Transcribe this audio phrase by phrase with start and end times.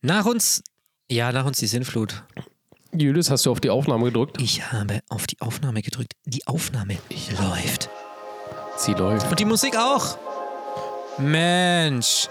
[0.00, 0.62] Nach uns,
[1.10, 2.22] ja, nach uns die Sinnflut.
[2.92, 4.40] Julius, hast du auf die Aufnahme gedrückt?
[4.40, 6.12] Ich habe auf die Aufnahme gedrückt.
[6.24, 6.98] Die Aufnahme
[7.40, 7.90] läuft.
[8.76, 9.28] Sie läuft.
[9.28, 10.16] Und die Musik auch.
[11.18, 12.28] Mensch.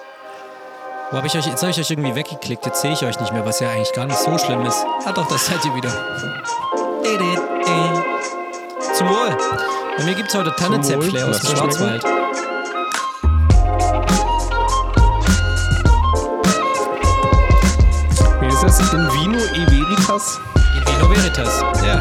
[1.11, 2.65] Wo habe ich euch, jetzt habe ich euch irgendwie weggeklickt.
[2.65, 4.85] Jetzt sehe ich euch nicht mehr, was ja eigentlich gar nicht so schlimm ist.
[5.05, 5.91] Ja doch, das seid ihr wieder.
[8.93, 9.37] Zum Wohl.
[9.97, 11.55] Bei mir gibt es heute Tannenzäpfle aus dem.
[11.57, 12.03] Schwarzwald.
[18.77, 18.93] Das?
[18.93, 20.39] In Vino e Veritas?
[20.75, 21.63] In Vino Veritas.
[21.83, 21.99] Ja,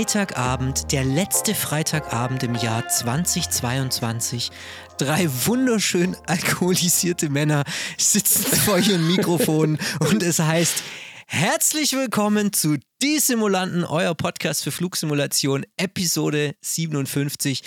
[0.00, 4.50] Freitagabend, der letzte Freitagabend im Jahr 2022.
[4.96, 7.64] Drei wunderschön alkoholisierte Männer
[7.98, 9.78] sitzen vor ihren Mikrofonen
[10.10, 10.82] und es heißt
[11.26, 17.62] Herzlich willkommen zu Die Simulanten, euer Podcast für Flugsimulation, Episode 57.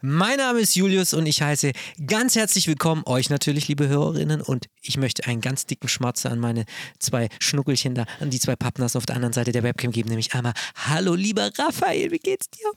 [0.00, 1.72] Mein Name ist Julius und ich heiße
[2.06, 4.40] ganz herzlich willkommen euch natürlich, liebe Hörerinnen.
[4.40, 6.64] Und ich möchte einen ganz dicken Schmatzer an meine
[7.00, 10.32] zwei Schnuckelchen da, an die zwei Pappnas auf der anderen Seite der Webcam geben, nämlich
[10.32, 12.72] einmal Hallo, lieber Raphael, wie geht's dir?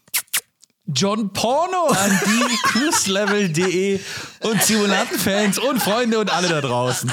[0.88, 4.00] John Porno an die cruiselevel.de
[4.42, 7.10] und Simulantenfans und Freunde und alle da draußen.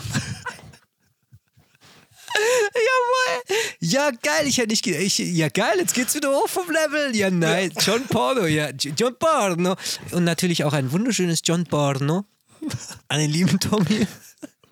[2.35, 3.57] Jawohl!
[3.81, 5.03] Ja, geil, ich hätte nicht gedacht.
[5.03, 7.15] Ich, ja, geil, jetzt geht's wieder hoch vom Level.
[7.17, 9.77] Ja, nein, John Porno, ja, John Porno.
[10.13, 12.25] Und natürlich auch ein wunderschönes John Porno
[13.09, 14.07] an den lieben Tommy.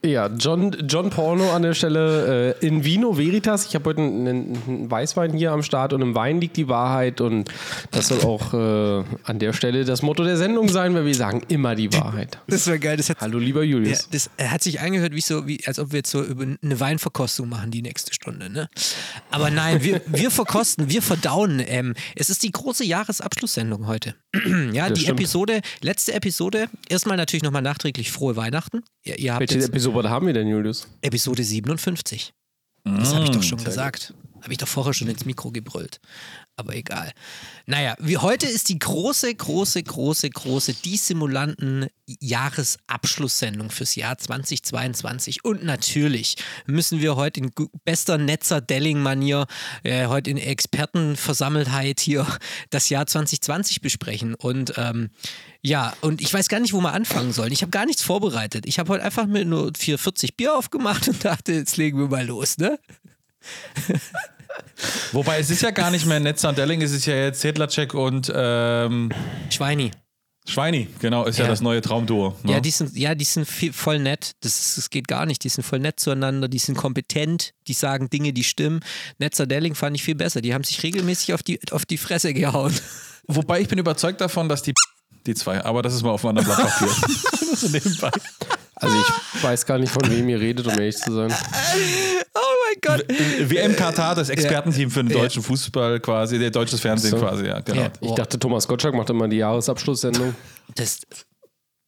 [0.07, 2.57] Ja, John, John Porno an der Stelle.
[2.61, 3.67] Äh, in Vino Veritas.
[3.67, 7.20] Ich habe heute einen, einen Weißwein hier am Start und im Wein liegt die Wahrheit.
[7.20, 7.51] Und
[7.91, 11.42] das soll auch äh, an der Stelle das Motto der Sendung sein, weil wir sagen
[11.48, 12.39] immer die Wahrheit.
[12.48, 14.08] Das war geil, das hat, Hallo, lieber ja, Julius.
[14.11, 17.70] das hat sich angehört, wie so, wie, als ob wir jetzt so eine Weinverkostung machen,
[17.70, 18.69] die nächste Stunde, ne?
[19.30, 21.63] Aber nein, wir, wir verkosten, wir verdauen.
[21.67, 24.14] Ähm, es ist die große Jahresabschlusssendung heute.
[24.73, 25.20] ja, Das die stimmt.
[25.20, 26.69] Episode, letzte Episode.
[26.89, 28.83] Erstmal natürlich nochmal nachträglich frohe Weihnachten.
[29.03, 30.89] Ihr, ihr habt Welche jetzt Episode haben wir denn, Julius?
[31.01, 32.33] Episode 57.
[32.84, 34.14] Das habe ich doch schon gesagt.
[34.46, 35.98] Habe ich doch vorher schon ins Mikro gebrüllt.
[36.55, 37.11] Aber egal.
[37.67, 45.45] Naja, wie heute ist die große, große, große, große Die Simulanten Jahresabschlusssendung fürs Jahr 2022.
[45.45, 47.51] Und natürlich müssen wir heute in
[47.85, 49.48] bester Netzer Delling-Manier,
[49.83, 52.24] äh, heute in Expertenversammeltheit hier
[52.70, 54.36] das Jahr 2020 besprechen.
[54.36, 55.11] Und ähm,
[55.61, 57.51] ja, und ich weiß gar nicht, wo wir anfangen sollen.
[57.51, 58.64] Ich habe gar nichts vorbereitet.
[58.64, 62.24] Ich habe heute einfach mit nur 440 Bier aufgemacht und dachte, jetzt legen wir mal
[62.24, 62.79] los, ne?
[65.12, 67.94] Wobei es ist ja gar nicht mehr Netzer und Delling, es ist ja jetzt Sedlacek
[67.94, 69.11] und ähm,
[69.50, 69.90] Schweini.
[70.48, 71.50] Schweini, genau, ist ja, Ja.
[71.50, 72.36] das neue Traumduo.
[72.44, 72.52] Ne?
[72.52, 74.33] Ja, die sind, ja, die sind viel, voll nett.
[74.42, 75.42] Das, ist- das geht gar nicht.
[75.42, 78.80] Die sind voll nett zueinander, die sind kompetent, die sagen Dinge, die stimmen.
[79.18, 80.40] Netzer Delling fand ich viel besser.
[80.40, 82.73] Die haben sich regelmäßig auf die, auf die Fresse gehauen.
[83.27, 84.73] Wobei ich bin überzeugt davon, dass die
[85.27, 86.88] die zwei, aber das ist mal auf einem anderen Blatt Papier.
[87.56, 88.12] so nebenbei.
[88.79, 88.95] Also,
[89.35, 91.33] ich weiß gar nicht, von wem ihr redet, um ehrlich zu sein.
[92.35, 93.07] Oh mein Gott.
[93.48, 97.17] WM Katar, das Expertenteam für den deutschen Fußball quasi, der deutsches Fernsehen So.
[97.19, 97.81] quasi, ja, genau.
[97.83, 97.91] Ja.
[98.01, 100.35] Ich dachte, Thomas Gottschalk macht immer die Jahresabschlusssendung.
[100.75, 101.01] Das,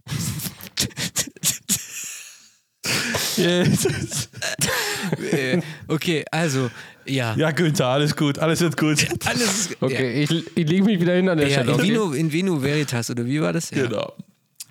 [5.89, 6.71] okay, also,
[7.05, 7.35] ja.
[7.37, 9.07] Ja, Günther, alles gut, alles wird gut.
[9.27, 11.59] Alles ist, Okay, ich, ich lege mich wieder hin an der ja.
[11.59, 11.73] Ja, Stelle.
[11.75, 11.89] in, Okay?
[11.89, 13.71] Vino, in Vino Veritas, oder wie war das?
[13.71, 13.87] Ja.
[13.87, 14.13] Genau.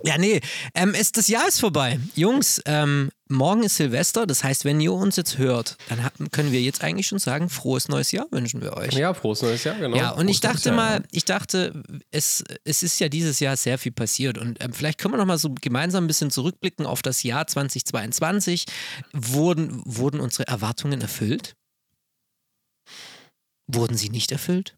[0.04, 0.42] Ja, nee,
[0.76, 2.00] ähm, es, das Jahr ist vorbei.
[2.16, 4.28] Jungs, ähm, morgen ist Silvester.
[4.28, 7.50] Das heißt, wenn ihr uns jetzt hört, dann haben, können wir jetzt eigentlich schon sagen,
[7.50, 8.94] frohes neues Jahr wünschen wir euch.
[8.94, 9.98] Ja, frohes neues Jahr, genau.
[9.98, 13.58] Ja, und ich Frohes neues dachte mal, ich dachte, es, es ist ja dieses Jahr
[13.58, 16.86] sehr viel passiert und ähm, vielleicht können wir noch mal so gemeinsam ein bisschen zurückblicken
[16.86, 18.66] auf das Jahr 2022.
[19.14, 21.56] Wurden, wurden unsere Erwartungen erfüllt?
[23.68, 24.76] Wurden sie nicht erfüllt?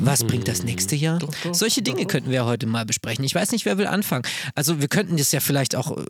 [0.00, 1.18] Was bringt das nächste Jahr?
[1.18, 2.08] Doch, doch, Solche Dinge doch.
[2.08, 3.24] könnten wir heute mal besprechen.
[3.24, 4.24] Ich weiß nicht, wer will anfangen.
[4.54, 6.04] Also wir könnten das ja vielleicht auch äh,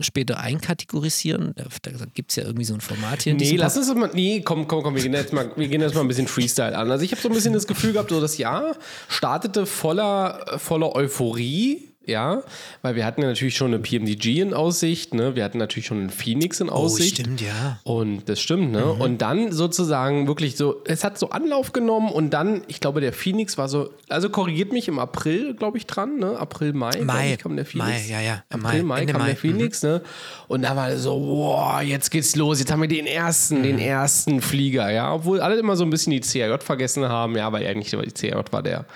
[0.00, 1.54] später einkategorisieren.
[1.82, 3.34] Da, gibt es ja irgendwie so ein Format hier.
[3.34, 4.10] Nee, lass uns mal.
[4.12, 6.76] Nee, komm, komm, komm, wir gehen jetzt mal, wir gehen jetzt mal ein bisschen Freestyle
[6.76, 6.90] an.
[6.90, 8.76] Also ich habe so ein bisschen das Gefühl gehabt, so das Jahr
[9.08, 11.87] startete voller, voller Euphorie.
[12.08, 12.42] Ja,
[12.82, 15.36] weil wir hatten ja natürlich schon eine PMDG in Aussicht, ne?
[15.36, 17.18] wir hatten natürlich schon einen Phoenix in Aussicht.
[17.20, 17.78] Oh, stimmt, ja.
[17.84, 18.94] Und das stimmt, ne?
[18.94, 19.00] Mhm.
[19.00, 23.12] Und dann sozusagen wirklich so, es hat so Anlauf genommen und dann, ich glaube, der
[23.12, 26.38] Phoenix war so, also korrigiert mich im April, glaube ich, dran, ne?
[26.38, 27.32] April, Mai, Mai.
[27.34, 27.88] ich, kam der Phoenix.
[27.88, 28.42] Mai, ja, ja.
[28.48, 29.24] April, Mai, Mai kam Mai.
[29.24, 29.26] Mhm.
[29.28, 30.02] der Phoenix, ne?
[30.48, 33.62] Und da war so, boah, jetzt geht's los, jetzt haben wir den ersten, Mhm.
[33.62, 35.12] den ersten Flieger, ja.
[35.14, 38.52] Obwohl alle immer so ein bisschen die CRJ vergessen haben, ja, aber eigentlich die CRJ
[38.52, 38.86] war der,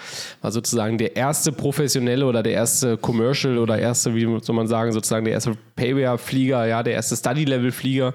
[0.40, 4.92] war sozusagen der erste professionelle oder der erste Commercial oder erste, wie soll man sagen,
[4.92, 8.14] sozusagen der erste Payware-Flieger, ja, der erste Study-Level-Flieger.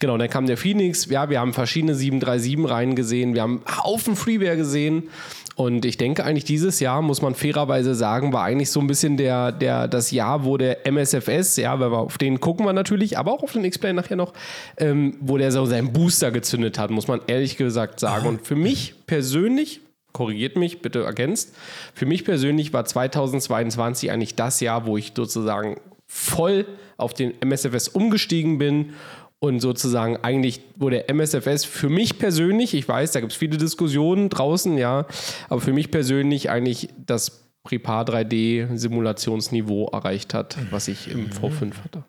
[0.00, 4.16] Genau, dann kam der Phoenix, ja, wir haben verschiedene 737 Reihen gesehen, wir haben Haufen
[4.16, 5.10] Freeware gesehen.
[5.58, 9.16] Und ich denke eigentlich dieses Jahr, muss man fairerweise sagen, war eigentlich so ein bisschen
[9.16, 13.18] der, der, das Jahr, wo der MSFS, ja, weil wir auf den gucken wir natürlich,
[13.18, 14.34] aber auch auf den X-Plane nachher noch,
[14.76, 18.28] ähm, wo der so seinen Booster gezündet hat, muss man ehrlich gesagt sagen.
[18.28, 19.80] Und für mich persönlich,
[20.12, 21.54] korrigiert mich, bitte ergänzt,
[21.94, 25.76] für mich persönlich war 2022 eigentlich das Jahr, wo ich sozusagen
[26.06, 26.66] voll
[26.96, 28.94] auf den MSFS umgestiegen bin
[29.40, 33.56] und sozusagen eigentlich, wo der MSFS für mich persönlich, ich weiß, da gibt es viele
[33.56, 35.06] Diskussionen draußen, ja,
[35.48, 41.84] aber für mich persönlich eigentlich das Prepar 3D Simulationsniveau erreicht hat, was ich im V5
[41.84, 42.04] hatte.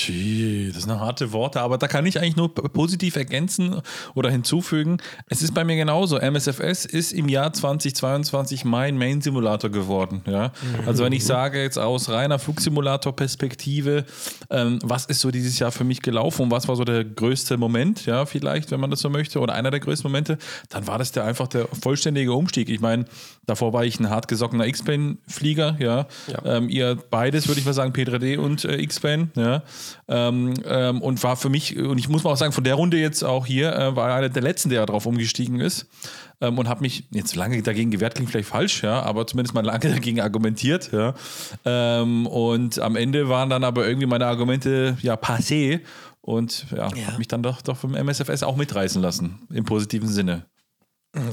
[0.00, 3.82] Tschie, das sind harte Worte, aber da kann ich eigentlich nur positiv ergänzen
[4.14, 4.96] oder hinzufügen.
[5.26, 6.18] Es ist bei mir genauso.
[6.18, 10.22] MSFS ist im Jahr 2022 mein Main-Simulator geworden.
[10.26, 10.52] Ja?
[10.86, 14.06] Also wenn ich sage jetzt aus reiner Flugsimulator-Perspektive,
[14.48, 17.58] ähm, was ist so dieses Jahr für mich gelaufen und was war so der größte
[17.58, 20.38] Moment, ja, vielleicht, wenn man das so möchte, oder einer der größten Momente,
[20.70, 22.70] dann war das der einfach der vollständige Umstieg.
[22.70, 23.04] Ich meine,
[23.44, 26.06] davor war ich ein hartgesockener X-Plane-Flieger, ja.
[26.26, 26.56] Ja.
[26.56, 29.62] Ähm, ihr beides, würde ich mal sagen, P3D und äh, X-Plane, ja.
[30.08, 32.98] Ähm, ähm, und war für mich, und ich muss mal auch sagen, von der Runde
[32.98, 35.86] jetzt auch hier, äh, war einer der letzten, der darauf umgestiegen ist.
[36.40, 39.64] Ähm, und habe mich jetzt lange dagegen gewehrt, klingt vielleicht falsch, ja, aber zumindest mal
[39.64, 41.14] lange dagegen argumentiert, ja.
[41.64, 45.80] Ähm, und am Ende waren dann aber irgendwie meine Argumente ja passé
[46.22, 47.06] und ja, Ja.
[47.08, 50.46] habe mich dann doch, doch vom MSFS auch mitreißen lassen, im positiven Sinne.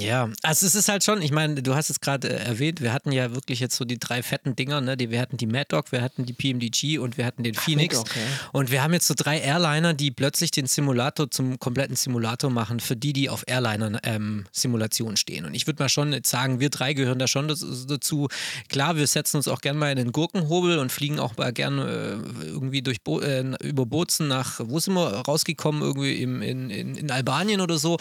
[0.00, 2.92] Ja, also es ist halt schon, ich meine, du hast es gerade äh, erwähnt, wir
[2.92, 4.96] hatten ja wirklich jetzt so die drei fetten Dinger, ne?
[4.96, 7.98] Die, wir hatten die Mad Dog, wir hatten die PMDG und wir hatten den Phoenix.
[7.98, 8.22] Dog, ja.
[8.50, 12.80] Und wir haben jetzt so drei Airliner, die plötzlich den Simulator zum kompletten Simulator machen,
[12.80, 15.44] für die, die auf Airliner-Simulationen stehen.
[15.44, 18.26] Und ich würde mal schon jetzt sagen, wir drei gehören da schon dazu.
[18.68, 22.20] Klar, wir setzen uns auch gerne mal in den Gurkenhobel und fliegen auch mal gerne
[22.42, 26.68] äh, irgendwie durch Bo äh, über Bozen nach, wo sind wir rausgekommen, irgendwie im, in,
[26.68, 27.98] in, in Albanien oder so.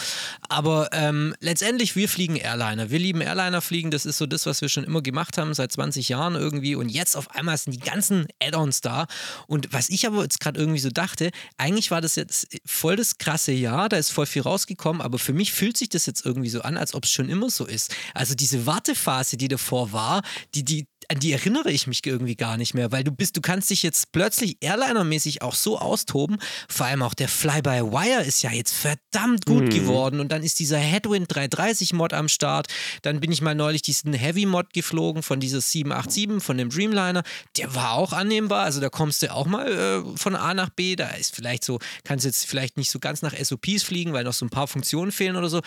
[0.50, 2.90] Aber ähm, letztendlich, wir fliegen Airliner.
[2.90, 3.92] Wir lieben Airliner fliegen.
[3.92, 6.76] Das ist so das, was wir schon immer gemacht haben, seit 20 Jahren irgendwie.
[6.76, 9.08] Und jetzt auf einmal sind die ganzen Add-ons da.
[9.48, 13.18] Und was ich aber jetzt gerade irgendwie so dachte, eigentlich war das jetzt voll das
[13.18, 16.50] krasse Jahr, da ist voll viel rausgekommen, aber für mich fühlt sich das jetzt irgendwie
[16.50, 17.94] so an, als ob es schon immer so ist.
[18.14, 20.22] Also diese Wartephase, die davor war,
[20.56, 23.42] die, die, an die erinnere ich mich irgendwie gar nicht mehr, weil du bist, du
[23.42, 26.38] kannst dich jetzt plötzlich Airliner-mäßig auch so austoben.
[26.68, 30.78] Vor allem auch der Fly-by-Wire ist ja jetzt verdammt gut geworden und dann ist dieser
[30.78, 32.68] Headwind 330-Mod am Start.
[33.04, 37.24] Dann bin ich mal neulich diesen Heavy-Mod geflogen von dieses 787, von dem Dreamliner.
[37.56, 40.96] Der war auch annehmbar, also da kommst du auch mal äh, von A nach B.
[40.96, 44.34] Da ist vielleicht so, kannst jetzt vielleicht nicht so ganz nach SOPs fliegen, weil noch
[44.34, 45.62] so ein paar Funktionen fehlen oder so.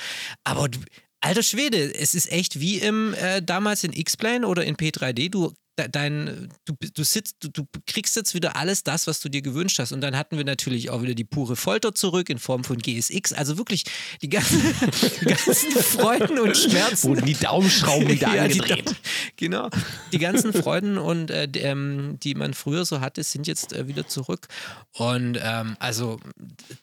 [0.44, 0.78] Aber du,
[1.22, 5.30] Alter Schwede, es ist echt wie im äh, damals in X-Plane oder in P3D.
[5.30, 5.52] Du,
[5.88, 9.78] dein, du, du sitzt, du, du kriegst jetzt wieder alles das, was du dir gewünscht
[9.78, 9.92] hast.
[9.92, 13.32] Und dann hatten wir natürlich auch wieder die pure Folter zurück in Form von GSX.
[13.32, 13.84] Also wirklich
[14.22, 14.60] die ganzen,
[15.20, 17.08] die ganzen Freuden und Schmerzen.
[17.10, 18.88] Wurden die Daumenschrauben wieder Ja, die angedreht.
[18.90, 18.94] Dau-
[19.36, 19.70] genau.
[20.12, 23.88] Die ganzen Freuden und äh, die, ähm, die man früher so hatte, sind jetzt äh,
[23.88, 24.48] wieder zurück.
[24.92, 26.18] Und ähm, also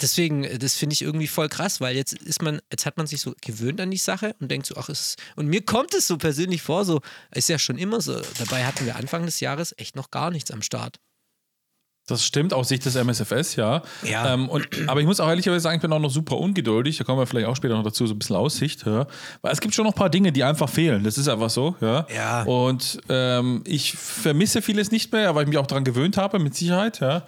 [0.02, 3.22] deswegen, das finde ich irgendwie voll krass, weil jetzt ist man, jetzt hat man sich
[3.22, 6.08] so gewöhnt an die Sache und denkt so, ach, es ist, und mir kommt es
[6.08, 7.02] so persönlich vor, so
[7.32, 8.20] ist ja schon immer so.
[8.40, 10.98] Dabei hatten wir Anfang des Jahres echt noch gar nichts am Start.
[12.08, 13.82] Das stimmt aus Sicht des MSFS, ja.
[14.02, 14.34] Ja.
[14.34, 16.98] Ähm, und, aber ich muss auch ehrlicherweise sagen, ich bin auch noch super ungeduldig.
[16.98, 18.86] Da kommen wir vielleicht auch später noch dazu, so ein bisschen Aussicht.
[18.86, 19.08] Ja.
[19.42, 21.04] Weil es gibt schon noch ein paar Dinge, die einfach fehlen.
[21.04, 21.76] Das ist einfach so.
[21.82, 22.08] Ja.
[22.16, 22.44] Ja.
[22.44, 26.56] Und ähm, ich vermisse vieles nicht mehr, weil ich mich auch daran gewöhnt habe, mit
[26.56, 27.02] Sicherheit.
[27.02, 27.24] Ja.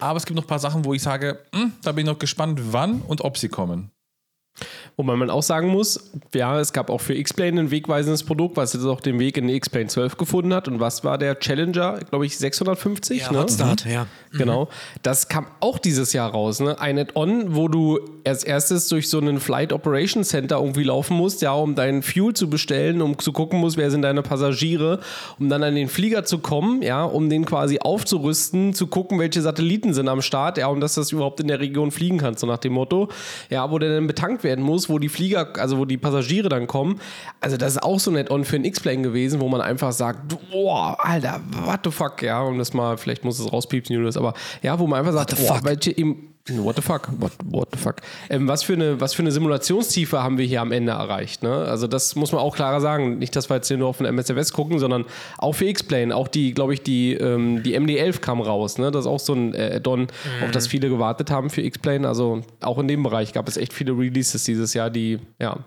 [0.00, 2.18] Aber es gibt noch ein paar Sachen, wo ich sage, hm, da bin ich noch
[2.18, 3.90] gespannt, wann und ob sie kommen.
[4.96, 8.74] Wobei man auch sagen muss, ja, es gab auch für X-Plane ein wegweisendes Produkt, was
[8.74, 10.68] jetzt auch den Weg in den X-Plane 12 gefunden hat.
[10.68, 13.22] Und was war der Challenger, glaube ich, 650?
[13.30, 13.40] ne?
[13.40, 14.06] Hotstart, ja.
[14.32, 14.68] Genau.
[15.02, 16.78] Das kam auch dieses Jahr raus, ne?
[16.80, 21.42] Ein Add-on, wo du als erstes durch so einen Flight Operation Center irgendwie laufen musst,
[21.42, 25.00] ja, um deinen Fuel zu bestellen, um zu gucken musst, wer sind deine Passagiere,
[25.38, 29.42] um dann an den Flieger zu kommen, ja, um den quasi aufzurüsten, zu gucken, welche
[29.42, 32.46] Satelliten sind am Start, ja, um dass das überhaupt in der Region fliegen kannst, so
[32.46, 33.08] nach dem Motto.
[33.50, 36.66] Ja, wo der dann betankt werden muss, wo die Flieger, also wo die Passagiere dann
[36.66, 37.00] kommen.
[37.40, 40.20] Also das ist auch so ein Add-on für ein X-Plane gewesen, wo man einfach sagt,
[40.50, 44.34] boah, Alter, what the fuck, ja, um das mal, vielleicht muss es rauspiepsen, Julius, aber
[44.62, 45.64] ja, wo man einfach sagt, What the boah, fuck?
[45.64, 47.08] welche im, What the fuck?
[47.20, 47.96] What, what the fuck?
[48.28, 51.44] Ähm, was, für eine, was für eine Simulationstiefe haben wir hier am Ende erreicht?
[51.44, 51.52] Ne?
[51.52, 53.18] Also, das muss man auch klarer sagen.
[53.18, 55.04] Nicht, dass wir jetzt hier nur auf den MSFS gucken, sondern
[55.38, 56.14] auch für X-Plane.
[56.14, 58.78] Auch die, glaube ich, die, ähm, die MD11 kam raus.
[58.78, 58.90] Ne?
[58.90, 60.08] Das ist auch so ein äh, Add-on,
[60.42, 62.08] auf das viele gewartet haben für X-Plane.
[62.08, 65.58] Also, auch in dem Bereich gab es echt viele Releases dieses Jahr, die, ja,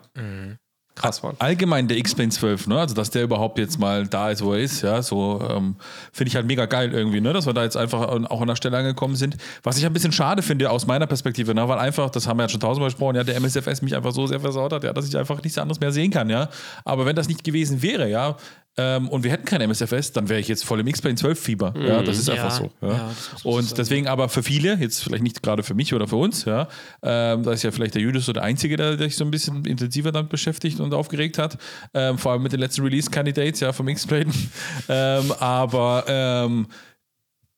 [0.96, 1.36] krass waren.
[1.40, 2.80] allgemein der X-Plane 12, ne?
[2.80, 5.76] Also dass der überhaupt jetzt mal da ist, wo er ist, ja, so ähm,
[6.12, 7.34] finde ich halt mega geil irgendwie, ne?
[7.34, 9.38] Dass wir da jetzt einfach auch an der Stelle angekommen sind.
[9.64, 11.68] Was ich ein bisschen schade finde aus meiner Perspektive, ne?
[11.68, 14.26] Weil einfach, das haben wir ja schon tausendmal gesprochen, ja, der MSFS mich einfach so
[14.28, 16.50] sehr versaut hat, ja, dass ich einfach nichts anderes mehr sehen kann, ja.
[16.84, 18.38] Aber wenn das nicht gewesen wäre, ja,
[18.78, 21.74] ähm, und wir hätten kein MSFS, dann wäre ich jetzt voll im X-Plane 12 Fieber.
[21.80, 22.72] Ja, das ist einfach Ja, so.
[22.82, 22.88] Ja.
[22.90, 26.08] ja, man so und deswegen aber für viele, jetzt vielleicht nicht gerade für mich oder
[26.08, 26.68] für uns, ja,
[27.02, 29.32] ähm, da ist ja vielleicht der Julius so der Einzige, der, der sich so ein
[29.32, 31.58] bisschen intensiver damit beschäftigt und aufgeregt hat,
[31.94, 34.32] ähm, vor allem mit den letzten Release-Candidates, ja, vom X-Plane.
[34.90, 36.68] ähm, aber ähm,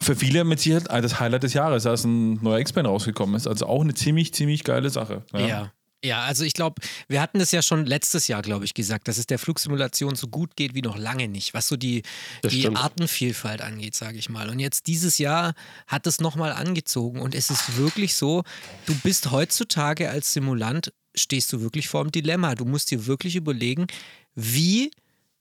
[0.02, 3.48] für viele mit Sicherheit das Highlight des Jahres, als ein neuer X-Plane rausgekommen ist.
[3.48, 5.24] Also auch eine ziemlich, ziemlich geile Sache.
[5.34, 5.72] Ja.
[6.04, 9.18] Ja, also ich glaube, wir hatten das ja schon letztes Jahr, glaube ich, gesagt, dass
[9.18, 12.04] es der Flugsimulation so gut geht wie noch lange nicht, was so die,
[12.44, 12.78] Das die stimmt.
[12.78, 14.48] Artenvielfalt angeht, sage ich mal.
[14.50, 15.54] Und jetzt dieses Jahr
[15.88, 18.44] hat es nochmal angezogen und es ist wirklich so,
[18.86, 22.56] du bist heutzutage als Simulant, stehst du wirklich vor dem Dilemma.
[22.56, 23.88] Du musst dir wirklich überlegen,
[24.36, 24.92] wie,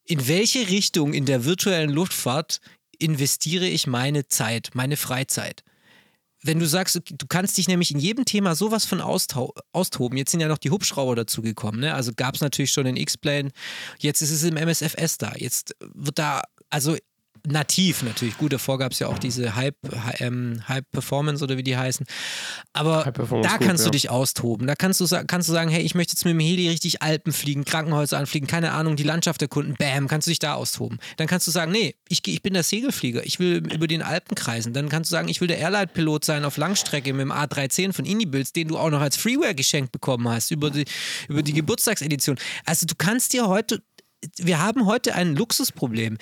[0.04, 2.61] in welche Richtung in der virtuellen Luftfahrt
[2.99, 5.62] investiere ich meine Zeit, meine Freizeit
[6.47, 10.18] wenn du sagst, du kannst dich nämlich in jedem Thema sowas von austoben.
[10.18, 11.80] Jetzt sind ja noch die Hubschrauber dazugekommen.
[11.80, 11.95] Ne?
[11.95, 13.50] Also gab es natürlich schon in X-Plane.
[13.99, 15.33] Jetzt ist es im MSFS da.
[15.37, 16.97] Jetzt wird da, also
[17.46, 18.36] nativ natürlich.
[18.38, 21.76] Gut, davor gab es ja auch diese Hype, Hy- ähm, Hype Performance oder wie die
[21.76, 22.06] heißen.
[22.72, 23.04] Aber
[23.42, 23.90] da kannst du ja.
[23.92, 24.66] dich austoben.
[24.66, 27.32] Da kannst du, kannst du sagen, hey, ich möchte jetzt mit dem Heli richtig Alpen
[27.32, 29.74] fliegen, Krankenhäuser anfliegen, keine Ahnung, die Landschaft erkunden.
[29.78, 30.98] Bam, kannst du dich da austoben.
[31.16, 34.34] Dann kannst du sagen, nee, ich, ich bin der Segelflieger, ich will über den Alpen
[34.34, 34.72] kreisen.
[34.72, 38.04] Dann kannst du sagen, ich will der Airlight-Pilot sein auf Langstrecke mit dem A310 von
[38.04, 40.84] Inibills, den du auch noch als Freeware geschenkt bekommen hast über die,
[41.28, 42.36] über die Geburtstagsedition.
[42.64, 43.82] Also du kannst dir heute
[44.38, 46.18] wir haben heute ein Luxusproblem.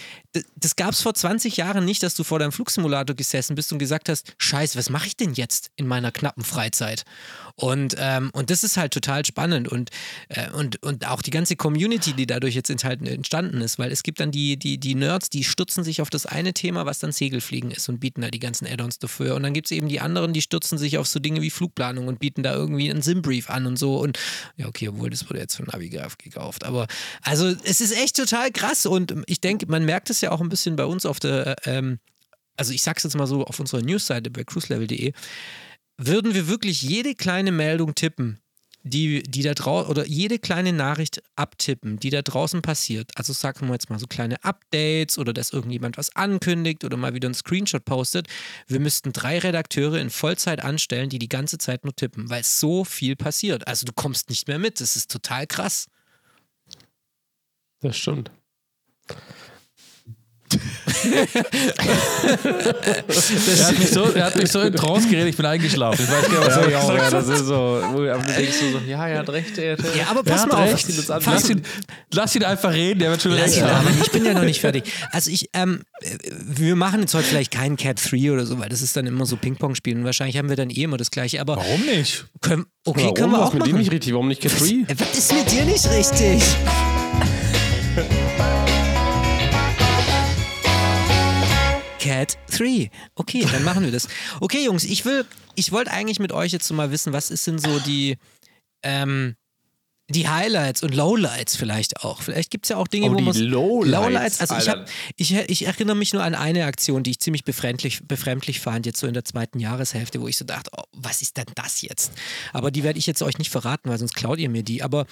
[0.57, 3.79] Das gab es vor 20 Jahren nicht, dass du vor deinem Flugsimulator gesessen bist und
[3.79, 7.05] gesagt hast, scheiße, was mache ich denn jetzt in meiner knappen Freizeit?
[7.57, 9.91] Und, ähm, und das ist halt total spannend und,
[10.29, 14.19] äh, und, und auch die ganze Community, die dadurch jetzt entstanden ist, weil es gibt
[14.19, 17.71] dann die, die, die Nerds, die stürzen sich auf das eine Thema, was dann Segelfliegen
[17.71, 19.37] ist und bieten da die ganzen Add-ons dafür.
[19.37, 22.09] Und dann gibt es eben die anderen, die stürzen sich auf so Dinge wie Flugplanung
[22.09, 23.99] und bieten da irgendwie einen Simbrief an und so.
[23.99, 24.19] Und
[24.57, 26.65] ja, okay, obwohl das wurde jetzt von Navigraph gekauft.
[26.65, 26.89] Aber
[27.23, 30.49] also es ist echt total krass und ich denke, man merkt es ja auch ein
[30.49, 31.99] bisschen bei uns auf der, ähm,
[32.57, 35.13] also ich sag's jetzt mal so, auf unserer Newsseite bei cruiselevel.de,
[35.97, 38.41] würden wir wirklich jede kleine Meldung tippen,
[38.83, 43.67] die, die da draußen, oder jede kleine Nachricht abtippen, die da draußen passiert, also sagen
[43.67, 47.35] wir jetzt mal so kleine Updates oder dass irgendjemand was ankündigt oder mal wieder einen
[47.35, 48.29] Screenshot postet,
[48.67, 52.85] wir müssten drei Redakteure in Vollzeit anstellen, die die ganze Zeit nur tippen, weil so
[52.85, 53.67] viel passiert.
[53.67, 55.87] Also du kommst nicht mehr mit, das ist total krass.
[57.81, 58.31] Das stimmt.
[63.57, 66.05] Er hat mich so, er hat mich so in Trance geredet, ich bin eingeschlafen.
[66.05, 67.55] Ich weiß gar nicht, was Ja, ich ja, das ist so.
[67.55, 70.53] wo- Aber du denkst so, ja, er hat recht, er hat Ja, aber pass hat
[70.53, 71.11] mal recht.
[71.11, 71.27] auf.
[71.27, 71.63] Lass ihn,
[72.13, 73.89] lass ihn einfach reden, der wird schon Lass recht ihn haben.
[74.03, 74.85] ich bin ja noch nicht fertig.
[75.11, 78.69] Also ich, ähm, äh, wir machen jetzt heute vielleicht keinen Cat 3 oder so, weil
[78.69, 81.11] das ist dann immer so Ping-Pong spielen und wahrscheinlich haben wir dann eh immer das
[81.11, 81.41] gleiche.
[81.41, 82.27] Aber Warum nicht?
[82.41, 83.15] können, okay, Warum?
[83.15, 83.79] können wir Was auch mit dem machen.
[83.81, 84.13] nicht richtig?
[84.13, 84.67] Warum nicht Cat 3?
[84.67, 86.43] Äh, Was ist mit dir nicht richtig?
[92.05, 92.91] Cat 3.
[93.15, 94.09] Okay, dann machen wir das.
[94.41, 97.47] Okay, Jungs, ich will, ich wollte eigentlich mit euch jetzt so mal wissen, was ist
[97.47, 98.19] denn so die,
[98.83, 99.37] ähm,
[100.11, 102.21] die Highlights und Lowlights vielleicht auch.
[102.21, 103.35] Vielleicht gibt es ja auch Dinge, Oh, wo man.
[103.35, 107.43] Lowlights, Also ich, hab, ich, ich erinnere mich nur an eine Aktion, die ich ziemlich
[107.43, 111.23] befremdlich, befremdlich fand, jetzt so in der zweiten Jahreshälfte, wo ich so dachte, oh, was
[111.23, 112.13] ist denn das jetzt?
[112.53, 114.83] Aber die werde ich jetzt euch nicht verraten, weil sonst klaut ihr mir die.
[114.83, 115.07] Aber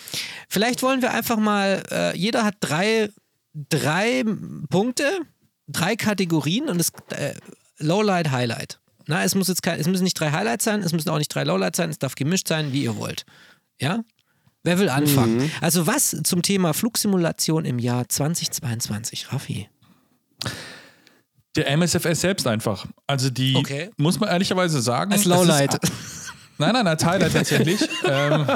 [0.47, 3.09] vielleicht wollen wir einfach mal, äh, jeder hat drei,
[3.55, 4.25] drei
[4.69, 5.21] Punkte,
[5.69, 7.35] drei Kategorien und es äh,
[7.79, 8.79] Lowlight, Highlight.
[9.07, 11.35] Na, es muss jetzt kein, es müssen nicht drei Highlights sein, es müssen auch nicht
[11.35, 13.25] drei Lowlights sein, es darf gemischt sein, wie ihr wollt.
[13.81, 14.05] Ja?
[14.65, 15.39] Wer will anfangen?
[15.39, 15.51] Mhm.
[15.61, 19.69] Also was zum Thema Flugsimulation im Jahr 2022, Raffi?
[21.57, 22.87] Der MSFS selbst einfach.
[23.07, 23.91] Also die, Okay.
[23.97, 25.13] muss man ehrlicherweise sagen.
[25.13, 25.79] Als Lowlight.
[26.59, 27.81] Nein, nein, als Highlight tatsächlich.
[28.05, 28.47] ähm,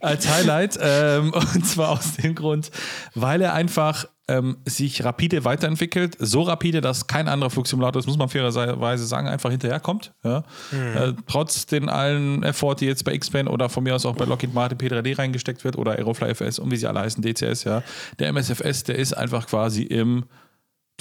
[0.00, 0.78] als Highlight.
[0.80, 2.70] Ähm, und zwar aus dem Grund,
[3.14, 6.16] weil er einfach ähm, sich rapide weiterentwickelt.
[6.18, 10.12] So rapide, dass kein anderer Flugsimulator, das muss man fairerweise sagen, einfach hinterherkommt.
[10.24, 10.44] Ja?
[10.70, 10.96] Mhm.
[10.96, 14.24] Äh, trotz den allen Effort, die jetzt bei X-Plane oder von mir aus auch bei
[14.24, 17.82] Lockheed Martin P3D reingesteckt wird oder Aerofly FS und wie sie alle heißen, DCS, ja.
[18.18, 20.24] Der MSFS, der ist einfach quasi im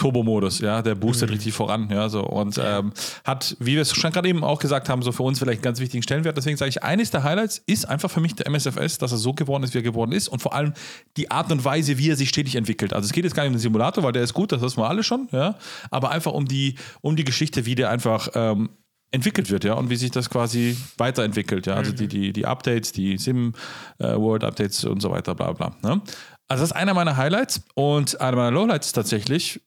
[0.01, 1.35] Turbo-Modus, ja, der boostet mhm.
[1.35, 2.91] richtig voran, ja, so und ähm,
[3.23, 5.63] hat, wie wir es schon gerade eben auch gesagt haben, so für uns vielleicht einen
[5.63, 6.35] ganz wichtigen Stellenwert.
[6.35, 9.33] Deswegen sage ich, eines der Highlights ist einfach für mich der MSFS, dass er so
[9.33, 10.73] geworden ist, wie er geworden ist und vor allem
[11.17, 12.93] die Art und Weise, wie er sich stetig entwickelt.
[12.93, 14.79] Also es geht jetzt gar nicht um den Simulator, weil der ist gut, das wissen
[14.79, 15.55] wir alle schon, ja,
[15.91, 18.69] aber einfach um die, um die Geschichte, wie der einfach ähm,
[19.11, 21.97] entwickelt wird, ja, und wie sich das quasi weiterentwickelt, ja, also mhm.
[21.97, 25.75] die, die, die Updates, die Sim-World-Updates äh, und so weiter, bla bla.
[25.83, 26.01] Ne?
[26.47, 29.61] Also das ist einer meiner Highlights und einer meiner Lowlights ist tatsächlich,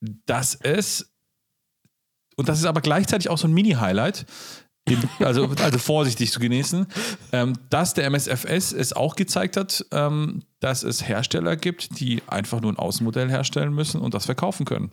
[0.00, 1.12] dass es,
[2.36, 4.26] und das ist aber gleichzeitig auch so ein Mini-Highlight,
[5.18, 6.86] also, also vorsichtig zu genießen,
[7.32, 12.60] ähm, dass der MSFS es auch gezeigt hat, ähm, dass es Hersteller gibt, die einfach
[12.60, 14.90] nur ein Außenmodell herstellen müssen und das verkaufen können.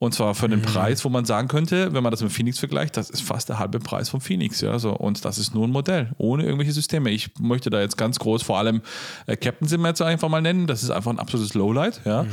[0.00, 0.64] Und zwar für einen mhm.
[0.64, 3.60] Preis, wo man sagen könnte, wenn man das mit Phoenix vergleicht, das ist fast der
[3.60, 4.60] halbe Preis von Phoenix.
[4.62, 4.90] Ja, so.
[4.90, 7.10] Und das ist nur ein Modell, ohne irgendwelche Systeme.
[7.10, 8.82] Ich möchte da jetzt ganz groß vor allem
[9.28, 10.66] äh, Captain Sim jetzt einfach mal nennen.
[10.66, 12.00] Das ist einfach ein absolutes Lowlight.
[12.04, 12.24] Ja.
[12.24, 12.28] Mhm.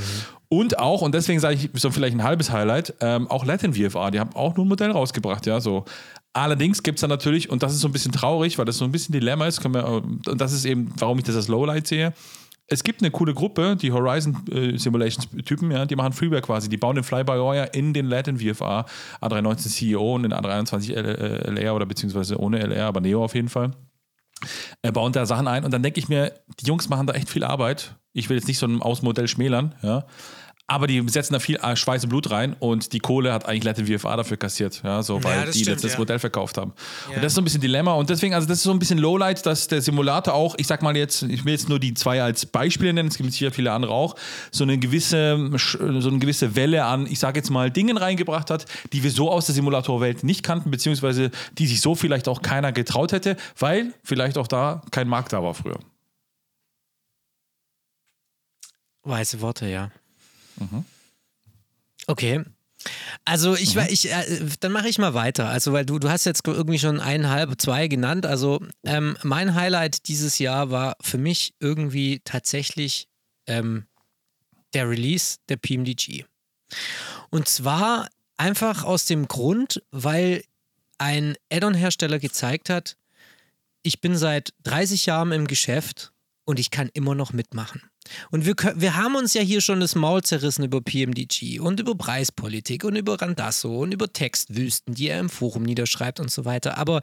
[0.47, 4.09] Und auch, und deswegen sage ich so vielleicht ein halbes Highlight, ähm, auch Latin VFR,
[4.09, 5.85] die haben auch nur ein Modell rausgebracht, ja, so.
[6.33, 8.85] Allerdings gibt es dann natürlich, und das ist so ein bisschen traurig, weil das so
[8.85, 12.13] ein bisschen Dilemma ist, wir, und das ist eben, warum ich das als Lowlight sehe.
[12.69, 16.69] Es gibt eine coole Gruppe, die Horizon äh, Simulations Typen, ja, die machen Freeware quasi.
[16.69, 18.85] Die bauen den Fly-by-Wire in den Latin VFR
[19.21, 23.71] A319 CEO und den A321 LR oder beziehungsweise ohne LR, aber Neo auf jeden Fall.
[24.81, 27.29] Äh, bauen da Sachen ein und dann denke ich mir, die Jungs machen da echt
[27.29, 27.95] viel Arbeit.
[28.13, 30.05] Ich will jetzt nicht so ein Außenmodell schmälern, ja.
[30.69, 33.63] Aber die setzen da viel äh, Schweiß und Blut rein und die Kohle hat eigentlich
[33.63, 35.97] Latin VFA dafür kassiert, ja, so, weil ja, die stimmt, letztes ja.
[35.97, 36.73] Modell verkauft haben.
[37.09, 37.15] Ja.
[37.15, 38.99] Und das ist so ein bisschen Dilemma und deswegen, also das ist so ein bisschen
[38.99, 42.21] Lowlight, dass der Simulator auch, ich sag mal jetzt, ich will jetzt nur die zwei
[42.21, 44.15] als Beispiele nennen, es gibt sicher viele andere auch,
[44.51, 48.65] so eine gewisse, so eine gewisse Welle an, ich sag jetzt mal, Dingen reingebracht hat,
[48.93, 52.71] die wir so aus der Simulatorwelt nicht kannten, beziehungsweise die sich so vielleicht auch keiner
[52.71, 55.79] getraut hätte, weil vielleicht auch da kein Markt da war früher.
[59.03, 59.89] Weiße Worte, ja.
[60.59, 60.85] Mhm.
[62.07, 62.43] Okay.
[63.25, 63.83] Also ich mhm.
[63.89, 65.49] ich, äh, dann mache ich mal weiter.
[65.49, 68.25] Also weil du, du hast jetzt irgendwie schon eineinhalb, zwei genannt.
[68.25, 73.07] Also ähm, mein Highlight dieses Jahr war für mich irgendwie tatsächlich
[73.47, 73.85] ähm,
[74.73, 76.25] der Release der PMDG.
[77.29, 80.43] Und zwar einfach aus dem Grund, weil
[80.97, 82.97] ein Add-on-Hersteller gezeigt hat,
[83.81, 86.11] ich bin seit 30 Jahren im Geschäft
[86.45, 87.88] und ich kann immer noch mitmachen.
[88.31, 91.95] Und wir, wir haben uns ja hier schon das Maul zerrissen über PMDG und über
[91.95, 96.77] Preispolitik und über Randasso und über Textwüsten, die er im Forum niederschreibt und so weiter.
[96.77, 97.01] Aber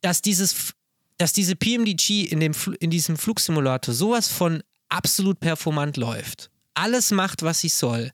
[0.00, 0.74] dass dieses
[1.18, 7.42] dass diese PMDG in, dem, in diesem Flugsimulator sowas von absolut performant läuft, alles macht,
[7.42, 8.10] was sie soll,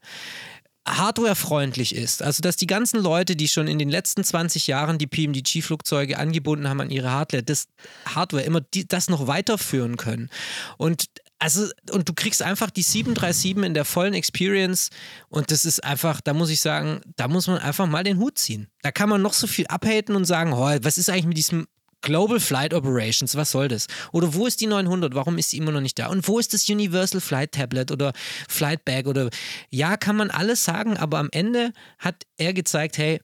[0.87, 2.23] hardwarefreundlich ist.
[2.23, 6.69] Also, dass die ganzen Leute, die schon in den letzten 20 Jahren die PMDG-Flugzeuge angebunden
[6.69, 7.69] haben an ihre Hardware, das
[8.07, 10.31] Hardware immer die, das noch weiterführen können.
[10.77, 11.07] Und
[11.39, 14.91] also, und du kriegst einfach die 737 in der vollen Experience
[15.29, 18.39] und das ist einfach, da muss ich sagen, da muss man einfach mal den Hut
[18.39, 18.69] ziehen.
[18.83, 21.67] Da kann man noch so viel abhaten und sagen, oh, was ist eigentlich mit diesem
[22.01, 23.87] Global Flight Operations, was soll das?
[24.13, 25.15] Oder wo ist die 900?
[25.15, 26.09] Warum ist sie immer noch nicht da?
[26.09, 28.13] Und wo ist das Universal Flight Tablet oder
[28.49, 29.31] Flight Bag oder
[29.71, 33.21] ja, kann man alles sagen, aber am Ende hat er gezeigt, hey,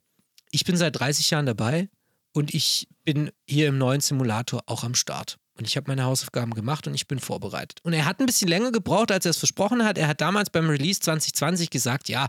[0.50, 1.88] ich bin seit 30 Jahren dabei
[2.33, 5.38] und ich bin hier im neuen Simulator auch am Start.
[5.57, 7.79] Und ich habe meine Hausaufgaben gemacht und ich bin vorbereitet.
[7.85, 9.99] Und er hat ein bisschen länger gebraucht, als er es versprochen hat.
[9.99, 12.27] Er hat damals beim Release 2020 gesagt, ja,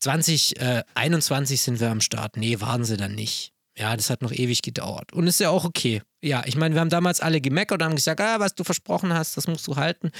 [0.00, 2.36] 2021 sind wir am Start.
[2.36, 3.52] Nee, warten Sie dann nicht.
[3.76, 5.12] Ja, das hat noch ewig gedauert.
[5.12, 6.02] Und ist ja auch okay.
[6.22, 9.12] Ja, ich meine, wir haben damals alle gemeckert und haben gesagt, ah, was du versprochen
[9.12, 10.10] hast, das musst du halten.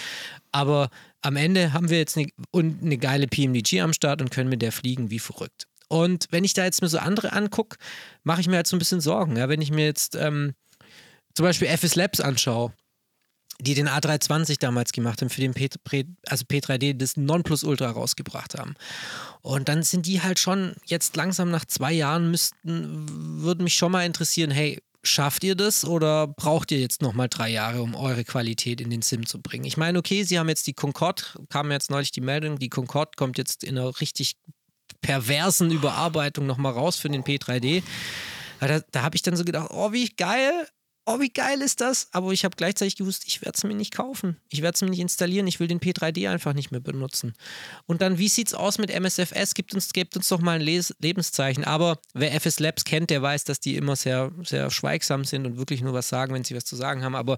[0.51, 0.91] Aber
[1.23, 4.73] am Ende haben wir jetzt eine, eine geile PMDG am Start und können mit der
[4.73, 5.67] fliegen wie verrückt.
[5.89, 7.77] Und wenn ich da jetzt mir so andere angucke,
[8.25, 9.37] mache ich mir halt so ein bisschen Sorgen.
[9.37, 10.55] Ja, wenn ich mir jetzt ähm,
[11.35, 12.73] zum Beispiel FS Labs anschaue,
[13.61, 15.69] die den A320 damals gemacht haben, für den P,
[16.27, 18.75] also P3D das Nonplusultra rausgebracht haben.
[19.43, 23.93] Und dann sind die halt schon jetzt langsam nach zwei Jahren müssten, würde mich schon
[23.93, 28.25] mal interessieren, hey, schafft ihr das oder braucht ihr jetzt nochmal drei Jahre, um eure
[28.25, 29.65] Qualität in den Sim zu bringen?
[29.65, 33.13] Ich meine, okay, sie haben jetzt die Concorde, kam jetzt neulich die Meldung, die Concorde
[33.17, 34.37] kommt jetzt in einer richtig
[35.03, 37.83] perversen Überarbeitung nochmal raus für den P3D.
[38.61, 40.67] Da, da habe ich dann so gedacht, oh, wie geil,
[41.07, 42.09] oh, wie geil ist das?
[42.13, 44.37] Aber ich habe gleichzeitig gewusst, ich werde es mir nicht kaufen.
[44.49, 45.47] Ich werde es mir nicht installieren.
[45.47, 47.35] Ich will den P3D einfach nicht mehr benutzen.
[47.87, 49.55] Und dann, wie sieht es aus mit MSFS?
[49.55, 51.65] Gibt uns, gebt uns doch mal ein Les Lebenszeichen.
[51.65, 55.59] Aber wer FS Labs kennt, der weiß, dass die immer sehr, sehr schweigsam sind und
[55.59, 57.15] wirklich nur was sagen, wenn sie was zu sagen haben.
[57.15, 57.37] Aber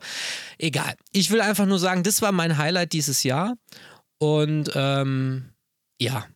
[0.58, 0.94] egal.
[1.12, 3.56] Ich will einfach nur sagen, das war mein Highlight dieses Jahr.
[4.18, 5.50] Und ähm,
[6.00, 6.26] ja,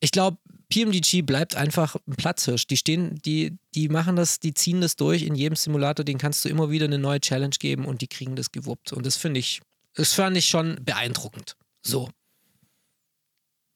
[0.00, 2.66] ich glaube, PMDG bleibt einfach ein Platzhirsch.
[2.66, 6.44] Die stehen, die, die machen das, die ziehen das durch in jedem Simulator, den kannst
[6.44, 8.92] du immer wieder eine neue Challenge geben und die kriegen das gewuppt.
[8.92, 9.60] Und das finde ich,
[9.94, 11.56] das fand ich schon beeindruckend.
[11.82, 12.10] So.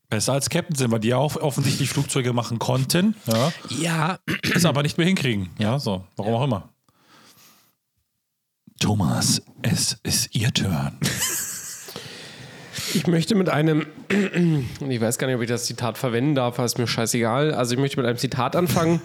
[0.08, 4.18] Besser als Captain sind, weil die ja auch offensichtlich Flugzeuge machen konnten, ja, Ja,
[4.54, 5.50] es aber nicht mehr hinkriegen.
[5.58, 6.68] Ja, so, warum auch immer.
[8.80, 10.98] Thomas, es ist Ihr Turn.
[12.94, 13.86] Ich möchte mit einem,
[14.88, 17.54] ich weiß gar nicht, ob ich das Zitat verwenden darf, aber ist mir scheißegal.
[17.54, 19.00] Also ich möchte mit einem Zitat anfangen.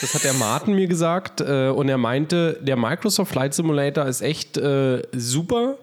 [0.00, 4.22] Das hat der Martin mir gesagt äh, und er meinte, der Microsoft Flight Simulator ist
[4.22, 5.76] echt äh, super,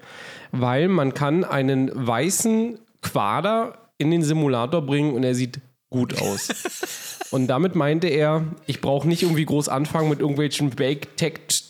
[0.52, 6.50] weil man kann einen weißen Quader in den Simulator bringen und er sieht gut aus.
[7.32, 10.70] Und damit meinte er, ich brauche nicht irgendwie groß anfangen mit irgendwelchen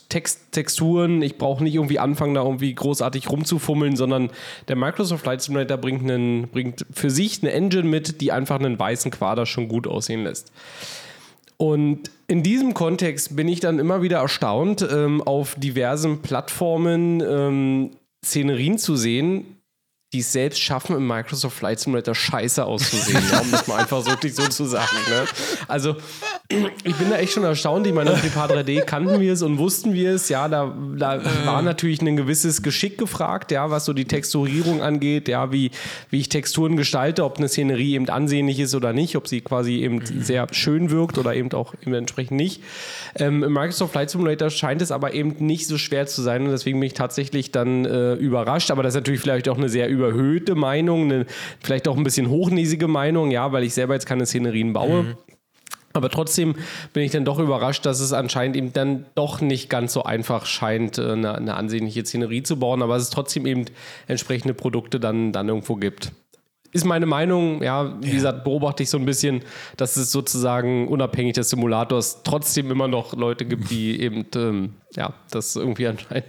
[0.09, 4.29] Bake-Texturen, ich brauche nicht irgendwie anfangen, da irgendwie großartig rumzufummeln, sondern
[4.67, 8.79] der Microsoft Flight Simulator bringt, einen, bringt für sich eine Engine mit, die einfach einen
[8.79, 10.51] weißen Quader schon gut aussehen lässt.
[11.57, 17.91] Und in diesem Kontext bin ich dann immer wieder erstaunt, ähm, auf diversen Plattformen ähm,
[18.25, 19.61] Szenerien zu sehen,
[20.11, 24.35] die es selbst schaffen, im Microsoft Flight Simulator scheiße auszusehen, um das mal einfach wirklich
[24.35, 24.97] so zu sagen.
[25.09, 25.25] Ne?
[25.67, 25.95] Also,
[26.47, 27.87] ich bin da echt schon erstaunt.
[27.87, 30.29] Ich meine, auf Prepar 3D kannten wir es und wussten wir es.
[30.29, 35.27] Ja, da, da war natürlich ein gewisses Geschick gefragt, ja, was so die Texturierung angeht,
[35.27, 35.71] ja, wie,
[36.11, 39.81] wie ich Texturen gestalte, ob eine Szenerie eben ansehnlich ist oder nicht, ob sie quasi
[39.81, 42.61] eben sehr schön wirkt oder eben auch eben entsprechend nicht.
[43.15, 46.51] Ähm, Im Microsoft Flight Simulator scheint es aber eben nicht so schwer zu sein und
[46.51, 48.69] deswegen bin ich tatsächlich dann äh, überrascht.
[48.69, 51.25] Aber das ist natürlich vielleicht auch eine sehr überhöhte Meinung, eine
[51.59, 55.17] vielleicht auch ein bisschen hochnäsige Meinung, ja, weil ich selber jetzt keine Szenerien baue.
[55.95, 56.55] Aber trotzdem
[56.93, 60.45] bin ich dann doch überrascht, dass es anscheinend eben dann doch nicht ganz so einfach
[60.45, 63.65] scheint, äh, eine, eine ansehnliche Szenerie zu bauen, aber es trotzdem eben
[64.07, 66.11] entsprechende Produkte dann, dann irgendwo gibt.
[66.73, 69.43] Ist meine Meinung, ja, wie gesagt, beobachte ich so ein bisschen,
[69.77, 75.13] dass es sozusagen unabhängig des Simulators trotzdem immer noch Leute gibt, die eben, ähm, ja,
[75.31, 76.25] das irgendwie anscheinend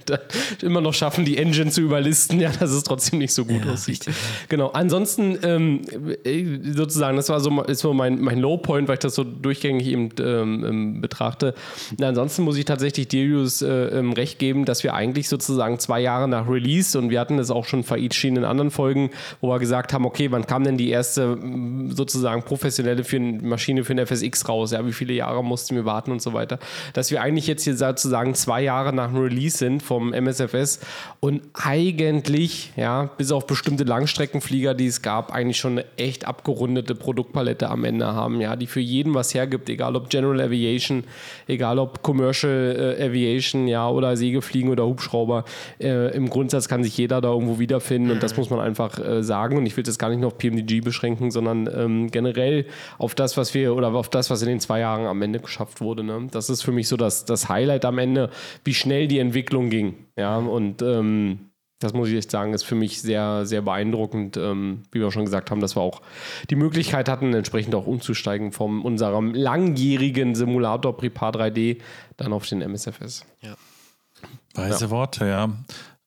[0.63, 3.73] immer noch schaffen, die Engine zu überlisten, ja, dass es trotzdem nicht so gut Ja,
[3.73, 4.09] aussieht.
[4.09, 4.15] richtig.
[4.49, 5.83] Genau, ansonsten ähm,
[6.25, 9.87] äh, sozusagen, das war so, ist so mein, mein Low-Point, weil ich das so durchgängig
[9.87, 11.55] eben ähm, ähm, betrachte.
[11.97, 16.01] Und ansonsten muss ich tatsächlich Darius äh, ähm, recht geben, dass wir eigentlich sozusagen zwei
[16.01, 19.59] Jahre nach Release und wir hatten das auch schon veritschieden in anderen Folgen, wo wir
[19.61, 23.95] gesagt haben, okay, wann kam denn die erste m, sozusagen professionelle für eine Maschine für
[23.95, 24.73] den FSX raus?
[24.73, 26.59] Ja, wie viele Jahre mussten wir warten und so weiter?
[26.95, 30.81] Dass wir eigentlich jetzt hier sozusagen zwei Jahre nach dem Release sind vom MSFS
[31.21, 36.95] und eigentlich, ja, bis auf bestimmte Langstreckenflieger, die es gab, eigentlich schon eine echt abgerundete
[36.95, 41.05] Produktpalette am Ende haben, ja, die für jeden was hergibt, egal ob General Aviation,
[41.47, 45.45] egal ob Commercial äh, Aviation, ja, oder Segelfliegen oder Hubschrauber.
[45.81, 49.23] Äh, Im Grundsatz kann sich jeder da irgendwo wiederfinden und das muss man einfach äh,
[49.23, 49.57] sagen.
[49.57, 52.67] Und ich will das gar nicht nur auf PMDG beschränken, sondern ähm, generell
[52.99, 55.81] auf das, was wir oder auf das, was in den zwei Jahren am Ende geschafft
[55.81, 56.03] wurde.
[56.03, 56.29] Ne?
[56.31, 58.31] Das ist für mich so das, das Highlight am Ende,
[58.65, 60.07] wie schnell die Entwicklung ging.
[60.17, 64.85] Ja, und ähm, das muss ich echt sagen, ist für mich sehr, sehr beeindruckend, ähm,
[64.93, 66.01] wie wir schon gesagt haben, dass wir auch
[66.49, 71.79] die Möglichkeit hatten, entsprechend auch umzusteigen von unserem langjährigen Simulator Prepar 3D
[72.17, 73.27] dann auf den MSFS.
[74.55, 75.51] Weise Worte, ja.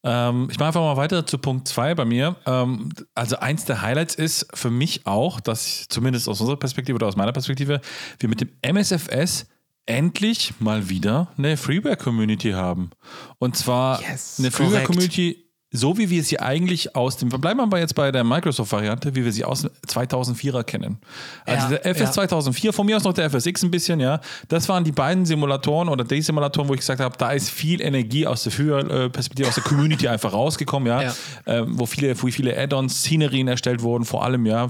[0.01, 2.35] Ähm, ich mache einfach mal weiter zu Punkt 2 bei mir.
[2.45, 6.95] Ähm, also eins der Highlights ist für mich auch, dass ich, zumindest aus unserer Perspektive
[6.95, 7.81] oder aus meiner Perspektive,
[8.17, 9.45] wir mit dem MSFS
[9.89, 12.91] endlich mal wieder eine Freeware-Community haben.
[13.39, 14.51] Und zwar Yes, eine.
[14.51, 19.15] Freeware-Community, so wie wir sie eigentlich aus dem, bleiben wir aber jetzt bei der Microsoft-Variante,
[19.15, 20.97] wie wir sie aus dem 2004er kennen.
[21.45, 22.11] Also Ja, der FS ja.
[22.11, 24.19] 2004, von mir aus noch der FSX ein bisschen, ja.
[24.47, 27.81] Das waren die beiden Simulatoren oder die Simulatoren, wo ich gesagt habe, da ist viel
[27.81, 31.03] Energie aus der Früher-Perspektive, aus der Community einfach rausgekommen, ja.
[31.03, 31.13] Ja.
[31.45, 34.67] Ähm, wo viele, wo viele Add-ons, Szenerien erstellt wurden, vor allem, ja.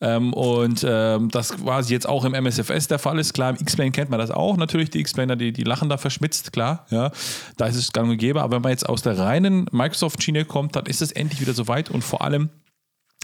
[0.00, 3.34] Ähm, und ähm, das quasi jetzt auch im MSFS der Fall ist.
[3.34, 6.52] Klar, im X-Plane kennt man das auch natürlich, die X-Planer, die, die lachen da verschmitzt,
[6.52, 7.12] klar, ja.
[7.56, 10.76] Da ist es gang und gäbe, aber wenn man jetzt aus der reinen Microsoft-Schiene kommt,
[10.76, 12.50] dann ist es endlich wieder soweit und vor allem,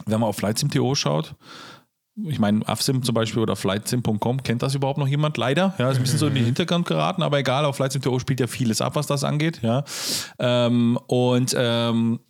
[0.04, 1.34] wenn man auf FlightSim.to schaut,
[2.24, 5.36] ich meine, AFSIM zum Beispiel oder FlightSim.com, kennt das überhaupt noch jemand?
[5.36, 8.40] Leider, ja, ist ein bisschen so in den Hintergrund geraten, aber egal, auf FlightSim.to spielt
[8.40, 9.84] ja vieles ab, was das angeht, ja.
[10.38, 12.20] Ähm, und ähm,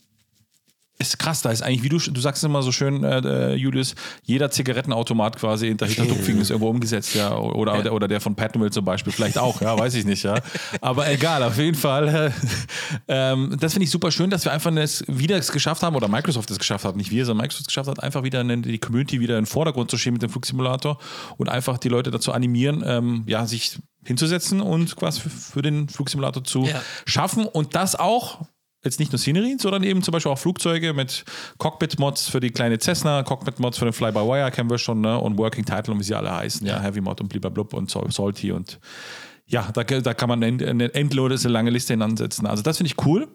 [0.99, 3.95] ist krass, da ist eigentlich, wie du, du sagst immer so schön, äh, äh, Julius,
[4.23, 7.37] jeder Zigarettenautomat quasi hinter Hintertupfing ist irgendwo umgesetzt, ja.
[7.37, 10.41] Oder, oder, oder der von Pattonville zum Beispiel, vielleicht auch, ja, weiß ich nicht, ja.
[10.81, 12.09] Aber egal, auf jeden Fall.
[12.09, 12.31] Äh,
[13.33, 16.09] ähm, das finde ich super schön, dass wir einfach es wieder es geschafft haben, oder
[16.09, 18.79] Microsoft es geschafft hat, nicht wir, sondern Microsoft es geschafft hat, einfach wieder eine, die
[18.79, 20.99] Community wieder in den Vordergrund zu schieben mit dem Flugsimulator
[21.37, 25.89] und einfach die Leute dazu animieren, ähm, ja, sich hinzusetzen und quasi für, für den
[25.89, 26.81] Flugsimulator zu Ja.
[27.07, 28.47] schaffen und das auch
[28.87, 31.25] jetzt nicht nur Szenerien, sondern eben zum Beispiel auch Flugzeuge mit
[31.59, 35.19] Cockpit-Mods für die kleine Cessna, Cockpit-Mods für den Fly-by-Wire kennen wir schon, ne?
[35.19, 38.53] Und Working Title und wie sie alle heißen, ja, Heavy Mod und blub und Salty
[38.53, 38.79] und
[39.47, 42.47] ja, da, da kann man eine endlose lange Liste hinansetzen.
[42.47, 43.29] Also das finde ich cool.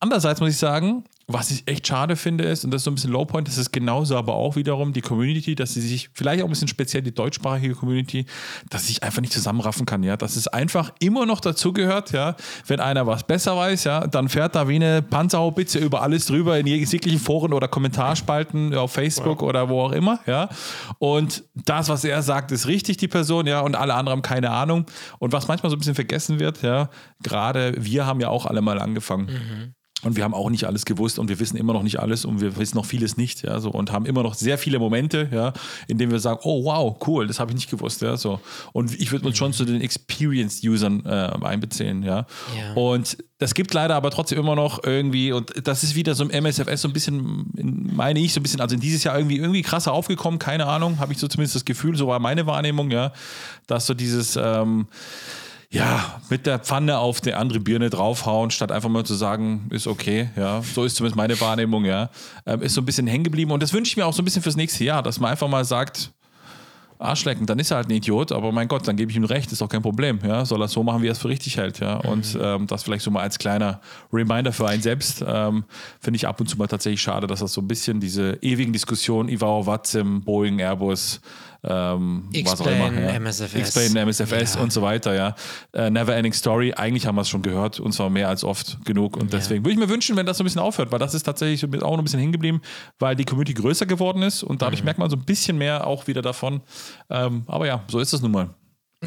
[0.00, 2.94] Andererseits muss ich sagen, was ich echt schade finde, ist, und das ist so ein
[2.94, 6.46] bisschen Lowpoint, das ist genauso aber auch wiederum die Community, dass sie sich, vielleicht auch
[6.46, 8.24] ein bisschen speziell die deutschsprachige Community,
[8.70, 10.16] dass sie sich einfach nicht zusammenraffen kann, ja.
[10.16, 12.34] Dass es einfach immer noch dazugehört, ja.
[12.66, 16.58] Wenn einer was besser weiß, ja, dann fährt da wie eine Panzerhaubitze über alles drüber
[16.58, 19.48] in jeglichen Foren oder Kommentarspalten auf Facebook ja.
[19.48, 20.48] oder wo auch immer, ja.
[20.98, 24.50] Und das, was er sagt, ist richtig, die Person, ja, und alle anderen haben keine
[24.50, 24.86] Ahnung.
[25.18, 26.88] Und was manchmal so ein bisschen vergessen wird, ja,
[27.22, 29.26] gerade wir haben ja auch alle mal angefangen.
[29.26, 29.74] Mhm.
[30.02, 32.40] Und wir haben auch nicht alles gewusst und wir wissen immer noch nicht alles und
[32.40, 35.52] wir wissen noch vieles nicht, ja, so und haben immer noch sehr viele Momente, ja,
[35.88, 38.38] in denen wir sagen, oh wow, cool, das habe ich nicht gewusst, ja, so.
[38.72, 42.26] Und ich würde uns schon zu den Experienced-Usern äh, einbeziehen, ja?
[42.56, 42.74] ja.
[42.74, 46.30] Und das gibt leider aber trotzdem immer noch irgendwie, und das ist wieder so im
[46.30, 47.50] MSFS so ein bisschen,
[47.92, 51.00] meine ich, so ein bisschen, also in dieses Jahr irgendwie, irgendwie krasser aufgekommen, keine Ahnung,
[51.00, 53.12] habe ich so zumindest das Gefühl, so war meine Wahrnehmung, ja,
[53.66, 54.86] dass so dieses, ähm,
[55.70, 59.86] ja, mit der Pfanne auf die andere Birne draufhauen, statt einfach mal zu sagen, ist
[59.86, 60.62] okay, ja.
[60.62, 62.08] So ist zumindest meine Wahrnehmung, ja.
[62.46, 63.50] Ähm, ist so ein bisschen hängen geblieben.
[63.50, 65.48] Und das wünsche ich mir auch so ein bisschen fürs nächste Jahr, dass man einfach
[65.48, 66.10] mal sagt,
[66.98, 69.52] Arschlecken, dann ist er halt ein Idiot, aber mein Gott, dann gebe ich ihm recht,
[69.52, 70.46] ist doch kein Problem, ja.
[70.46, 72.00] Soll er so machen, wie er es für richtig hält, ja.
[72.02, 72.10] Mhm.
[72.10, 75.64] Und ähm, das vielleicht so mal als kleiner Reminder für einen selbst, ähm,
[76.00, 78.72] finde ich ab und zu mal tatsächlich schade, dass das so ein bisschen diese ewigen
[78.72, 81.20] Diskussionen, Ivao Watzim, Boeing, Airbus,
[81.64, 82.92] ähm, was auch immer.
[82.92, 83.18] Ja.
[83.18, 83.54] MSFS.
[83.54, 84.60] Explain MSFS ja.
[84.60, 85.34] und so weiter, ja.
[85.76, 88.84] Uh, Never Ending Story, eigentlich haben wir es schon gehört und zwar mehr als oft
[88.84, 89.16] genug.
[89.16, 89.38] Und ja.
[89.38, 91.64] deswegen würde ich mir wünschen, wenn das so ein bisschen aufhört, weil das ist tatsächlich
[91.82, 92.60] auch noch ein bisschen hingeblieben,
[92.98, 94.86] weil die Community größer geworden ist und dadurch mhm.
[94.86, 96.60] merkt man so ein bisschen mehr auch wieder davon.
[97.10, 98.50] Ähm, aber ja, so ist es nun mal.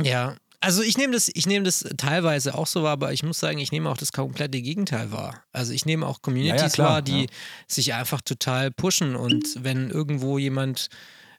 [0.01, 3.39] Ja, also ich nehme das, ich nehme das teilweise auch so wahr, aber ich muss
[3.39, 5.43] sagen, ich nehme auch das komplette Gegenteil wahr.
[5.51, 7.27] Also ich nehme auch Communities ja, ja, wahr, die ja.
[7.67, 10.89] sich einfach total pushen und wenn irgendwo jemand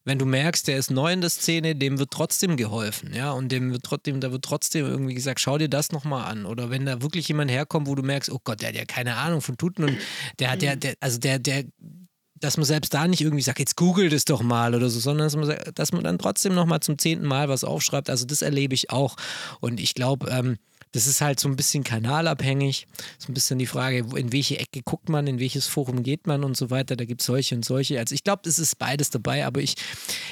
[0.04, 3.50] wenn du merkst, der ist neu in der Szene, dem wird trotzdem geholfen, ja, und
[3.50, 6.44] dem wird trotzdem, da wird trotzdem irgendwie gesagt, schau dir das nochmal an.
[6.44, 9.16] Oder wenn da wirklich jemand herkommt, wo du merkst, oh Gott, der hat ja keine
[9.16, 9.96] Ahnung von Tuten und
[10.38, 11.64] der hat ja, der, also der, der,
[12.34, 15.26] dass man selbst da nicht irgendwie sagt, jetzt googelt es doch mal oder so, sondern
[15.26, 18.10] dass man, dass man dann trotzdem nochmal zum zehnten Mal was aufschreibt.
[18.10, 19.16] Also das erlebe ich auch.
[19.60, 20.56] Und ich glaube, ähm,
[20.92, 22.86] das ist halt so ein bisschen kanalabhängig.
[23.18, 26.44] So ein bisschen die Frage, in welche Ecke guckt man, in welches Forum geht man
[26.44, 26.96] und so weiter.
[26.96, 27.98] Da gibt es solche und solche.
[27.98, 29.74] Also ich glaube, es ist beides dabei, aber ich,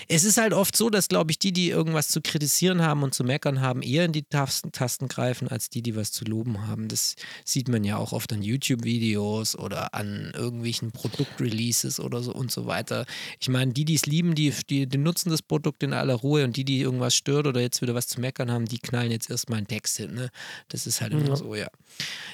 [0.09, 3.14] es ist halt oft so, dass, glaube ich, die, die irgendwas zu kritisieren haben und
[3.14, 6.66] zu meckern haben, eher in die Tasten, Tasten greifen, als die, die was zu loben
[6.68, 6.88] haben.
[6.88, 12.51] Das sieht man ja auch oft an YouTube-Videos oder an irgendwelchen Produktreleases oder so und
[12.51, 13.07] so weiter.
[13.40, 16.44] Ich meine, die, die es lieben, die, die, die nutzen das Produkt in aller Ruhe
[16.44, 19.31] und die, die irgendwas stört oder jetzt wieder was zu meckern haben, die knallen jetzt
[19.31, 20.14] erstmal einen Text hin.
[20.14, 20.31] Ne?
[20.68, 21.36] Das ist halt immer ja.
[21.36, 21.68] so, ja.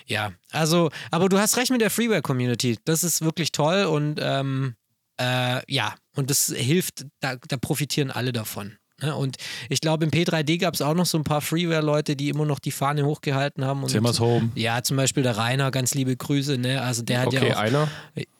[0.06, 2.78] Ja, also, aber du hast recht mit der Freeware-Community.
[2.84, 4.74] Das ist wirklich toll und ähm,
[5.20, 8.76] äh, ja, und das hilft, da, da profitieren alle davon.
[9.02, 9.14] Ne?
[9.14, 9.36] Und
[9.68, 12.58] ich glaube, im P3D gab es auch noch so ein paar Freeware-Leute, die immer noch
[12.58, 13.82] die Fahne hochgehalten haben.
[13.82, 14.50] Und, Zimmers Home.
[14.54, 16.56] Ja, zum Beispiel der Rainer, ganz liebe Grüße.
[16.56, 16.80] Ne?
[16.80, 17.88] Also der hat okay, ja auch, einer.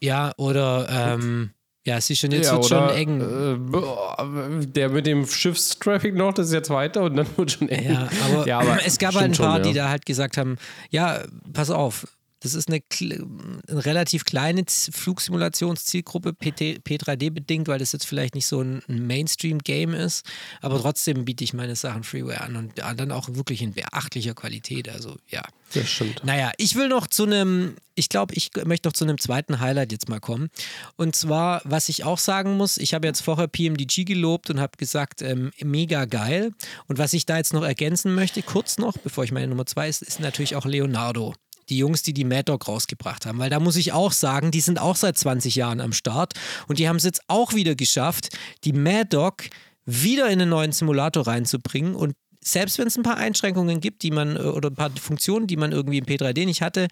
[0.00, 1.50] Ja, oder ähm,
[1.86, 3.20] ja, es ist schon jetzt ja, wird schon eng.
[3.20, 7.92] Äh, der mit dem Schiffstraffic noch, das ist jetzt weiter und dann wird schon eng.
[7.92, 9.70] Ja, aber, ja, aber es gab halt ein paar, schon, ja.
[9.70, 10.58] die da halt gesagt haben,
[10.90, 11.22] ja,
[11.52, 12.08] pass auf,
[12.40, 18.60] das ist eine, eine relativ kleine Flugsimulationszielgruppe, P3D bedingt, weil das jetzt vielleicht nicht so
[18.60, 20.24] ein Mainstream-Game ist.
[20.60, 24.88] Aber trotzdem biete ich meine Sachen Freeware an und dann auch wirklich in beachtlicher Qualität.
[24.88, 25.42] Also ja.
[25.74, 26.22] Das stimmt.
[26.24, 29.90] Naja, ich will noch zu einem, ich glaube, ich möchte noch zu einem zweiten Highlight
[29.90, 30.48] jetzt mal kommen.
[30.96, 34.76] Und zwar, was ich auch sagen muss, ich habe jetzt vorher PMDG gelobt und habe
[34.78, 36.52] gesagt, ähm, mega geil.
[36.86, 39.88] Und was ich da jetzt noch ergänzen möchte, kurz noch, bevor ich meine Nummer zwei
[39.88, 41.34] ist, ist natürlich auch Leonardo
[41.68, 43.38] die Jungs, die die Mad Dog rausgebracht haben.
[43.38, 46.34] Weil da muss ich auch sagen, die sind auch seit 20 Jahren am Start
[46.68, 49.44] und die haben es jetzt auch wieder geschafft, die Mad Dog
[49.84, 52.14] wieder in einen neuen Simulator reinzubringen und
[52.46, 55.56] selbst wenn es ein paar Einschränkungen gibt, die man äh, oder ein paar Funktionen, die
[55.56, 56.86] man irgendwie im P3D nicht hatte,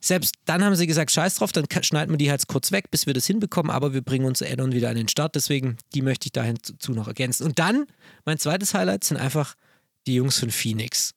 [0.00, 3.06] selbst dann haben sie gesagt, scheiß drauf, dann schneiden wir die halt kurz weg, bis
[3.06, 5.34] wir das hinbekommen, aber wir bringen unser Add-on wieder an den Start.
[5.34, 7.46] Deswegen, die möchte ich dahin zu noch ergänzen.
[7.46, 7.86] Und dann,
[8.26, 9.54] mein zweites Highlight sind einfach
[10.06, 11.14] die Jungs von Phoenix.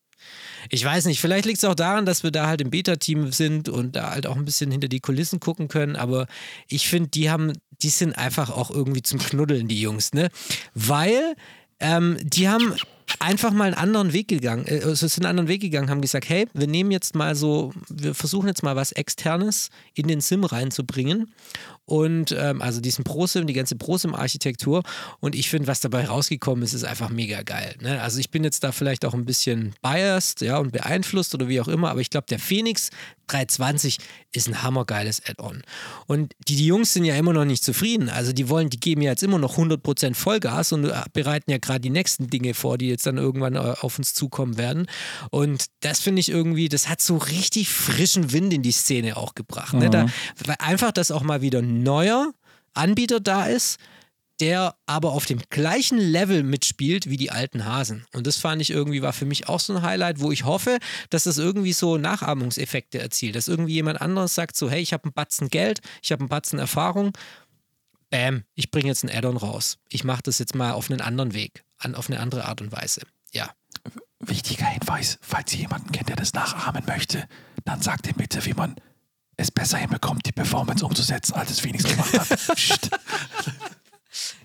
[0.70, 3.70] Ich weiß nicht, vielleicht liegt es auch daran, dass wir da halt im Beta-Team sind
[3.70, 6.28] und da halt auch ein bisschen hinter die Kulissen gucken können, aber
[6.68, 10.30] ich finde, die haben, die sind einfach auch irgendwie zum Knuddeln, die Jungs, ne?
[10.74, 11.36] Weil
[11.80, 12.76] ähm, die haben
[13.20, 16.30] einfach mal einen anderen Weg gegangen, äh, also sind einen anderen Weg gegangen, haben gesagt,
[16.30, 20.44] hey, wir nehmen jetzt mal so, wir versuchen jetzt mal was Externes in den Sim
[20.44, 21.34] reinzubringen
[21.86, 24.84] und ähm, also diesen ProSim, die ganze ProSim-Architektur
[25.20, 27.76] und ich finde, was dabei rausgekommen ist, ist einfach mega geil.
[27.82, 28.02] Ne?
[28.02, 31.60] Also ich bin jetzt da vielleicht auch ein bisschen biased, ja, und beeinflusst oder wie
[31.60, 32.90] auch immer, aber ich glaube, der Phoenix
[33.32, 33.98] 320
[34.34, 35.62] ist ein hammergeiles Add-on.
[36.08, 38.10] Und die, die Jungs sind ja immer noch nicht zufrieden.
[38.10, 41.58] Also die wollen, die geben ja jetzt immer noch 100% Vollgas und äh, bereiten ja
[41.58, 44.88] gerade die nächsten Dinge vor, die jetzt dann irgendwann äh, auf uns zukommen werden.
[45.32, 49.34] Und das finde ich irgendwie, das hat so richtig frischen Wind in die Szene auch
[49.36, 49.74] gebracht.
[49.74, 49.90] Ne?
[49.90, 50.08] Da,
[50.46, 52.34] weil einfach, dass auch mal wieder neuer
[52.74, 53.80] Anbieter da ist,
[54.42, 58.06] der aber auf dem gleichen Level mitspielt wie die alten Hasen.
[58.12, 60.80] Und das fand ich irgendwie, war für mich auch so ein Highlight, wo ich hoffe,
[61.12, 63.36] dass das irgendwie so Nachahmungseffekte erzielt.
[63.36, 66.30] Dass irgendwie jemand anderes sagt so, hey, ich habe einen Batzen Geld, ich habe einen
[66.30, 67.12] Batzen Erfahrung,
[68.10, 69.78] bam, ich bringe jetzt ein Add-on raus.
[69.90, 72.72] Ich mache das jetzt mal auf einen anderen Weg, an, auf eine andere Art und
[72.72, 73.02] Weise.
[73.32, 73.52] Ja.
[74.20, 77.28] Wichtiger Hinweis, falls ihr jemanden kennt, der das nachahmen möchte,
[77.64, 78.76] dann sagt ihm bitte, wie man
[79.42, 82.30] es besser hinbekommt, die Performance umzusetzen, als es Phoenix gemacht hat.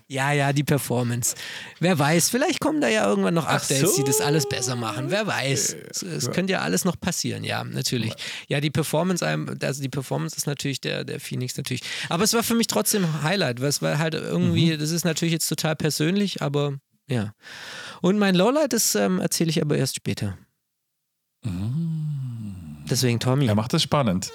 [0.09, 1.35] Ja, ja, die Performance.
[1.81, 5.11] Wer weiß, vielleicht kommen da ja irgendwann noch Updates, die das alles besser machen.
[5.11, 5.75] Wer weiß.
[5.89, 8.13] Es, es könnte ja alles noch passieren, ja, natürlich.
[8.47, 11.81] Ja, die Performance, also die Performance ist natürlich der, der Phoenix natürlich.
[12.07, 15.33] Aber es war für mich trotzdem Highlight, weil es war halt irgendwie, das ist natürlich
[15.33, 16.77] jetzt total persönlich, aber
[17.09, 17.33] ja.
[18.01, 20.37] Und mein Lowlight, das ähm, erzähle ich aber erst später.
[22.89, 23.47] Deswegen Tommy.
[23.47, 24.31] Er macht das spannend.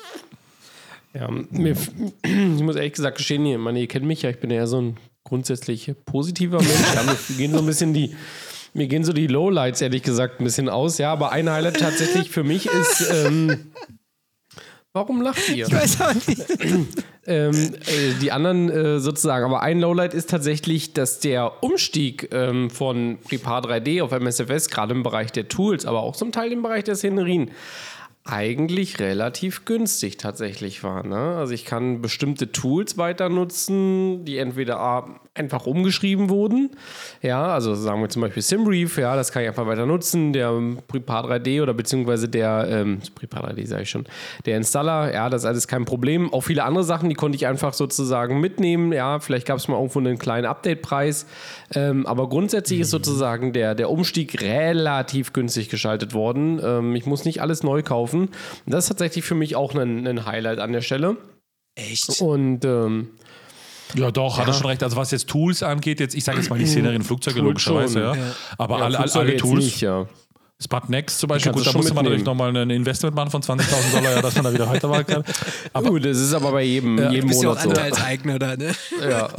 [1.14, 1.76] Ja, mir,
[2.22, 4.80] ich muss ehrlich gesagt gestehen, ich meine, ihr kennt mich ja, ich bin ja so
[4.80, 6.94] ein grundsätzlich positiver Mensch.
[6.94, 8.14] Ja, mir gehen so ein bisschen die,
[8.74, 10.98] mir gehen so die Lowlights, ehrlich gesagt, ein bisschen aus.
[10.98, 13.10] Ja, aber ein Highlight tatsächlich für mich ist.
[13.12, 13.72] Ähm,
[14.92, 15.66] warum lacht ihr?
[15.66, 16.42] Ich weiß auch nicht.
[17.26, 19.44] ähm, äh, die anderen äh, sozusagen.
[19.44, 24.94] Aber ein Lowlight ist tatsächlich, dass der Umstieg ähm, von Prepar 3D auf MSFS, gerade
[24.94, 27.50] im Bereich der Tools, aber auch zum Teil im Bereich der Szenerien,
[28.24, 31.04] eigentlich relativ günstig tatsächlich war.
[31.04, 31.16] Ne?
[31.16, 36.70] Also ich kann bestimmte Tools weiter nutzen, die entweder A, einfach umgeschrieben wurden.
[37.22, 40.34] Ja, also sagen wir zum Beispiel SimReef, ja, das kann ich einfach weiter nutzen.
[40.34, 40.52] Der
[40.86, 44.04] Prepar 3D oder beziehungsweise der ähm, Prepar 3D sage ich schon,
[44.44, 46.32] der Installer, ja, das ist alles kein Problem.
[46.34, 48.92] Auch viele andere Sachen, die konnte ich einfach sozusagen mitnehmen.
[48.92, 51.26] Ja, vielleicht gab es mal irgendwo einen kleinen Update-Preis.
[51.74, 56.60] Ähm, aber grundsätzlich ist sozusagen der, der Umstieg relativ günstig geschaltet worden.
[56.62, 58.11] Ähm, ich muss nicht alles neu kaufen.
[58.20, 58.30] Und
[58.66, 61.16] das ist tatsächlich für mich auch ein, ein Highlight an der Stelle.
[61.74, 62.20] Echt?
[62.20, 63.10] Und ähm,
[63.94, 64.82] Ja, doch, hat er schon recht.
[64.82, 68.16] Also was jetzt Tools angeht, jetzt, ich sage jetzt mal die Szenerien, Flugzeuge logischerweise, ja.
[68.58, 70.06] Aber ja, alle, alle, Flugzeuge alle Tools, Nicht, ja.
[70.62, 74.14] Sputnext zum Beispiel, gut, da musste man natürlich nochmal ein Investment machen von 20.000 Dollar,
[74.14, 75.24] ja, dass man da wieder weitermachen kann.
[75.72, 77.70] Aber Gut, das ist aber bei jedem, jedem Bist ja auch Monat so.
[77.70, 78.72] Anteilseigner da, ne?
[79.08, 79.28] Ja.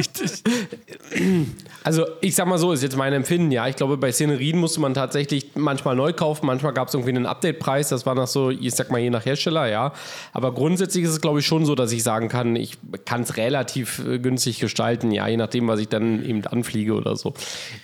[1.83, 3.67] Also ich sag mal so, ist jetzt mein Empfinden, ja.
[3.67, 7.25] Ich glaube, bei Szenerien musste man tatsächlich manchmal neu kaufen, manchmal gab es irgendwie einen
[7.25, 9.91] Update-Preis, das war nach so, ich sag mal, je nach Hersteller, ja.
[10.31, 13.35] Aber grundsätzlich ist es, glaube ich, schon so, dass ich sagen kann, ich kann es
[13.35, 17.33] relativ äh, günstig gestalten, ja, je nachdem, was ich dann eben anfliege oder so.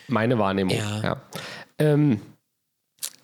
[0.08, 1.02] Meine Wahrnehmung, Ja.
[1.04, 1.18] ja.
[1.78, 2.22] Ähm,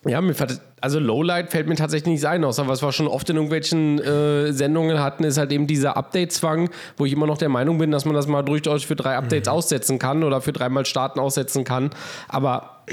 [0.08, 0.36] ja, mir
[0.82, 4.54] also Lowlight fällt mir tatsächlich nicht ein, außer was wir schon oft in irgendwelchen äh,
[4.54, 8.06] Sendungen hatten, ist halt eben dieser Update-Zwang, wo ich immer noch der Meinung bin, dass
[8.06, 11.90] man das mal durchaus für drei Updates aussetzen kann oder für dreimal starten aussetzen kann.
[12.28, 12.84] Aber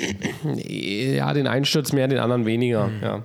[0.54, 2.90] ja, den einen stürzt mehr, den anderen weniger.
[3.02, 3.24] Ja.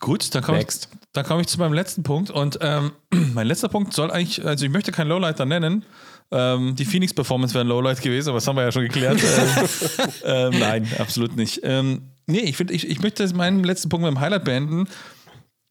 [0.00, 0.68] Gut, dann komme ich,
[1.12, 2.30] dann komme ich zu meinem letzten Punkt.
[2.30, 2.92] Und ähm,
[3.34, 5.84] mein letzter Punkt soll eigentlich, also ich möchte kein Lowlight da nennen.
[6.30, 9.20] Ähm, die Phoenix Performance wäre ein Lowlight gewesen, aber das haben wir ja schon geklärt.
[10.24, 11.60] ähm, ähm, nein, absolut nicht.
[11.62, 14.88] Ähm, nee, ich, find, ich, ich möchte meinen letzten Punkt mit dem Highlight beenden.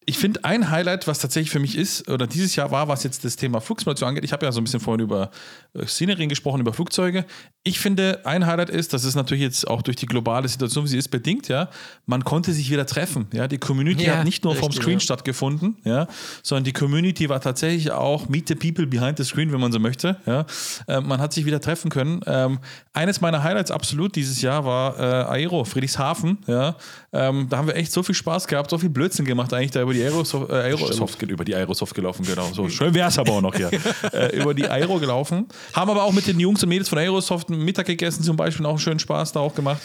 [0.10, 3.26] Ich finde ein Highlight, was tatsächlich für mich ist, oder dieses Jahr war, was jetzt
[3.26, 4.24] das Thema Flugsimulation angeht.
[4.24, 5.32] Ich habe ja so ein bisschen vorhin über
[5.74, 7.26] äh, Szenerien gesprochen, über Flugzeuge.
[7.67, 10.89] Ich finde, ein Highlight ist, das ist natürlich jetzt auch durch die globale Situation, wie
[10.89, 11.69] sie ist, bedingt, ja.
[12.06, 13.47] Man konnte sich wieder treffen, ja.
[13.47, 14.99] Die Community Ja, hat nicht nur vom richtig, Screen ja.
[15.01, 16.08] stattgefunden, ja,
[16.43, 19.80] sondern die Community war tatsächlich auch Meet the People behind the screen, wenn man so
[19.80, 20.45] möchte, ja.
[20.88, 22.21] Ähm, man hat sich wieder treffen können.
[22.25, 22.60] Ähm,
[22.93, 26.77] eines meiner Highlights absolut dieses Jahr war äh, Aero, Friedrichshafen, ja.
[27.12, 29.82] Ähm, da haben wir echt so viel Spaß gehabt, so viel Blödsinn gemacht eigentlich da
[29.82, 32.47] über die Aerosoft, äh, Aerosoft über die Aerosoft gelaufen, genau.
[32.53, 33.71] So schön wäre es aber auch noch hier.
[34.13, 35.47] äh, über die Aero gelaufen.
[35.73, 38.72] Haben aber auch mit den Jungs und Mädels von Aerosoft Mittag gegessen zum Beispiel, auch
[38.72, 39.82] einen schönen Spaß da auch gemacht.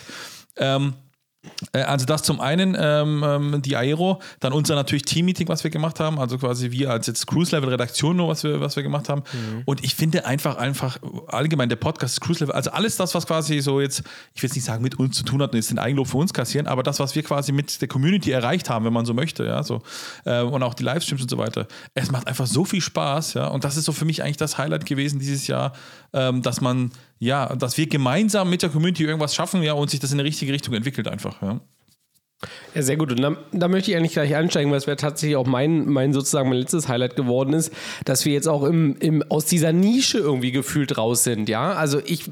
[0.57, 0.95] Ähm,
[1.73, 5.71] äh, Also das zum einen, ähm, ähm, die Aero, dann unser natürlich Team-Meeting, was wir
[5.73, 9.23] gemacht haben, also quasi wir als jetzt Cruise-Level-Redaktion nur, was wir, was wir gemacht haben.
[9.65, 13.81] Und ich finde einfach, einfach allgemein der Podcast, Cruise-Level, also alles das, was quasi so
[13.81, 14.05] jetzt,
[14.35, 16.19] ich will jetzt nicht sagen, mit uns zu tun hat und jetzt den Eigenlob für
[16.19, 19.13] uns kassieren, aber das, was wir quasi mit der Community erreicht haben, wenn man so
[19.13, 19.83] möchte, ja, so,
[20.25, 21.67] äh, und auch die Livestreams und so weiter.
[21.95, 24.59] Es macht einfach so viel Spaß, ja, und das ist so für mich eigentlich das
[24.59, 25.73] Highlight gewesen dieses Jahr,
[26.13, 30.01] ähm, dass man, ja, dass wir gemeinsam mit der Community irgendwas schaffen, ja, und sich
[30.01, 31.61] das in die richtige Richtung entwickelt einfach, ja.
[32.75, 33.13] Ja, sehr gut.
[33.13, 36.13] Und da, da möchte ich eigentlich gleich einsteigen, weil es wäre tatsächlich auch mein, mein
[36.13, 37.71] sozusagen mein letztes Highlight geworden ist,
[38.05, 41.75] dass wir jetzt auch im, im, aus dieser Nische irgendwie gefühlt raus sind, ja.
[41.75, 42.31] Also ich,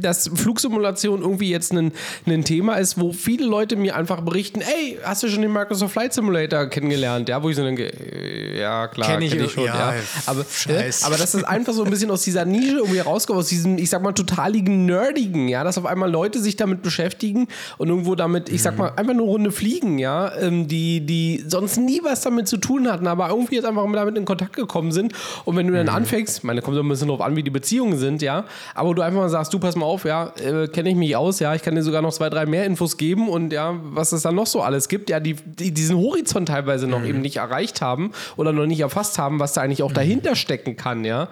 [0.00, 1.92] dass Flugsimulation irgendwie jetzt ein,
[2.26, 5.92] ein Thema ist, wo viele Leute mir einfach berichten, ey, hast du schon den Microsoft
[5.92, 7.28] Flight Simulator kennengelernt?
[7.28, 10.02] Ja, wo ich so denke, äh, ja klar, Kenn ich, kenn ich schon, ja, ja.
[10.26, 11.02] Aber, Scheiß.
[11.02, 13.76] äh, aber dass das einfach so ein bisschen aus dieser Nische irgendwie rauskommt, aus diesem,
[13.78, 18.14] ich sag mal, totaligen Nerdigen, ja, dass auf einmal Leute sich damit beschäftigen und irgendwo
[18.14, 22.22] damit, ich sag mal, einfach nur Runde fliegen, ja, ähm, die, die sonst nie was
[22.22, 25.12] damit zu tun hatten, aber irgendwie jetzt einfach damit in Kontakt gekommen sind.
[25.44, 27.50] Und wenn du dann anfängst, ich meine, kommt so ein bisschen drauf an, wie die
[27.50, 28.44] Beziehungen sind, ja,
[28.74, 31.40] aber du einfach mal sagst, du pass mal auf, ja, äh, kenne ich mich aus,
[31.40, 34.22] ja, ich kann dir sogar noch zwei, drei mehr Infos geben und ja, was es
[34.22, 37.82] dann noch so alles gibt, ja, die, die diesen Horizont teilweise noch eben nicht erreicht
[37.82, 41.28] haben oder noch nicht erfasst haben, was da eigentlich auch dahinter stecken kann, ja.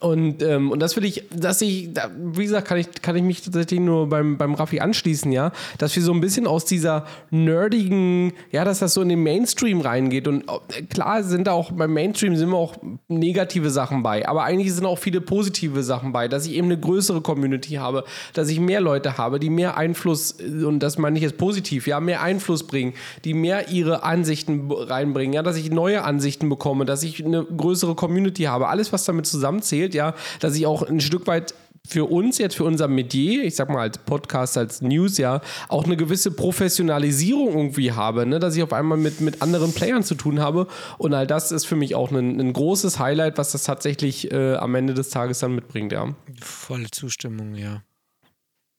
[0.00, 3.22] Und, ähm, und das will ich, dass ich, da, wie gesagt, kann ich, kann ich
[3.22, 7.04] mich tatsächlich nur beim, beim Raffi anschließen, ja, dass wir so ein bisschen aus dieser
[7.30, 10.28] nerdigen, ja, dass das so in den Mainstream reingeht.
[10.28, 12.76] Und äh, klar sind da auch beim Mainstream sind wir auch
[13.08, 16.78] negative Sachen bei, aber eigentlich sind auch viele positive Sachen bei, dass ich eben eine
[16.78, 21.16] größere Community habe, dass ich mehr Leute habe, die mehr Einfluss, äh, und das meine
[21.16, 25.70] ich jetzt positiv, ja, mehr Einfluss bringen, die mehr ihre Ansichten reinbringen, ja, dass ich
[25.70, 30.56] neue Ansichten bekomme, dass ich eine größere Community habe, alles, was damit zusammenzählt, ja, dass
[30.56, 31.54] ich auch ein Stück weit
[31.88, 35.84] für uns jetzt, für unser Metier, ich sag mal als Podcast, als News, ja, auch
[35.84, 38.38] eine gewisse Professionalisierung irgendwie habe, ne?
[38.38, 40.66] dass ich auf einmal mit, mit anderen Playern zu tun habe.
[40.98, 44.54] Und all das ist für mich auch ein, ein großes Highlight, was das tatsächlich äh,
[44.56, 46.14] am Ende des Tages dann mitbringt, ja.
[46.40, 47.82] Volle Zustimmung, ja.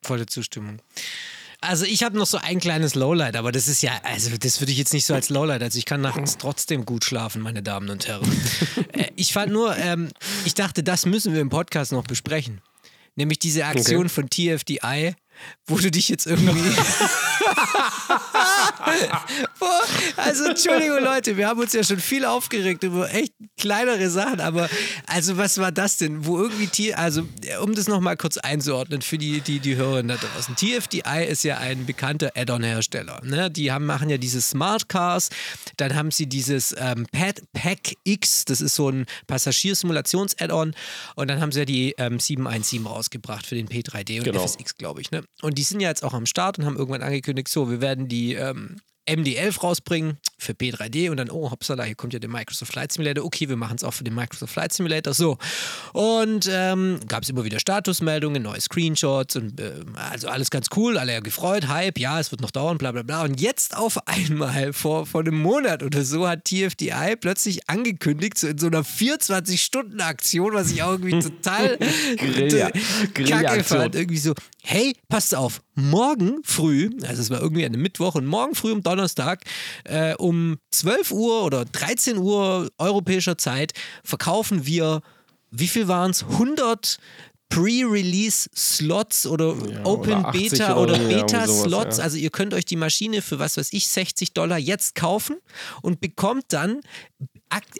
[0.03, 0.81] Volle Zustimmung.
[1.59, 4.71] Also ich habe noch so ein kleines Lowlight, aber das ist ja, also das würde
[4.71, 7.89] ich jetzt nicht so als Lowlight, also ich kann nachts trotzdem gut schlafen, meine Damen
[7.89, 8.29] und Herren.
[8.93, 10.09] äh, ich fand nur, ähm,
[10.45, 12.61] ich dachte, das müssen wir im Podcast noch besprechen.
[13.17, 15.15] Nämlich diese Aktion von TFDI,
[15.65, 16.59] wo du dich jetzt irgendwie.
[19.59, 19.81] Boah,
[20.17, 24.69] also Entschuldigung Leute, wir haben uns ja schon viel aufgeregt über echt kleinere Sachen, aber
[25.07, 26.25] also was war das denn?
[26.25, 27.27] Wo irgendwie Tier, also
[27.61, 30.55] um das nochmal kurz einzuordnen für die, die, die Hörerinnen da draußen.
[30.55, 33.21] TFDI ist ja ein bekannter Add-on-Hersteller.
[33.23, 33.51] Ne?
[33.51, 35.29] Die haben, machen ja diese Smart Cars,
[35.77, 40.75] dann haben sie dieses ähm, Pad Pack X, das ist so ein Passagiersimulations-Add-on
[41.15, 44.45] und dann haben sie ja die ähm, 717 rausgebracht für den P3D und Genau.
[44.45, 45.11] FSX, glaube ich.
[45.11, 45.23] Ne?
[45.41, 48.07] Und die sind ja jetzt auch am Start und haben irgendwann angekündigt, so, wir werden
[48.07, 52.73] die ähm, MD11 rausbringen für P3D und dann, oh, hoppsala, hier kommt ja der Microsoft
[52.73, 53.25] Flight Simulator.
[53.25, 55.13] Okay, wir machen es auch für den Microsoft Flight Simulator.
[55.13, 55.37] So.
[55.93, 60.97] Und ähm, gab es immer wieder Statusmeldungen, neue Screenshots und äh, also alles ganz cool,
[60.97, 63.23] alle ja gefreut, Hype, ja, es wird noch dauern, bla bla bla.
[63.23, 68.47] Und jetzt auf einmal, vor, vor einem Monat oder so, hat TFDI plötzlich angekündigt, so
[68.47, 71.77] in so einer 24-Stunden-Aktion, was ich auch irgendwie total
[73.13, 73.95] kacke fand.
[73.95, 74.33] Irgendwie so,
[74.69, 78.73] hey, passt auf, morgen früh, also es war irgendwie an einem Mittwoch und morgen früh
[78.73, 79.45] um Donnerstag
[79.85, 83.71] äh, um 12 Uhr oder 13 Uhr europäischer Zeit
[84.03, 85.01] verkaufen wir,
[85.51, 86.23] wie viel waren es?
[86.23, 86.97] 100
[87.47, 89.51] Pre-Release-Slots oder
[89.85, 91.97] Open oder 80 Beta oder oder Beta-Slots.
[91.99, 92.03] ja.
[92.03, 95.37] Also ihr könnt euch die Maschine für was weiß ich, 60 Dollar jetzt kaufen
[95.81, 96.81] und bekommt dann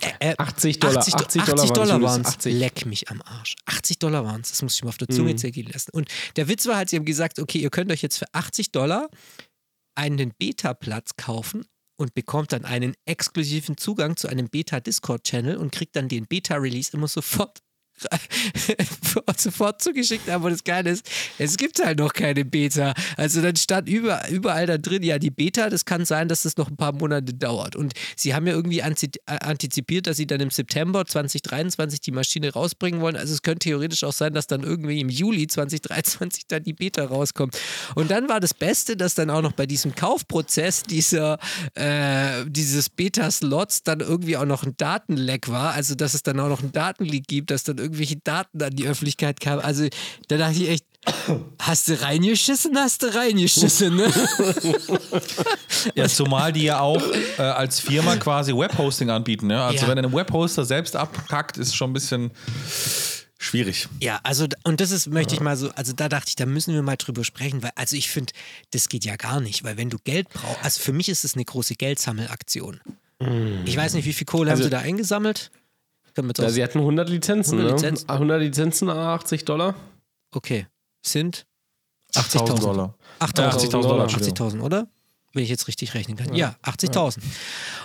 [0.01, 2.27] äh, äh, 80 Dollar, 80, 80 80 Dollar Dollar waren es.
[2.27, 2.53] 80.
[2.53, 3.55] Leck mich am Arsch.
[3.65, 4.49] 80 Dollar waren es.
[4.49, 5.91] Das muss ich mir auf der Zunge zergehen lassen.
[5.91, 8.71] Und der Witz war halt, sie haben gesagt, okay, ihr könnt euch jetzt für 80
[8.71, 9.09] Dollar
[9.95, 11.65] einen Beta-Platz kaufen
[11.97, 17.07] und bekommt dann einen exklusiven Zugang zu einem Beta-Discord-Channel und kriegt dann den Beta-Release immer
[17.07, 17.59] sofort
[19.37, 22.93] sofort zugeschickt, aber das Geile ist, es gibt halt noch keine Beta.
[23.15, 26.57] Also dann stand über, überall da drin, ja, die Beta, das kann sein, dass das
[26.57, 27.75] noch ein paar Monate dauert.
[27.75, 33.01] Und sie haben ja irgendwie antizipiert, dass sie dann im September 2023 die Maschine rausbringen
[33.01, 33.15] wollen.
[33.15, 37.05] Also es könnte theoretisch auch sein, dass dann irgendwie im Juli 2023 dann die Beta
[37.05, 37.57] rauskommt.
[37.95, 41.39] Und dann war das Beste, dass dann auch noch bei diesem Kaufprozess dieser,
[41.75, 45.73] äh, dieses Beta-Slots dann irgendwie auch noch ein Datenleck war.
[45.73, 48.85] Also dass es dann auch noch einen Datenleak gibt, dass dann irgendwelche Daten an die
[48.87, 49.61] Öffentlichkeit kamen.
[49.61, 49.87] Also
[50.27, 50.85] da dachte ich echt,
[51.59, 54.11] hast du reingeschissen, hast du reingeschissen, ne?
[55.95, 57.01] Ja, zumal die ja auch
[57.37, 59.47] äh, als Firma quasi Webhosting anbieten.
[59.47, 59.61] Ne?
[59.61, 59.95] Also Ja.
[59.95, 62.31] wenn ein Webhoster selbst abkackt, ist schon ein bisschen
[63.39, 63.87] schwierig.
[64.01, 66.73] Ja, also und das ist, möchte ich mal so, also da dachte ich, da müssen
[66.73, 68.33] wir mal drüber sprechen, weil, also ich finde,
[68.71, 71.35] das geht ja gar nicht, weil wenn du Geld brauchst, also für mich ist es
[71.35, 72.81] eine große Geldsammelaktion.
[73.65, 75.51] Ich weiß nicht, wie viel Kohle haben Also- sie da eingesammelt?
[76.17, 77.75] Können wir Ja, sie hatten 100 Lizenzen, 100 ne?
[77.75, 78.09] Lizenzen.
[78.09, 79.75] 100 Lizenzen, 80 Dollar.
[80.35, 80.65] okay,
[81.05, 81.45] sind
[82.15, 82.95] 80.000 Dollar.
[83.19, 84.07] 8000 Ja, 80.000 Dollar.
[84.07, 84.87] 80.000, oder?
[85.33, 86.33] wenn ich jetzt richtig rechnen kann.
[86.33, 87.19] Ja, 80.000.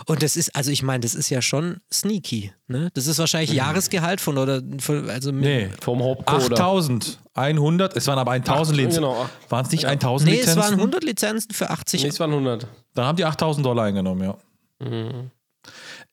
[0.06, 2.50] Und das ist, also ich meine, das ist ja schon sneaky.
[2.66, 2.88] Ne?
[2.94, 5.68] Das ist wahrscheinlich Jahresgehalt von oder von, also mit- Nee.
[5.82, 6.56] Vom Hauptcoder.
[6.56, 9.02] 8100, es waren aber 1000 Ach, Lizenzen.
[9.02, 9.26] genau.
[9.50, 10.62] Waren es nicht 1000 Nee, es Lizenzen?
[10.62, 12.02] waren 100 Lizenzen für 80.
[12.02, 12.66] Nee, es waren 100.
[12.94, 14.36] Dann haben die 8000 Dollar eingenommen, ja.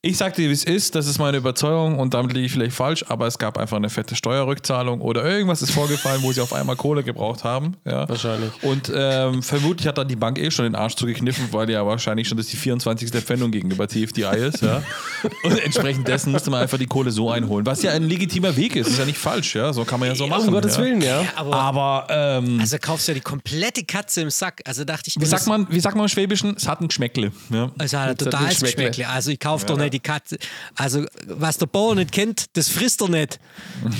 [0.01, 2.73] Ich sag dir, wie es ist, das ist meine Überzeugung und damit liege ich vielleicht
[2.73, 6.53] falsch, aber es gab einfach eine fette Steuerrückzahlung oder irgendwas ist vorgefallen, wo sie auf
[6.53, 7.75] einmal Kohle gebraucht haben.
[7.83, 8.07] Ja.
[8.07, 8.49] Wahrscheinlich.
[8.61, 12.29] Und ähm, vermutlich hat dann die Bank eh schon den Arsch zugekniffen, weil ja wahrscheinlich
[12.29, 13.09] schon das die 24.
[13.09, 14.61] Pfändung gegenüber TFDI ist.
[14.61, 14.81] Ja.
[15.43, 18.77] Und entsprechend dessen musste man einfach die Kohle so einholen, was ja ein legitimer Weg
[18.77, 19.73] ist, ist ja nicht falsch, ja.
[19.73, 20.47] So kann man ja so machen.
[20.47, 20.81] um Gottes ja.
[20.81, 21.25] Willen, ja.
[21.35, 24.61] aber, Aber ähm, also kaufst du ja die komplette Katze im Sack.
[24.63, 26.55] Also dachte ich, wie sagt man, wie sagt man im Schwäbischen?
[26.55, 27.33] Es hat ein Geschmäckle.
[27.49, 27.69] Ja.
[27.77, 28.85] Also hat Jetzt hat total ein Geschmäckle.
[28.87, 29.09] Geschmäckle.
[29.09, 30.37] Also ich kaufe doch nicht die Katze.
[30.75, 33.39] Also was der Bauer nicht kennt, das frisst er nicht.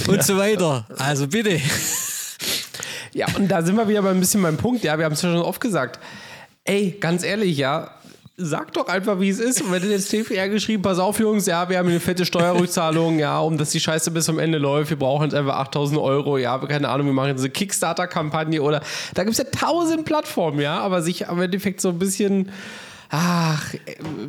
[0.08, 0.88] Und so weiter.
[0.98, 1.60] Also bitte.
[3.14, 5.22] Ja, und da sind wir wieder bei ein bisschen beim Punkt, ja, wir haben es
[5.22, 6.00] ja schon oft gesagt.
[6.64, 7.92] Ey, ganz ehrlich, ja,
[8.40, 9.62] sag doch einfach, wie es ist.
[9.62, 13.20] Und wenn du jetzt TFR geschrieben, pass auf, Jungs, ja, wir haben eine fette Steuerrückzahlung,
[13.20, 16.38] ja, um dass die Scheiße bis zum Ende läuft, wir brauchen jetzt einfach 8000 Euro,
[16.38, 18.82] ja, keine Ahnung, wir machen jetzt eine Kickstarter-Kampagne oder
[19.14, 22.52] da gibt es ja tausend Plattformen, ja, aber sich am Endeffekt so ein bisschen.
[23.12, 23.80] Ach, äh,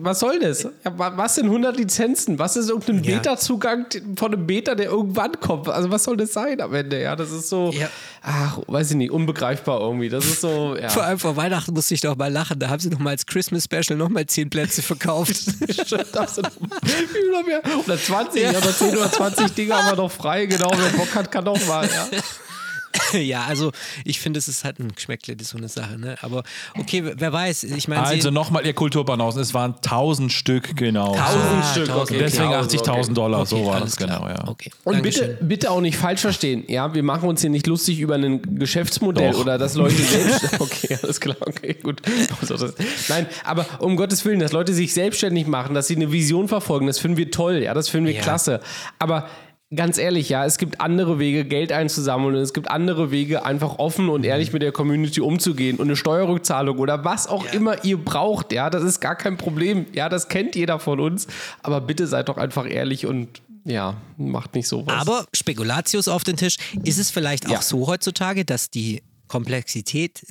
[0.00, 0.66] was soll das?
[0.84, 2.38] Was sind 100 Lizenzen?
[2.38, 3.16] Was ist irgendein Ja.
[3.18, 5.68] Beta-Zugang von einem Beta, der irgendwann kommt?
[5.68, 7.00] Also, was soll das sein am Ende?
[7.02, 7.88] Ja, das ist so, Ja.
[8.22, 10.08] ach, weiß ich nicht, unbegreifbar irgendwie.
[10.08, 10.88] Das ist so, ja.
[10.88, 12.58] Vor allem vor Weihnachten musste ich doch mal lachen.
[12.58, 15.36] Da haben sie noch mal als Christmas Special noch mal 10 Plätze verkauft.
[15.36, 16.06] Stimmt.
[16.82, 17.60] Wie viel noch mehr?
[17.84, 20.46] Oder 20 oder 10 oder 20 Dinge haben wir noch frei.
[20.46, 21.86] Genau, wer Bock hat, kann auch mal.
[21.86, 22.08] Ja.
[23.12, 23.72] ja, also
[24.04, 25.98] ich finde, es ist halt ein Geschmäckle, das ist so eine Sache.
[25.98, 26.16] Ne?
[26.22, 26.42] Aber
[26.78, 27.64] okay, wer weiß.
[27.64, 31.14] Ich meine, Also nochmal, ihr Kulturbanausen, es waren 1000 Stück, genau.
[31.16, 32.18] Ah, Stück, 1000, okay.
[32.18, 34.18] Deswegen Tausend, 80.000 Dollar, so war das klar.
[34.20, 34.48] genau, ja.
[34.48, 34.70] Okay.
[34.84, 35.28] Und Dankeschön.
[35.28, 36.64] bitte, bitte auch nicht falsch verstehen.
[36.68, 39.40] Ja, wir machen uns hier nicht lustig über ein Geschäftsmodell Doch.
[39.40, 40.60] oder dass Leute selbst.
[40.60, 42.02] Okay, alles klar, okay, gut.
[42.40, 42.68] Also
[43.08, 46.86] nein, aber um Gottes Willen, dass Leute sich selbstständig machen, dass sie eine Vision verfolgen,
[46.86, 48.22] das finden wir toll, ja, das finden wir Ja.
[48.22, 48.60] klasse.
[48.98, 49.28] Aber
[49.74, 53.78] ganz ehrlich, ja, es gibt andere Wege, Geld einzusammeln und es gibt andere Wege, einfach
[53.78, 57.96] offen und ehrlich mit der Community umzugehen und eine Steuerrückzahlung oder was auch immer ihr
[57.98, 59.86] braucht, ja, das ist gar kein Problem.
[59.92, 61.26] Ja, das kennt jeder von uns.
[61.62, 64.94] Aber bitte seid doch einfach ehrlich und ja, macht nicht sowas.
[65.00, 66.56] Aber Spekulatius auf den Tisch.
[66.82, 67.62] Ist es vielleicht auch Ja.
[67.62, 70.22] so heutzutage, dass die Komplexität,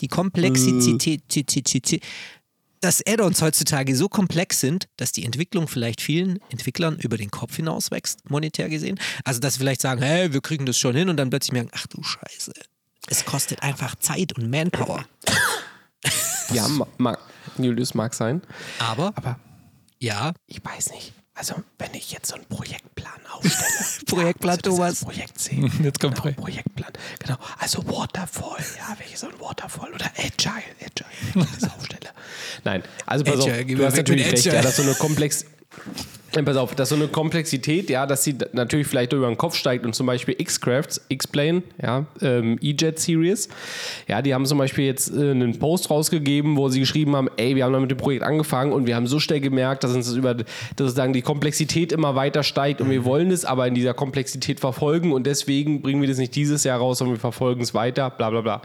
[0.00, 1.22] die Komplexität,
[2.84, 7.56] dass Add-ons heutzutage so komplex sind, dass die Entwicklung vielleicht vielen Entwicklern über den Kopf
[7.56, 9.00] hinaus wächst, monetär gesehen.
[9.24, 11.70] Also, dass sie vielleicht sagen, hey, wir kriegen das schon hin und dann plötzlich merken,
[11.72, 12.52] ach du Scheiße,
[13.06, 15.04] es kostet einfach Zeit und Manpower.
[16.52, 17.18] Ja, ma, ma,
[17.56, 18.42] Julius mag sein.
[18.78, 19.40] Aber, Aber
[19.98, 21.14] ja, ich weiß nicht.
[21.36, 24.04] Also, wenn ich jetzt so einen Projektplan aufstelle.
[24.06, 25.00] Projektplan, ja, also Thomas.
[25.04, 25.64] Projekt sehen.
[25.82, 26.40] Jetzt kommt genau, Projekt.
[26.40, 26.92] Projektplan.
[27.18, 27.36] Genau.
[27.58, 28.64] Also Waterfall.
[28.78, 30.62] Ja, wenn ich so ein Waterfall oder Agile.
[30.80, 32.10] Agile, wenn ich das aufstelle.
[32.62, 33.78] Nein, also pass Agile, auf.
[33.78, 34.44] Du hast natürlich recht.
[34.44, 35.44] Ja, dass so eine Komplex.
[36.34, 39.54] Ja, pass auf, dass so eine Komplexität, ja, dass sie natürlich vielleicht über den Kopf
[39.54, 43.48] steigt und zum Beispiel X-Crafts, X-Plane, ja, ähm, E-Jet Series,
[44.08, 47.54] ja, die haben zum Beispiel jetzt äh, einen Post rausgegeben, wo sie geschrieben haben, ey,
[47.54, 50.06] wir haben da mit dem Projekt angefangen und wir haben so schnell gemerkt, dass uns
[50.06, 50.46] das über, dass
[50.76, 55.12] sozusagen die Komplexität immer weiter steigt und wir wollen es aber in dieser Komplexität verfolgen
[55.12, 58.30] und deswegen bringen wir das nicht dieses Jahr raus, sondern wir verfolgen es weiter, bla
[58.30, 58.62] bla bla.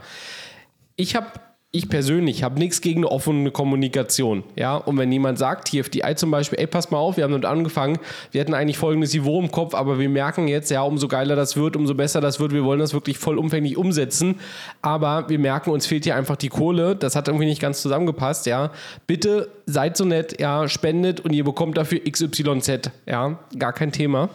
[0.96, 1.28] Ich habe,
[1.72, 4.42] ich persönlich habe nichts gegen eine offene Kommunikation.
[4.56, 7.44] Ja, und wenn jemand sagt, TFDI zum Beispiel, ey, pass mal auf, wir haben damit
[7.44, 7.98] angefangen,
[8.32, 11.56] wir hatten eigentlich folgendes Niveau im Kopf, aber wir merken jetzt, ja, umso geiler das
[11.56, 14.40] wird, umso besser das wird, wir wollen das wirklich vollumfänglich umsetzen,
[14.82, 18.46] aber wir merken, uns fehlt hier einfach die Kohle, das hat irgendwie nicht ganz zusammengepasst,
[18.46, 18.72] ja.
[19.06, 24.28] Bitte seid so nett, ja, spendet und ihr bekommt dafür XYZ, ja, gar kein Thema.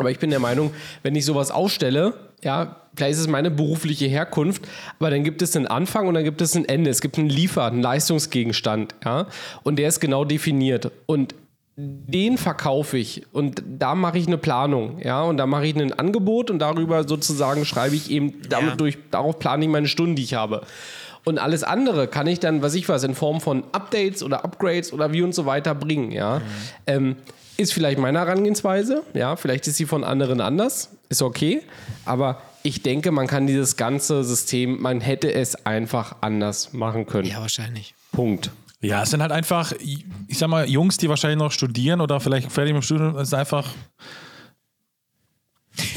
[0.00, 0.72] Aber ich bin der Meinung,
[1.02, 4.62] wenn ich sowas aufstelle, ja, vielleicht ist es meine berufliche Herkunft,
[4.98, 6.88] aber dann gibt es einen Anfang und dann gibt es ein Ende.
[6.88, 9.26] Es gibt einen Liefer, einen Leistungsgegenstand, ja,
[9.62, 10.90] und der ist genau definiert.
[11.06, 11.34] Und
[11.76, 15.92] den verkaufe ich und da mache ich eine Planung, ja, und da mache ich ein
[15.92, 18.76] Angebot und darüber sozusagen schreibe ich eben, damit Ja.
[18.76, 20.62] durch, darauf plane ich meine Stunden, die ich habe.
[21.24, 24.94] Und alles andere kann ich dann, was ich was, in Form von Updates oder Upgrades
[24.94, 26.40] oder wie und so weiter bringen, ja.
[26.86, 27.16] Ähm,
[27.60, 31.62] ist vielleicht meine Herangehensweise, ja, vielleicht ist sie von anderen anders, ist okay,
[32.04, 37.28] aber ich denke, man kann dieses ganze System, man hätte es einfach anders machen können.
[37.28, 37.94] ja, wahrscheinlich.
[38.12, 38.50] Punkt.
[38.80, 42.50] Ja, es sind halt einfach, ich sag mal, Jungs, die wahrscheinlich noch studieren oder vielleicht
[42.50, 43.68] fertig mit dem Studium, es ist einfach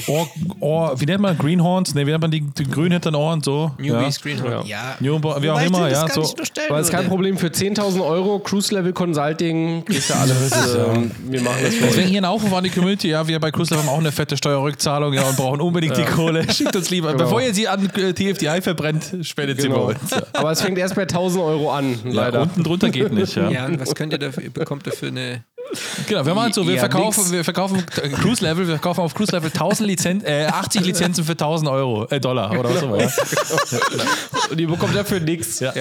[0.07, 0.27] Ohr,
[0.59, 1.93] Ohr, wie nennt man Greenhorns?
[1.95, 3.71] Ne, wie nennt man die, die grün hinter den Ohren so?
[3.77, 4.21] Newbies, ja.
[4.23, 4.67] Greenhorn.
[4.67, 4.95] Ja.
[4.99, 6.21] New- wie auch immer, ja, so.
[6.21, 7.07] Aber das ist kein.
[7.07, 7.37] Problem.
[7.37, 10.51] Für 10.000 Euro Cruise Level Consulting kriegst du alles.
[10.51, 13.51] ähm, wir machen das für Deswegen hier ein Aufruf an die Community, ja, wir bei
[13.51, 16.49] Cruise Level haben auch eine fette Steuerrückzahlung, ja, und brauchen unbedingt die Kohle.
[16.53, 17.11] Schickt uns lieber.
[17.11, 17.23] Genau.
[17.25, 19.87] Bevor ihr sie an äh, TFDI verbrennt, spendet sie Genau.
[19.87, 20.11] bei uns.
[20.11, 20.21] Ja.
[20.33, 22.41] Aber es fängt erst bei 1.000 Euro an, Ja, leider.
[22.41, 23.49] unten drunter geht nicht, ja.
[23.49, 25.43] Ja, und was könnt ihr dafür, bekommt ihr für eine.
[26.07, 27.31] Genau, wir machen so, wir Ja, verkaufen, nix.
[27.31, 27.83] wir verkaufen
[28.21, 32.05] Cruise Level, wir verkaufen auf Cruise Level 1000 Lizen äh, 80 Lizenzen für 1000 Euro,
[32.09, 33.01] äh, Dollar oder was auch immer.
[33.01, 33.09] Ja.
[34.51, 35.59] Und ihr bekommt dafür nichts.
[35.59, 35.71] Ja.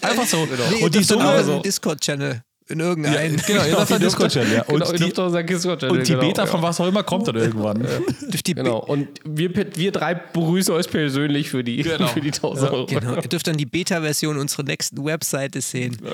[0.00, 0.46] Einfach so.
[0.70, 2.42] Nee, Und die Summe, in einem Discord-Channel.
[2.68, 3.36] In irgendeinen.
[3.46, 4.62] genau, ihr sagt dann Discord-Channel, ja.
[4.62, 5.12] Genau, Und ihr die,
[5.46, 6.46] Discord und die genau, Beta ja.
[6.46, 7.86] von was auch immer kommt dann irgendwann.
[8.20, 8.78] die Genau.
[8.78, 12.06] Und wir, wir drei begrüßen euch persönlich für die, Genau.
[12.06, 12.86] für die 1000 Euro.
[12.86, 13.16] Genau.
[13.16, 15.98] Ihr dürft dann die Beta-Version unserer nächsten Webseite sehen.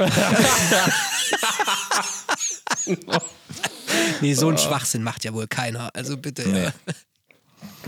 [4.21, 5.91] nee, so einen Schwachsinn macht ja wohl keiner.
[5.95, 6.49] Also bitte.
[6.49, 6.73] Ja.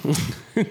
[0.54, 0.64] Wer,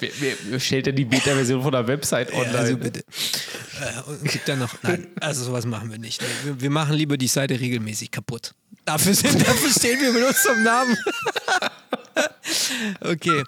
[0.00, 2.58] wer, wer stellt denn die Beta-Version von der Website online?
[2.58, 3.00] Also bitte.
[3.00, 4.74] Äh, und gibt dann noch.
[4.82, 6.22] Nein, also sowas machen wir nicht.
[6.44, 8.54] Wir, wir machen lieber die Seite regelmäßig kaputt.
[8.84, 10.96] Dafür, sind, dafür stehen wir mit unserem Namen.
[13.00, 13.42] okay.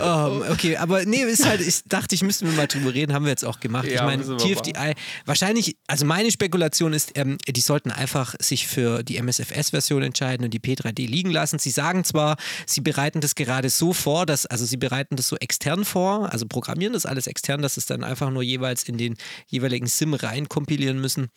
[0.00, 3.30] Ähm, okay, aber nee, ist halt, ich dachte, ich müsste mal drüber reden, haben wir
[3.30, 3.86] jetzt auch gemacht.
[3.86, 4.94] ich Ja, meine, müssen wir TFDI,
[5.24, 10.54] wahrscheinlich, also meine Spekulation ist, ähm, die sollten einfach sich für die MSFS-Version entscheiden und
[10.54, 11.58] die P3D liegen lassen.
[11.58, 12.36] Sie sagen zwar,
[12.66, 16.46] sie bereiten das gerade so vor, dass, also sie bereiten das so extern vor, also
[16.46, 20.48] programmieren das alles extern, dass es dann einfach nur jeweils in den jeweiligen SIM rein
[20.48, 21.28] kompilieren müssen.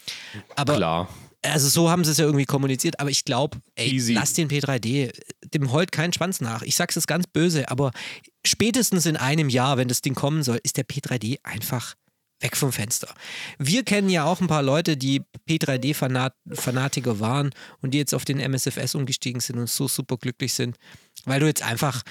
[0.56, 1.10] Aber Klar.
[1.52, 5.12] Also so haben sie es ja irgendwie kommuniziert, aber ich glaube, lass den P3D,
[5.54, 6.62] dem heult kein Schwanz nach.
[6.62, 7.92] Ich sag's jetzt ganz böse, aber
[8.46, 11.96] spätestens in einem Jahr, wenn das Ding kommen soll, ist der P3D einfach
[12.40, 13.14] weg vom Fenster.
[13.58, 18.40] Wir kennen ja auch ein paar Leute, die P3D-Fanatiker waren und die jetzt auf den
[18.40, 20.78] MSFS umgestiegen sind und so super glücklich sind,
[21.26, 22.04] weil du jetzt einfach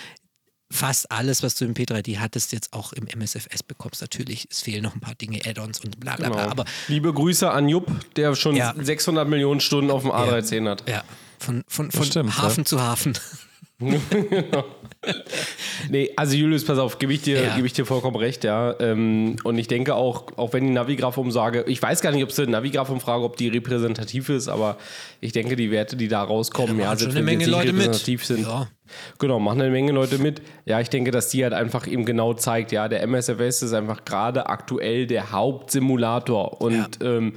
[0.71, 4.01] fast alles, was du im P3D hattest, jetzt auch im MSFS bekommst.
[4.01, 6.51] Natürlich, es fehlen noch ein paar Dinge, Add-ons und bla bla bla, Genau.
[6.51, 7.87] aber Liebe Grüße an Jupp,
[8.17, 8.75] der schon Ja.
[8.77, 10.89] 600 Millionen Stunden auf dem A13 hat.
[10.89, 11.05] ja,
[11.39, 13.17] von, von, von stimmt, Hafen zu Hafen.
[15.89, 17.55] Nee, also Julius, pass auf, gebe ich, dir- Ja.
[17.55, 18.75] gebe ich dir vollkommen recht, ja.
[18.81, 22.39] Ähm, und ich denke auch, auch wenn die Navigraph-Umsage, ich weiß gar nicht, ob es
[22.41, 24.79] eine Navigraph-Umfrage, ob die repräsentativ ist, aber
[25.21, 27.83] ich denke, die Werte, die da rauskommen, ja, selbst schon eine Menge Leute mit.
[27.85, 28.43] repräsentativ sind.
[28.43, 28.69] Ja.
[29.19, 30.43] Genau, machen eine Menge Leute mit.
[30.65, 34.05] Ja, ich denke, dass die halt einfach eben genau zeigt, ja, der MSFS ist einfach
[34.05, 36.61] gerade aktuell der Hauptsimulator.
[36.61, 37.35] Und ähm,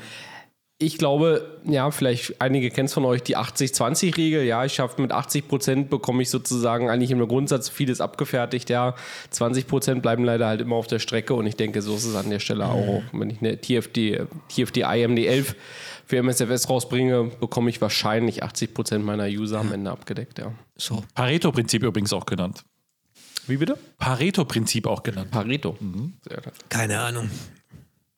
[0.81, 4.43] ich glaube, ja, vielleicht einige kennen es von euch, die 80-20-Regel.
[4.45, 8.69] Ja, ich schaffe mit 80 Prozent bekomme ich sozusagen eigentlich im Grundsatz vieles abgefertigt.
[8.69, 8.95] Ja,
[9.31, 11.33] 20 Prozent bleiben leider halt immer auf der Strecke.
[11.33, 13.03] Und ich denke, so ist es an der Stelle auch.
[13.11, 15.55] Wenn ich eine TFD, TFDI MD11
[16.10, 20.39] für MSFS rausbringe, bekomme ich wahrscheinlich 80 Prozent meiner User am Ende abgedeckt.
[20.39, 20.51] Ja.
[20.76, 21.03] So.
[21.14, 22.64] Pareto-Prinzip übrigens auch genannt.
[23.45, 23.78] Wie bitte?
[23.99, 25.30] Pareto-Prinzip auch genannt.
[25.30, 25.78] Pareto.
[25.80, 26.14] Mhm.
[26.68, 27.30] Keine Ahnung.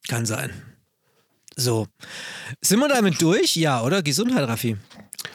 [0.08, 0.52] Kann sein.
[1.58, 1.86] So.
[2.62, 3.58] Sind wir damit durch?
[3.58, 4.02] Ja, oder?
[4.02, 4.78] Gesundheit, Raffi.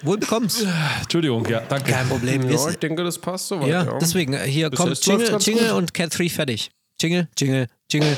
[0.01, 0.67] Wohl bekommst.
[1.03, 1.93] Entschuldigung, ja, danke.
[1.93, 2.51] Kein Problem.
[2.51, 3.69] Ja, ich denke, das passt soweit.
[3.69, 5.77] Ja, Ja, deswegen, äh, hier Bis kommt Jingle, Jingle gut.
[5.77, 6.71] und Cat 3 fertig.
[6.99, 8.17] Jingle, Jingle, Jingle.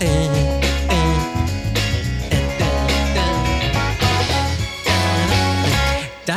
[0.00, 0.57] Äh,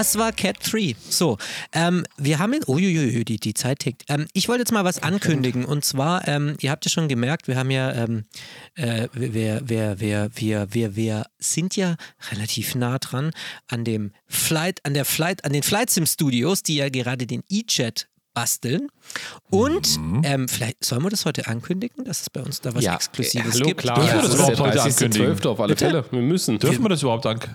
[0.02, 0.96] Das war Cat 3.
[1.12, 1.38] So,
[1.74, 2.68] ähm, wir haben jetzt.
[2.68, 4.02] Uiuiui, die, die Zeit tickt.
[4.10, 5.64] Ähm, ich wollte jetzt mal was ankündigen.
[5.64, 8.26] Und zwar, ähm, ihr habt ja schon gemerkt, wir haben ja, ähm,
[8.74, 11.98] äh, wir, wir, wir, wir, wir, wir sind ja
[12.32, 13.30] relativ nah dran
[13.68, 17.44] an dem Flight, an der Flight, an den Flight Sim Studios, die ja gerade den
[17.48, 18.88] E-Chat basteln.
[19.52, 22.96] Und ähm, vielleicht sollen wir das heute ankündigen, dass es bei uns da was ja.
[22.96, 23.82] Exklusives Hallo, gibt.
[23.82, 23.98] klar.
[23.98, 25.06] Dürfen wir Ja, das ist überhaupt heute 30.12.
[25.06, 25.48] ankündigen?
[25.52, 26.06] auf alle Fälle.
[26.10, 26.58] Wir müssen.
[26.58, 27.48] Dürfen wir das überhaupt dank?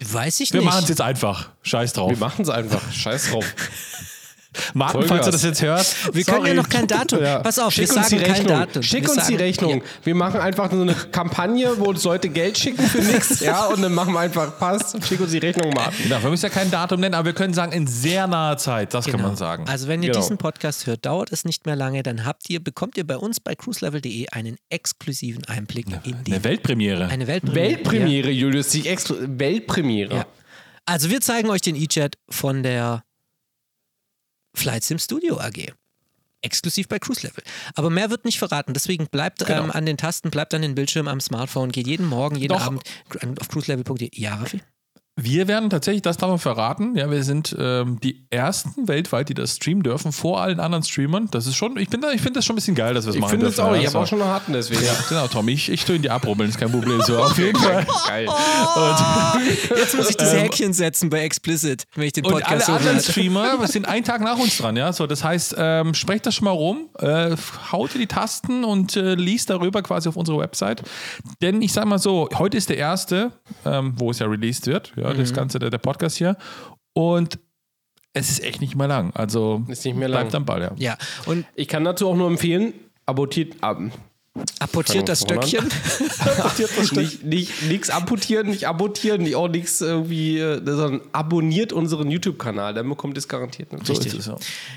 [0.00, 0.68] Weiß ich Wir nicht.
[0.68, 1.50] machen es jetzt einfach.
[1.62, 2.10] Scheiß drauf.
[2.10, 2.80] Wir machen es einfach.
[2.92, 3.44] Scheiß drauf.
[4.74, 5.08] Martin, Vollgas.
[5.16, 6.14] falls du das jetzt hörst.
[6.14, 6.54] Wir können ja sorry.
[6.56, 7.22] noch kein Datum.
[7.22, 7.38] Ja.
[7.40, 8.58] Pass auf, Schick wir uns sagen die kein Rechnung.
[8.58, 8.82] Datum.
[8.82, 9.76] Schick wir uns die Rechnung.
[9.78, 9.82] Ja.
[10.04, 13.40] Wir machen einfach so eine Kampagne, wo uns Leute Geld schicken für nichts.
[13.44, 16.04] Ja, und dann machen wir einfach, passt, schick uns die Rechnung, Martin.
[16.04, 18.94] Genau, wir müssen ja kein Datum nennen, aber wir können sagen, in sehr naher Zeit.
[18.94, 19.28] Das kann Genau.
[19.28, 19.64] man sagen.
[19.68, 20.20] Also wenn ihr Genau.
[20.20, 23.40] diesen Podcast hört, dauert es nicht mehr lange, dann habt ihr, bekommt ihr bei uns
[23.40, 27.06] bei cruiselevel.de einen exklusiven Einblick in die Eine Weltpremiere.
[27.08, 27.68] eine Weltpremiere.
[27.70, 28.68] Weltpremiere, Julius.
[28.68, 30.14] Die Extra Weltpremiere.
[30.16, 30.26] Ja.
[30.86, 33.02] Also wir zeigen euch den E-Chat von der
[34.54, 35.72] Flight Sim Studio AG.
[36.42, 37.42] Exklusiv bei Cruise Level.
[37.74, 38.74] Aber mehr wird nicht verraten.
[38.74, 39.64] Deswegen bleibt Genau.
[39.64, 42.60] ähm, an den Tasten, bleibt an den Bildschirmen am Smartphone, geht jeden Morgen, jeden Doch.
[42.60, 42.82] Abend
[43.40, 44.10] auf cruiselevel.de.
[44.12, 44.60] Ja, Raffi?
[45.16, 49.34] Wir werden tatsächlich, das darf man verraten, ja, wir sind ähm, die ersten weltweit, die
[49.34, 51.28] das streamen dürfen, vor allen anderen Streamern.
[51.30, 53.10] Das ist schon, ich, bin da- ich finde das schon ein bisschen geil, dass wir
[53.10, 53.72] es Ich machen finde es auch.
[53.74, 53.80] ja.
[53.80, 53.98] Ich habe So.
[54.00, 54.82] auch schon noch hatten deswegen.
[54.84, 57.00] Ja, genau, Tommy, ich, ich tue ihn dir abrubbeln, ist kein Problem.
[57.02, 57.86] So, auf jeden Fall.
[58.08, 58.26] Geil.
[59.76, 62.70] Jetzt muss ich das Häkchen setzen bei Explicit, wenn ich den Ähm, Und alle Podcast
[62.70, 63.12] anderen hochlade.
[63.12, 64.92] Streamer sind einen Tag nach uns dran, ja.
[64.92, 67.36] So, das heißt, ähm, sprecht das schon mal rum, äh,
[67.70, 70.82] haut die Tasten und äh, liest darüber quasi auf unsere Website.
[71.40, 73.30] Denn ich sag mal so, heute ist der erste,
[73.64, 76.36] ähm, wo es ja released wird, ja, das Ganze, der, der Podcast hier.
[76.94, 77.38] Und
[78.14, 79.12] es ist echt nicht mehr lang.
[79.14, 80.22] Also Ist nicht mehr lang.
[80.22, 80.72] bleibt am Ball, ja.
[80.76, 82.72] Ja, und Ich kann dazu auch nur empfehlen,
[83.06, 83.80] abortiert ab.
[84.60, 85.64] apportiert das Stöckchen.
[86.92, 92.74] nicht, nicht, nix amputieren, nicht abortieren, nicht auch nichts irgendwie, äh, sondern abonniert unseren YouTube-Kanal,
[92.74, 93.70] dann bekommt ihr es garantiert.
[93.70, 94.06] So Natürlich.
[94.06, 94.36] ist es ja.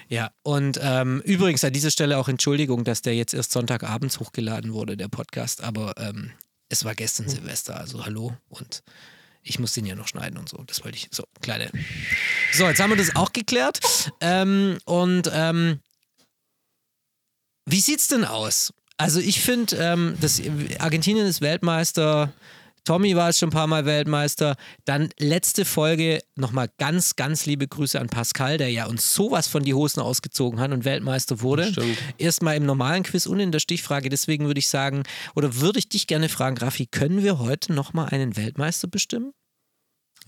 [0.09, 4.73] Ja, und ähm, übrigens an dieser Stelle auch Entschuldigung, dass der jetzt erst Sonntagabends hochgeladen
[4.73, 6.31] wurde, der Podcast, aber ähm,
[6.69, 8.83] es war gestern Silvester, also hallo und
[9.47, 10.63] ich muss den ja noch schneiden und so.
[10.65, 11.07] Das wollte ich.
[11.11, 11.69] So, kleine.
[12.53, 13.79] So, jetzt haben wir das auch geklärt.
[14.21, 15.79] Ähm, und ähm,
[17.65, 18.73] wie sieht's denn aus?
[18.97, 20.41] Also ich finde, ähm, das
[20.79, 22.33] Argentinien ist Weltmeister.
[22.87, 24.55] Tommy war jetzt schon ein paar Mal Weltmeister.
[24.85, 29.63] Dann letzte Folge nochmal ganz, ganz liebe Grüße an Pascal, der ja uns sowas von
[29.63, 31.69] die Hosen ausgezogen hat und Weltmeister wurde.
[31.73, 31.97] Stimmt.
[32.17, 34.07] Erstmal im normalen Quiz und in der Stichfrage.
[34.07, 35.03] Deswegen würde ich sagen,
[35.35, 39.33] oder würde ich dich gerne fragen, Raffi, können wir heute nochmal einen Weltmeister bestimmen?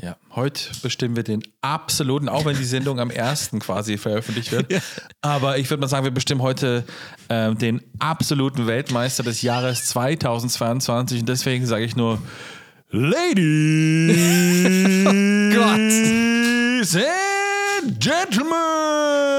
[0.02, 4.82] Ja, heute bestimmen wir den absoluten, auch wenn die Sendung am ersten quasi veröffentlicht wird.
[5.22, 6.86] Aber ich würde mal sagen, wir bestimmen heute
[7.30, 12.22] ähm, den absoluten Weltmeister des Jahres 2022 und deswegen sage ich nur
[12.92, 14.16] Ladies
[16.96, 19.39] and Gentlemen.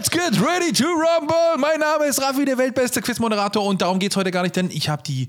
[0.00, 1.58] Let's get ready to rumble!
[1.58, 4.70] Mein Name ist Raffi, der weltbeste Quizmoderator und darum geht es heute gar nicht, denn
[4.70, 5.28] ich habe die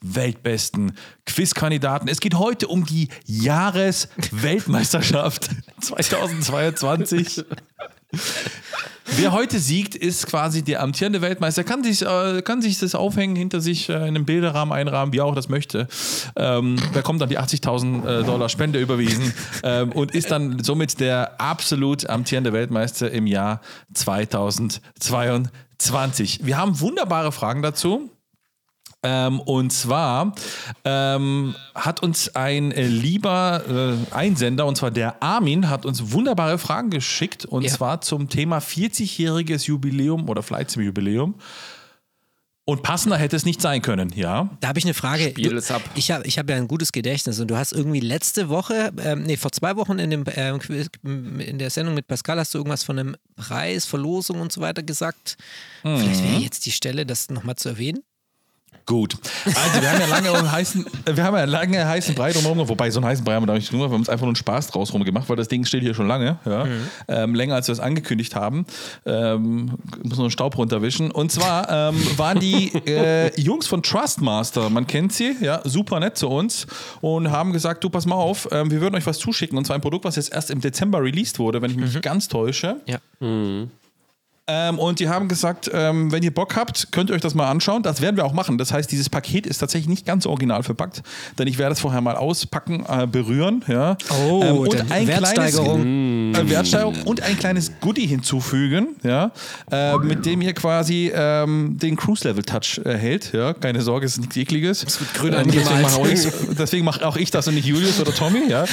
[0.00, 0.96] weltbesten
[1.26, 2.08] Quizkandidaten.
[2.08, 5.50] Es geht heute um die Jahresweltmeisterschaft
[5.82, 7.44] 2022.
[9.16, 11.64] Wer heute siegt, ist quasi der amtierende Weltmeister.
[11.64, 15.18] Kann sich, äh, kann sich das aufhängen, hinter sich äh, in einem Bilderrahmen einrahmen, wie
[15.18, 15.88] er auch das möchte.
[16.36, 19.32] Ähm, bekommt dann die 80.000 äh, Dollar Spende überwiesen
[19.62, 23.62] ähm, und ist dann somit der absolut amtierende Weltmeister im Jahr
[23.94, 26.40] 2022.
[26.44, 28.10] Wir haben wunderbare Fragen dazu.
[29.02, 30.34] Ähm, und zwar
[30.84, 33.62] ähm, hat uns ein äh, lieber
[34.10, 37.44] äh, Einsender, und zwar der Armin, hat uns wunderbare Fragen geschickt.
[37.44, 37.70] Und Ja.
[37.72, 41.34] zwar zum Thema 40-jähriges Jubiläum oder Flight Sim Jubiläum.
[42.68, 44.50] Und passender hätte es nicht sein können, ja.
[44.58, 45.28] Da habe ich eine Frage.
[45.30, 45.82] Spiel Du- es ab.
[45.94, 49.22] Ich habe ich hab ja ein gutes Gedächtnis und du hast irgendwie letzte Woche, ähm,
[49.22, 52.82] nee, vor zwei Wochen in, dem, ähm, in der Sendung mit Pascal hast du irgendwas
[52.82, 55.36] von einem Preis, Verlosung und so weiter gesagt.
[55.82, 56.28] Vielleicht Mhm.
[56.32, 58.00] wäre jetzt die Stelle, das nochmal zu erwähnen.
[58.86, 59.16] Gut.
[59.44, 62.88] Also, wir haben ja lange einen heißen, wir haben ja lange heißen Brei drumherum, wobei
[62.92, 64.36] so einen heißen Brei haben wir da nicht nur, wir haben uns einfach nur einen
[64.36, 66.66] Spaß draus rum gemacht, weil das Ding steht hier schon lange, ja.
[67.08, 68.64] Ähm, länger als wir es angekündigt haben.
[69.04, 69.72] Ähm,
[70.04, 71.10] muss nur einen Staub runterwischen.
[71.10, 76.16] Und zwar ähm, waren die äh, Jungs von Trustmaster, man kennt sie, ja, super nett
[76.16, 76.68] zu uns
[77.00, 79.74] und haben gesagt, du pass mal auf, ähm, wir würden euch was zuschicken und zwar
[79.74, 82.76] ein Produkt, was jetzt erst im Dezember released wurde, wenn ich mich nicht ganz täusche.
[82.86, 82.98] Ja.
[84.48, 87.50] Ähm, und die haben gesagt, ähm, wenn ihr Bock habt, könnt ihr euch das mal
[87.50, 87.82] anschauen.
[87.82, 88.58] Das werden wir auch machen.
[88.58, 91.02] Das heißt, dieses Paket ist tatsächlich nicht ganz original verpackt,
[91.36, 93.64] denn ich werde es vorher mal auspacken, äh, berühren.
[93.66, 93.96] Ja.
[94.28, 95.80] Oh, ähm, und ein Wertsteigerung.
[96.32, 99.32] Kleines, äh, Wertsteigerung und ein kleines Goodie hinzufügen, ja,
[99.72, 103.32] äh, mit dem ihr quasi ähm, den Cruise-Level-Touch erhält.
[103.32, 103.52] Ja.
[103.52, 104.84] Keine Sorge, es ist nichts Ekliges.
[104.84, 105.82] Es wird grün deswegen angemalt.
[105.82, 108.48] mache auch ich- deswegen mache auch ich das und nicht Julius oder Tommy.
[108.48, 108.64] Ja.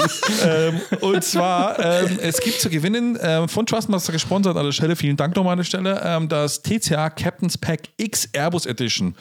[0.44, 4.94] ähm, und zwar, ähm, es gibt zu gewinnen ähm, von Trustmaster gesponsert an der Stelle,
[4.94, 9.14] vielen Dank nochmal an der Stelle, ähm, das TCA Captain's Pack X Airbus Edition.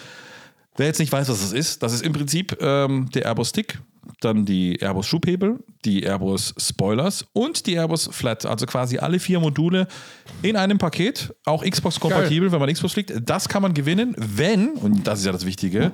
[0.77, 3.79] Wer jetzt nicht weiß, was das ist, das ist im Prinzip ähm, der Airbus Stick,
[4.21, 8.45] dann die Airbus Schubhebel, die Airbus Spoilers und die Airbus Flat.
[8.45, 9.87] Also quasi alle vier Module
[10.41, 13.13] in einem Paket, auch Xbox-kompatibel, wenn man Xbox fliegt.
[13.25, 15.91] Das kann man gewinnen, wenn, und das ist ja das Wichtige,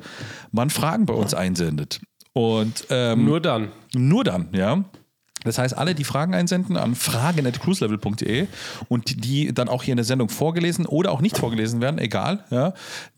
[0.51, 1.99] man Fragen bei uns einsendet.
[2.33, 3.71] Und ähm, Nur dann.
[3.95, 4.83] nur dann, ja.
[5.43, 8.47] Das heißt, alle, die Fragen einsenden an fragen.cruiselevel.de
[8.89, 12.43] und die- dann auch hier in der Sendung vorgelesen oder auch nicht vorgelesen werden, egal,
[12.49, 12.73] ja,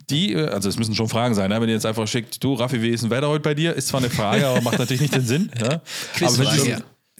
[0.09, 1.59] die, äh, also es müssen schon Fragen sein, ne?
[1.61, 3.73] wenn ihr jetzt einfach schickt, du Raffi, wie ist denn Wetter heute bei dir?
[3.73, 5.51] Ist zwar eine Frage, aber macht natürlich nicht den Sinn.
[5.59, 5.67] Ja?
[6.21, 6.77] Aber wenn Sie- ja.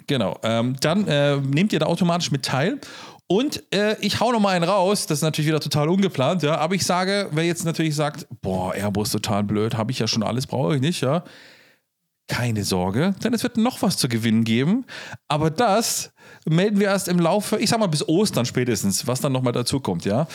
[0.07, 2.79] Genau, ähm, dann äh, nehmt ihr da automatisch mit teil.
[3.27, 6.57] Und äh, ich hau noch mal einen raus, das ist natürlich wieder total ungeplant, ja,
[6.57, 10.23] aber ich sage, wer jetzt natürlich sagt, boah, Airbus total blöd, habe ich ja schon
[10.23, 11.23] alles, brauche ich nicht, ja,
[12.29, 14.85] keine Sorge, denn es wird noch was zu gewinnen geben.
[15.27, 16.13] Aber das
[16.45, 19.79] melden wir erst im Laufe, ich sag mal bis Ostern spätestens, was dann nochmal dazu
[19.79, 20.27] kommt, ja.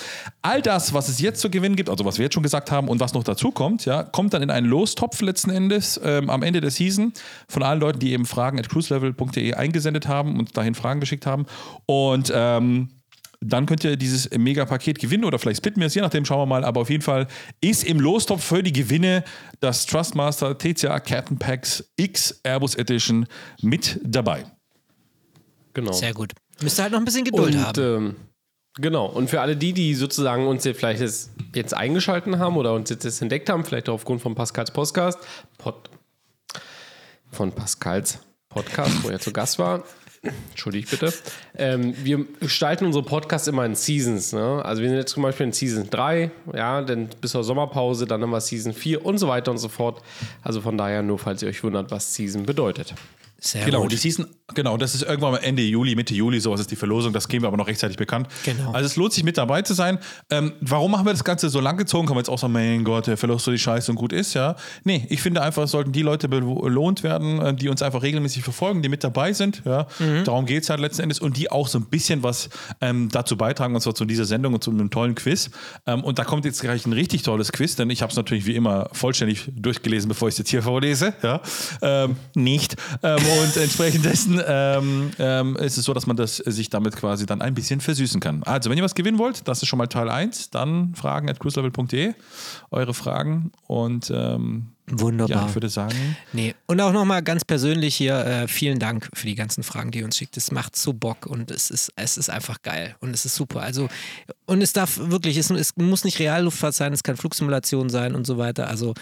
[0.42, 2.88] All das, was es jetzt zu gewinnen gibt, also was wir jetzt schon gesagt haben
[2.88, 6.42] und was noch dazu kommt, ja, kommt dann in einen Lostopf letzten Endes ähm, am
[6.42, 7.12] Ende der Season
[7.48, 11.46] von allen Leuten, die eben Fragen at cruiselevel.de eingesendet haben und dahin Fragen geschickt haben.
[11.86, 12.90] Und ähm,
[13.48, 16.46] dann könnt ihr dieses Mega-Paket gewinnen oder vielleicht splitten wir es, je nachdem, schauen wir
[16.46, 16.64] mal.
[16.64, 17.26] Aber auf jeden Fall
[17.60, 19.24] ist im Lostopf für die Gewinne
[19.60, 23.26] das Trustmaster TCA Captain Packs X Airbus Edition
[23.60, 24.44] mit dabei.
[25.74, 25.92] Genau.
[25.92, 26.32] Sehr gut.
[26.62, 27.82] Müsst ihr halt noch ein bisschen Geduld und, haben.
[27.82, 28.16] Ähm,
[28.76, 29.06] genau.
[29.06, 32.90] Und für alle die, die sozusagen uns jetzt vielleicht jetzt, jetzt eingeschalten haben oder uns
[32.90, 35.18] jetzt, jetzt entdeckt haben, vielleicht auch aufgrund von Pascals Podcast,
[35.58, 35.90] Pod,
[37.30, 39.82] von Pascals Podcast, wo er zu Gast war.
[40.50, 41.12] Entschuldigt bitte.
[41.56, 44.32] Ähm, wir gestalten unsere Podcasts immer in Seasons.
[44.32, 44.64] Ne?
[44.64, 48.22] Also wir sind jetzt zum Beispiel in Season 3, ja, dann bis zur Sommerpause, dann
[48.22, 50.02] haben wir Season 4 und so weiter und so fort.
[50.42, 52.94] Also von daher nur, falls ihr euch wundert, was Season bedeutet.
[53.44, 53.92] Sehr Genau, gut.
[53.92, 57.12] die Season, genau, das ist irgendwann mal Ende Juli, Mitte Juli, sowas ist die Verlosung,
[57.12, 58.26] das geben wir aber noch rechtzeitig bekannt.
[58.44, 58.72] Genau.
[58.72, 59.98] Also es lohnt sich mit dabei zu sein.
[60.30, 62.06] Ähm, warum machen wir das Ganze so lang gezogen?
[62.06, 64.32] Kann man jetzt auch sagen, mein Gott, der verlost so die Scheiße und gut ist,
[64.32, 64.56] ja.
[64.84, 68.42] Nee, ich finde einfach, es sollten die Leute belohnt werden, äh, die uns einfach regelmäßig
[68.42, 69.86] verfolgen, die mit dabei sind, ja.
[70.24, 72.48] Darum geht es halt letzten Endes und die auch so ein bisschen was
[72.80, 75.50] ähm, dazu beitragen, und zwar zu dieser Sendung und zu einem tollen Quiz.
[75.86, 78.46] Ähm, und da kommt jetzt gleich ein richtig tolles Quiz, denn ich habe es natürlich
[78.46, 81.42] wie immer vollständig durchgelesen, bevor ich es jetzt hier vorlese, ja.
[81.82, 82.76] Ähm, nicht.
[83.02, 86.96] Ähm, und entsprechend dessen ähm, ähm, ist es so, dass man das äh, sich damit
[86.96, 88.42] quasi dann ein bisschen versüßen kann.
[88.44, 91.40] Also, wenn ihr was gewinnen wollt, das ist schon mal Teil 1, dann fragen at
[91.40, 92.14] cruiselevel.de,
[92.70, 95.42] eure Fragen und ähm, Wunderbar.
[95.42, 96.54] ja, ich würde sagen, Nee.
[96.66, 100.04] Und auch nochmal ganz persönlich hier, äh, vielen Dank für die ganzen Fragen, die ihr
[100.04, 100.36] uns schickt.
[100.36, 103.62] Es macht so Bock und es ist, es ist einfach geil und es ist super.
[103.62, 103.88] Also,
[104.44, 108.26] und es darf wirklich, es, es muss nicht Realluftfahrt sein, es kann Flugsimulation sein und
[108.26, 108.68] so weiter.
[108.68, 108.92] Also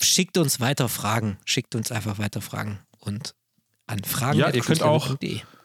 [0.00, 3.34] schickt uns weiter Fragen, schickt uns einfach weiter Fragen und
[3.92, 4.38] an Fragen.
[4.38, 5.16] Ja, ihr könnt auch-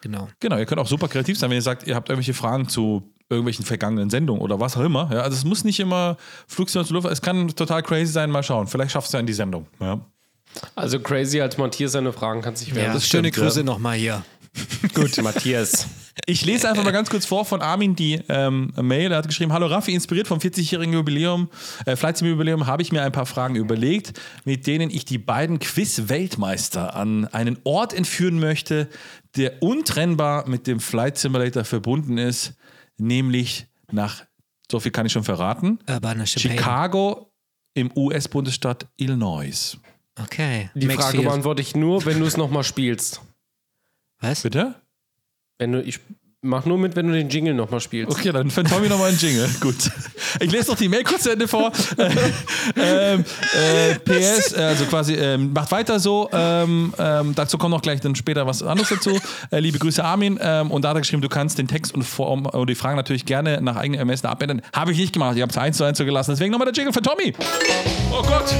[0.02, 0.28] Genau.
[0.40, 3.12] genau, ihr könnt auch super kreativ sein, wenn ihr sagt, ihr habt irgendwelche Fragen zu
[3.30, 5.10] irgendwelchen vergangenen Sendungen oder was auch immer.
[5.12, 6.16] Ja, also es muss nicht immer
[6.48, 8.68] Flugsimulation, Luft- es kann total crazy sein, mal schauen.
[8.68, 9.66] Vielleicht schaffst du ja in die Sendung.
[9.80, 10.00] Ja.
[10.76, 13.02] Also crazy, als Matthias seine Fragen kann sich Ja, werden.
[13.02, 13.44] schöne stimmt, ja.
[13.44, 14.24] Grüße nochmal hier.
[14.94, 15.88] Gut, Matthias.
[16.26, 19.12] Ich lese einfach mal ganz kurz vor von Armin die ähm, Mail.
[19.12, 21.50] Er hat geschrieben: Hallo Raffi, inspiriert vom 40-jährigen Jubiläum,
[21.86, 25.20] äh, Flight Sim Jubiläum, habe ich mir ein paar Fragen überlegt, mit denen ich die
[25.20, 28.90] beiden Quiz-Weltmeister an einen Ort entführen möchte,
[29.36, 32.56] der untrennbar mit dem Flight Simulator verbunden ist,
[32.98, 34.24] nämlich nach,
[34.72, 35.80] so viel kann ich schon verraten.
[36.26, 37.32] Chicago
[37.74, 39.78] im US-Bundesstaat Illinois.
[40.20, 40.72] Okay.
[40.74, 41.24] Die Frage Maxfield.
[41.26, 43.22] beantworte ich nur, wenn du es nochmal spielst.
[44.20, 44.42] Was?
[44.42, 44.76] Bitte?
[45.60, 46.00] Wenn du, ich
[46.42, 48.12] mach nur mit, wenn du den Jingle nochmal spielst.
[48.12, 49.50] Okay, dann für Tommy nochmal einen Jingle.
[49.60, 49.76] Gut.
[50.40, 51.72] Ich lese noch die Mail kurz zu Ende vor.
[52.76, 56.30] ähm, äh, PS, also quasi, ähm, macht weiter so.
[56.32, 59.20] Ähm, ähm, dazu kommt noch gleich dann später was anderes dazu.
[59.52, 60.40] Äh, liebe Grüße, Armin.
[60.42, 62.98] Ähm, und da hat er geschrieben, du kannst den Text und, Form, und die Fragen
[62.98, 64.62] natürlich gerne nach eigenem Ermessen abändern.
[64.74, 65.36] Habe ich nicht gemacht.
[65.36, 66.32] Ich habe es eins zu eins so gelassen.
[66.32, 67.34] Deswegen nochmal der Jingle für Tommy.
[68.12, 68.54] Oh Gott.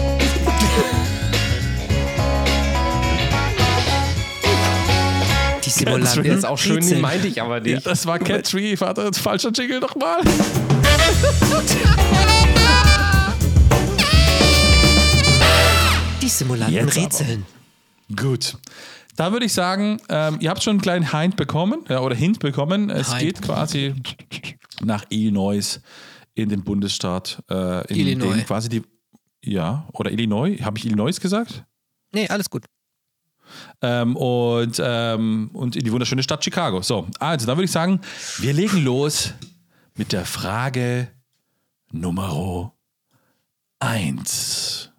[5.78, 6.26] Simulanten.
[6.26, 7.86] Jetzt auch schön, die meinte ich aber Ja, nicht.
[7.86, 8.76] das war Cat Tree.
[8.78, 10.22] Vater, falscher Jingle nochmal.
[16.22, 17.06] Die Simulanten Jetzt aber.
[17.06, 17.46] rätseln.
[18.16, 18.58] Gut.
[19.16, 22.40] Da würde ich sagen, ähm, ihr habt schon einen kleinen Hint bekommen, ja, oder Hint
[22.40, 22.90] bekommen.
[22.90, 23.20] Es Hint.
[23.22, 23.96] geht quasi
[24.84, 25.80] nach Illinois
[26.36, 28.44] in den Bundesstaat, äh, in Illinois.
[28.46, 28.84] quasi die,
[29.44, 31.64] ja, oder Illinois, habe ich Illinois gesagt?
[32.14, 32.66] Nee, alles gut.
[33.82, 36.82] Ähm, und, ähm, und in die wunderschöne Stadt Chicago.
[36.82, 38.02] So, also, dann würde ich sagen,
[38.40, 39.34] wir legen los
[39.96, 41.10] mit der Frage
[41.92, 42.74] Nummer
[43.80, 44.92] 1.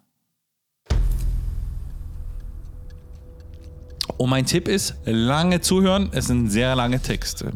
[4.17, 7.53] Und mein Tipp ist, lange zuhören, es sind sehr lange Texte.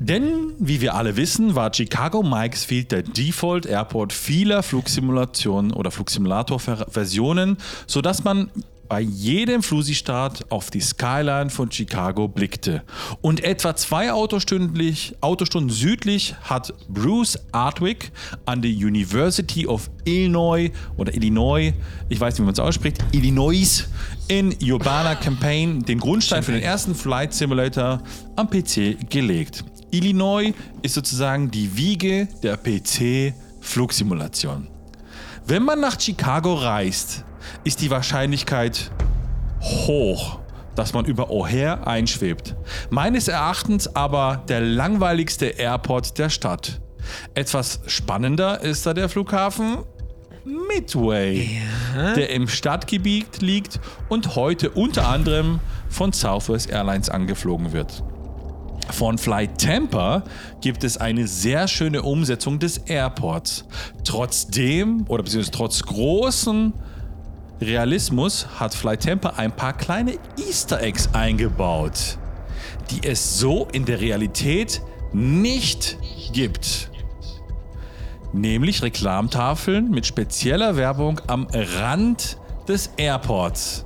[0.00, 7.56] Denn, wie wir alle wissen, war Chicago Mikesfield der Default Airport vieler Flugsimulationen oder Flugsimulator-Versionen,
[7.86, 8.50] sodass man
[8.88, 12.82] bei jedem Flusi-Start auf die Skyline von Chicago blickte.
[13.20, 18.12] Und etwa zwei Autostündlich, Autostunden südlich hat Bruce Artwick
[18.46, 21.74] an der University of Illinois oder Illinois,
[22.08, 23.84] ich weiß nicht, wie man es ausspricht, Illinois
[24.28, 28.02] in Urbana-Campaign den Grundstein für den ersten Flight Simulator
[28.36, 29.64] am PC gelegt.
[29.90, 34.68] Illinois ist sozusagen die Wiege der PC-Flugsimulation.
[35.46, 37.24] Wenn man nach Chicago reist,
[37.64, 38.90] ist die Wahrscheinlichkeit
[39.60, 40.40] hoch,
[40.74, 42.54] dass man über O'Hare einschwebt.
[42.90, 46.82] Meines Erachtens aber der langweiligste Airport der Stadt.
[47.34, 49.78] Etwas spannender ist da der Flughafen
[50.44, 51.48] Midway,
[52.16, 58.04] der im Stadtgebiet liegt und heute unter anderem von Southwest Airlines angeflogen wird.
[58.90, 60.24] Von Flight Tampa
[60.60, 63.64] gibt es eine sehr schöne Umsetzung des Airports.
[64.04, 66.72] Trotzdem, oder beziehungsweise trotz großen
[67.60, 72.18] Realismus, hat Flight Tampa ein paar kleine Easter Eggs eingebaut,
[72.90, 74.80] die es so in der Realität
[75.12, 75.98] nicht
[76.32, 76.90] gibt.
[78.32, 83.84] Nämlich Reklamtafeln mit spezieller Werbung am Rand des Airports.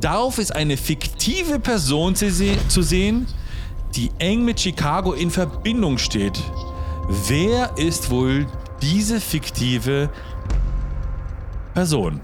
[0.00, 3.26] Darauf ist eine fiktive Person zu sehen,
[3.94, 6.40] die eng mit Chicago in Verbindung steht.
[7.28, 8.46] Wer ist wohl
[8.80, 10.08] diese fiktive
[11.74, 12.20] Person?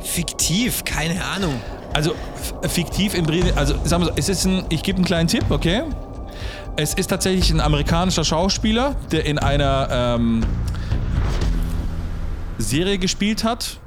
[0.00, 1.60] Fiktiv, keine Ahnung.
[1.92, 2.14] Also
[2.68, 5.44] fiktiv im Bri- also sagen wir so, es ist ein, ich gebe einen kleinen Tipp,
[5.50, 5.82] okay?
[6.76, 10.42] Es ist tatsächlich ein amerikanischer Schauspieler, der in einer ähm,
[12.58, 13.78] Serie gespielt hat,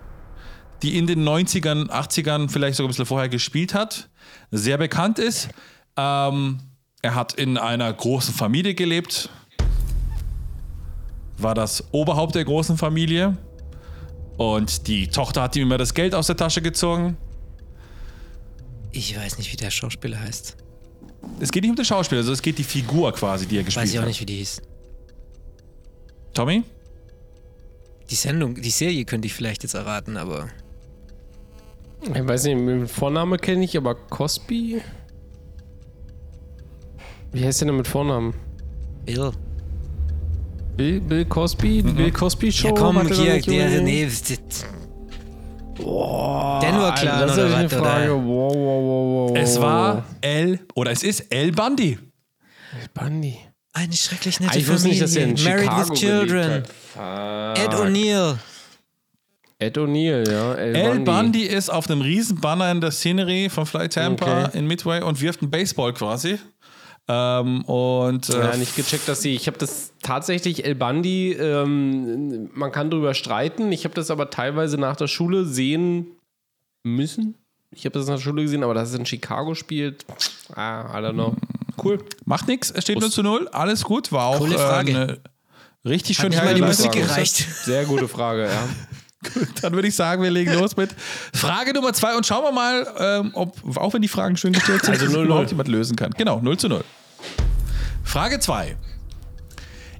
[0.83, 4.09] die in den 90ern, 80ern, vielleicht sogar ein bisschen vorher gespielt hat,
[4.51, 5.49] sehr bekannt ist.
[5.97, 6.59] Ähm,
[7.01, 9.29] er hat in einer großen Familie gelebt,
[11.37, 13.37] war das Oberhaupt der großen Familie
[14.37, 17.17] und die Tochter hat ihm immer das Geld aus der Tasche gezogen.
[18.91, 20.55] Ich weiß nicht, wie der Schauspieler heißt.
[21.39, 23.83] Es geht nicht um den Schauspieler, also es geht die Figur quasi, die er gespielt
[23.83, 24.07] Weiß ich auch hat.
[24.07, 24.61] nicht, wie die hieß.
[26.33, 26.63] Tommy?
[28.09, 30.47] Die Sendung, die Serie könnte ich vielleicht jetzt erraten, aber.
[32.05, 34.81] Ich weiß nicht, mit Vorname kenne ich, aber Cosby?
[37.31, 38.33] Wie heißt der denn mit Vornamen?
[39.05, 39.31] Bill.
[40.75, 41.81] Bill, Bill Cosby?
[41.83, 42.67] Die Bill Cosby Show?
[42.69, 44.05] Ja, komm, er hier, der, nee.
[44.05, 44.23] das-
[45.75, 47.79] Denver Alter, Clan das ist oder eine was?
[47.79, 48.13] Frage.
[48.15, 48.25] Oder?
[48.25, 49.37] Wow, wow, wow, wow.
[49.37, 51.97] Es war El, oder es ist El Bundy.
[52.93, 53.37] Bundy.
[53.73, 54.91] Eine schrecklich Ah, nette Ich wusste Familie.
[54.91, 56.63] nicht, dass er in Married Chicago with Children.
[57.55, 57.73] Ed.
[57.73, 58.37] O'Neill.
[59.65, 60.53] Ed O'Neill, ja.
[60.55, 61.03] El, El Bundy.
[61.11, 64.57] Bundy ist auf einem riesen Banner in der Szenerie von Fly Tampa Okay.
[64.57, 66.37] in Midway und wirft einen Baseball quasi.
[67.07, 69.35] Ähm, und äh, Ja, nicht gecheckt, dass sie.
[69.35, 71.33] Ich habe das tatsächlich El Bundy.
[71.33, 73.71] Ähm, man kann drüber streiten.
[73.71, 76.07] Ich habe das aber teilweise nach der Schule sehen
[76.83, 77.35] müssen.
[77.71, 80.05] Ich habe das nach der Schule gesehen, aber dass es in Chicago spielt,
[80.55, 81.35] ah, I don't know.
[81.83, 81.97] Cool.
[82.25, 84.95] macht nichts, es steht 0 zu 0, alles gut, war auch Coole äh, Frage.
[84.95, 85.19] eine
[85.83, 86.61] richtig schön nicht mal die.
[86.61, 87.35] Musik gereicht.
[87.63, 88.69] Sehr gute Frage, ja.
[89.61, 90.91] Dann würde ich sagen, wir legen los mit
[91.33, 94.83] Frage Nummer zwei und schauen wir mal, ähm, ob, auch wenn die Fragen schön gestellt
[94.85, 95.25] sind, Also ob 0-0.
[95.25, 96.11] überhaupt jemand lösen kann.
[96.17, 96.83] Genau, 0 zu 0.
[98.03, 98.75] Frage 2.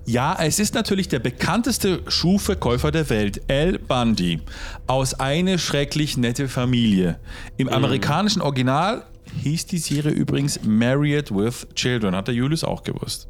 [0.05, 4.41] Ja, es ist natürlich der bekannteste Schuhverkäufer der Welt, Al Bundy,
[4.85, 7.19] aus eine schrecklich nette Familie.
[7.55, 9.05] Im amerikanischen Original
[9.41, 13.29] hieß die Serie übrigens Married with Children, hat der Julius auch gewusst.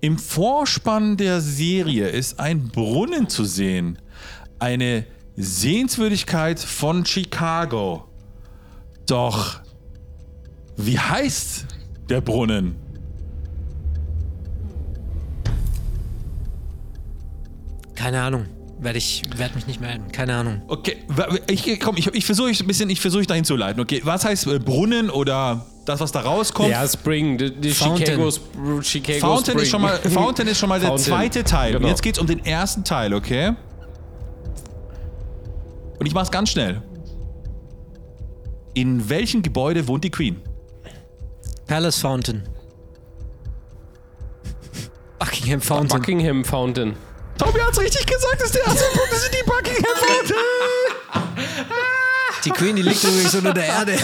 [0.00, 3.96] Im Vorspann der Serie ist ein Brunnen zu sehen,
[4.58, 5.06] eine
[5.42, 8.04] Sehenswürdigkeit von Chicago.
[9.06, 9.60] Doch,
[10.76, 11.66] wie heißt
[12.08, 12.76] der Brunnen?
[17.94, 18.46] Keine Ahnung.
[18.78, 20.10] Werde ich werd mich nicht melden.
[20.10, 20.62] Keine Ahnung.
[20.66, 20.96] Okay,
[21.48, 23.78] ich, komm, ich, ich versuche ein bisschen, ich versuche dahin zu leiten.
[23.78, 26.70] Okay, was heißt äh, Brunnen oder das, was da rauskommt?
[26.70, 28.06] Ja, Spring, die, die Fountain.
[28.32, 29.62] Chicago, Chicago Fountain Spring.
[29.64, 31.72] ist, schon mal, Fountain ist schon mal der Fountain, zweite Teil.
[31.72, 31.90] Und genau.
[31.90, 33.52] jetzt geht es um den ersten Teil, okay?
[36.00, 36.82] Und ich mach's ganz schnell.
[38.72, 40.40] In welchem Gebäude wohnt die Queen?
[41.66, 42.48] Palace Fountain.
[45.18, 46.00] Buckingham Fountain.
[46.00, 46.96] Buckingham Fountain.
[47.36, 50.36] Tobi hat's richtig gesagt, das ist der erste Punkt, das ist die Buckingham Fountain.
[52.44, 53.96] Die Queen, die liegt übrigens unter der Erde.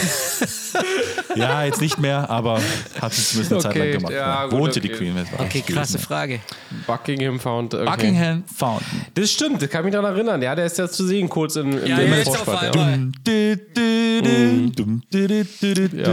[1.37, 2.61] Ja, jetzt nicht mehr, aber
[3.01, 4.13] hat es zumindest eine Zeit Okay, lang gemacht.
[4.13, 4.99] ja, gut, Wohnte die okay.
[4.99, 5.17] Queen.
[5.17, 6.07] das war Okay, krasse gewesen.
[6.07, 6.41] Frage.
[6.87, 7.81] Buckingham Fountain.
[7.83, 7.91] Okay.
[7.91, 9.07] Buckingham Fountain.
[9.15, 10.43] Das stimmt, das kann mich daran erinnern.
[10.43, 12.25] Ja, der ist ja zu sehen, kurz im, im Ja, im Ja.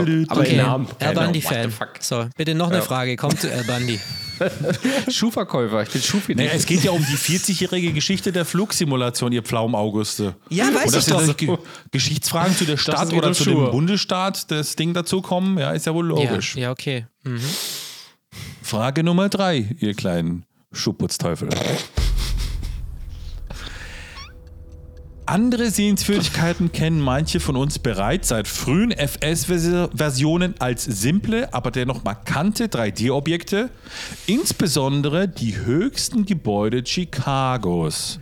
[0.04, 0.26] du, du.
[0.30, 0.88] Aber Okay, Namen.
[1.00, 1.14] Genau.
[1.22, 1.74] Bundy-Fan.
[2.00, 3.16] So, bitte noch eine Frage.
[3.16, 4.00] Kommt zu Al Bundy.
[5.10, 6.36] Schuhverkäufer, ich bin Schuhfetisch.
[6.46, 10.36] Nee, es geht ja um die 40-jährige Geschichte der Flugsimulation, ihr Pflaumauguste.
[10.50, 11.38] Ja, weiß Und dass ich doch.
[11.38, 11.58] Ge
[11.92, 13.66] Geschichtsfragen zu der Stadt oder zu Schuhe.
[13.66, 16.56] dem Bundesstaat das Ding dazukommen, ja, ist ja wohl Ja, logisch.
[16.56, 17.06] ja, okay.
[17.24, 17.42] Mhm.
[18.62, 21.50] Frage Nummer drei, ihr kleinen Schuhputzteufel.
[25.26, 32.66] Andere Sehenswürdigkeiten kennen manche von uns bereits seit frühen FS-Versionen als simple, aber dennoch markante
[32.66, 33.70] 3D-Objekte,
[34.28, 38.20] insbesondere die höchsten Gebäude Chicagos.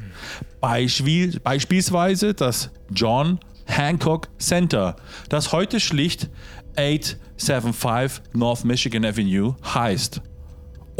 [0.59, 4.95] Beispiel, beispielsweise das John Hancock Center,
[5.29, 6.29] das heute schlicht
[6.77, 10.21] 875 North Michigan Avenue heißt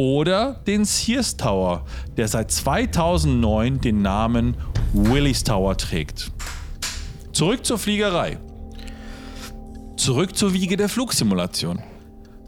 [0.01, 1.85] oder den Sears Tower,
[2.17, 4.57] der seit 2009 den Namen
[4.93, 6.31] Willis Tower trägt.
[7.33, 8.39] Zurück zur Fliegerei.
[9.97, 11.83] Zurück zur Wiege der Flugsimulation.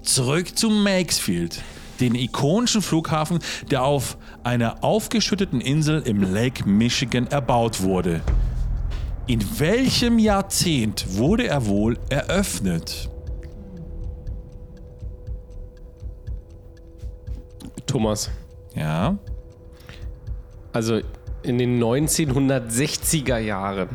[0.01, 1.61] Zurück zu Maxfield,
[1.99, 3.37] den ikonischen Flughafen,
[3.69, 8.21] der auf einer aufgeschütteten Insel im Lake Michigan erbaut wurde.
[9.27, 13.12] In welchem Jahrzehnt wurde er wohl eröffnet?
[17.88, 18.29] Thomas.
[18.75, 19.17] Ja.
[20.71, 21.01] Also
[21.43, 23.89] in den 1960er Jahren.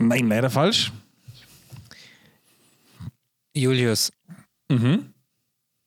[0.00, 0.92] Nein, leider falsch.
[3.54, 4.12] Julius.
[4.70, 5.12] Mhm.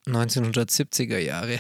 [0.07, 1.59] 1970er Jahre.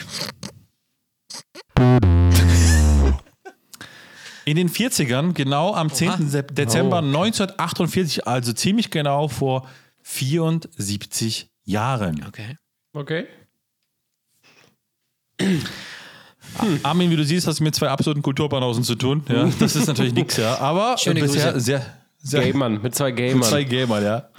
[4.43, 6.27] In den 40ern, genau am 10.
[6.29, 7.05] Sep- Dezember Oh.
[7.05, 9.67] 1948, also ziemlich genau vor
[10.03, 12.23] 74 Jahren.
[12.27, 12.57] Okay.
[12.93, 13.27] Okay.
[16.83, 19.23] Armin, wie du siehst, hast du mit zwei absoluten Kulturbanausen zu tun.
[19.29, 20.59] Ja, das ist natürlich nichts, ja.
[20.59, 21.59] Aber Schöne bisher Grüße.
[21.63, 21.85] sehr,
[22.17, 23.37] sehr Gamern, mit zwei Gamern.
[23.39, 24.29] mit zwei Gamern, ja.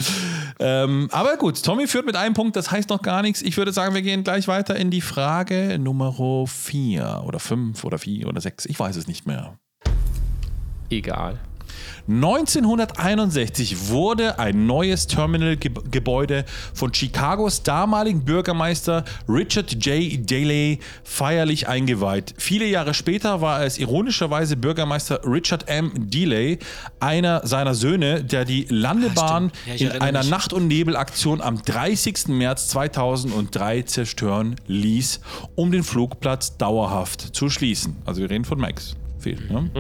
[0.59, 3.43] Ähm, aber gut, Tommy führt mit einem Punkt, das heißt noch gar nichts.
[3.43, 7.99] Ich würde sagen, wir gehen gleich weiter in die Frage Nummer 4 oder 5 oder
[7.99, 8.67] 4 oder 6.
[8.67, 9.59] Ich weiß es nicht mehr.
[10.91, 11.41] Egal.
[12.09, 20.29] 1961 wurde ein neues Terminalgebäude von Chicagos damaligen Bürgermeister Richard J.
[20.29, 22.35] Daley feierlich eingeweiht.
[22.39, 25.93] Viele Jahre später war es ironischerweise Bürgermeister Richard M.
[26.11, 26.59] Daley,
[27.01, 29.53] einer seiner Söhne, der die Landebahn.
[29.67, 30.23] Ja, ich in einer.
[30.33, 32.29] Nacht- und Nebelaktion am 30.
[32.29, 35.21] März 2003 zerstören ließ,
[35.55, 37.97] um den Flugplatz dauerhaft zu schließen.
[38.05, 38.97] Also wir reden von Max.
[39.25, 39.71] Ne?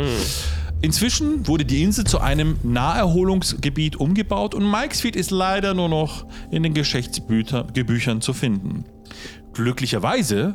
[0.82, 6.64] Inzwischen wurde die Insel zu einem Naherholungsgebiet umgebaut und Mikesfield ist leider nur noch in
[6.64, 8.84] den Geschichtsbüchern zu finden.
[9.52, 10.54] Glücklicherweise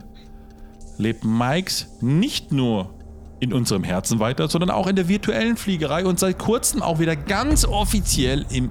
[0.98, 2.94] lebt Mikes nicht nur
[3.40, 7.16] in unserem Herzen weiter, sondern auch in der virtuellen Fliegerei und seit kurzem auch wieder
[7.16, 8.70] ganz offiziell im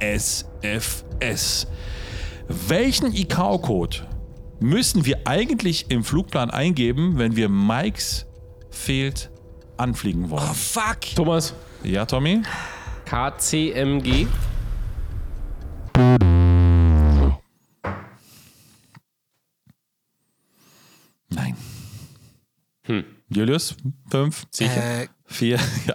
[0.00, 1.66] MSFS.
[2.48, 4.06] Welchen ICAO-Code
[4.60, 8.24] müssen wir eigentlich im Flugplan eingeben, wenn wir Mikes
[8.70, 9.30] fehlt
[9.78, 10.48] anfliegen wollen?
[10.50, 11.00] Oh, fuck.
[11.14, 11.54] Thomas.
[11.82, 12.42] Ja, Tommy?
[13.04, 14.26] KCMG.
[21.30, 21.56] Nein.
[23.30, 23.74] Julius?
[24.10, 24.46] Fünf?
[24.50, 25.02] Sicher?
[25.02, 25.58] Äh, Vier?
[25.86, 25.94] Ja.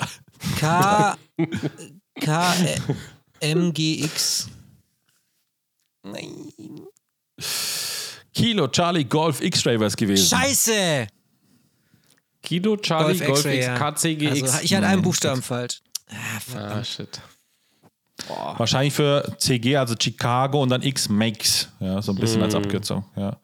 [0.60, 1.18] K.
[2.20, 2.54] K.
[3.40, 3.74] M.
[3.74, 4.04] G.
[4.04, 4.50] X.
[8.34, 10.28] Kilo Charlie Golf X-Ray wäre es gewesen.
[10.28, 11.08] Scheiße!
[12.44, 13.91] Kilo Charlie Golf, X-Ray, X ja.
[13.91, 14.44] KCGX.
[14.44, 15.82] Also, ich hatte einen Buchstaben falsch.
[16.10, 16.62] Ah, fuck.
[16.62, 17.22] ah, shit.
[18.58, 21.70] Wahrscheinlich für CG, also Chicago und dann X makes.
[21.80, 23.04] Ja, so ein bisschen als Abkürzung.
[23.16, 23.38] Ja.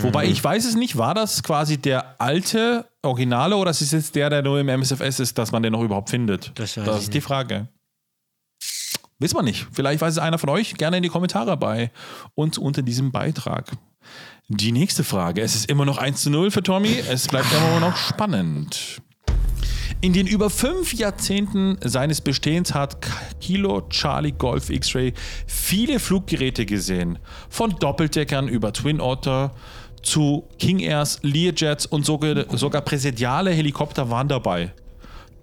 [0.00, 4.14] Wobei ich weiß es nicht, war das quasi der alte Originale oder ist es jetzt
[4.14, 6.52] der, der nur im MSFS ist, dass man den noch überhaupt findet?
[6.56, 7.68] Das das ist die Frage.
[9.18, 9.66] Wissen wir nicht.
[9.72, 10.74] Vielleicht weiß es einer von euch.
[10.74, 11.90] Gerne in die Kommentare bei
[12.34, 13.70] uns unter diesem Beitrag.
[14.54, 15.40] Die nächste Frage.
[15.40, 17.02] Es ist immer noch 1 zu 0 für Tommy.
[17.08, 19.00] Es bleibt immer noch spannend.
[20.02, 22.98] In den über fünf Jahrzehnten seines Bestehens hat
[23.40, 25.14] Kilo Charlie Golf X-Ray
[25.46, 27.18] viele Fluggeräte gesehen.
[27.48, 29.54] Von Doppeldeckern über Twin Otter
[30.02, 34.74] zu King Airs, Learjets und sogar, sogar präsidiale Helikopter waren dabei.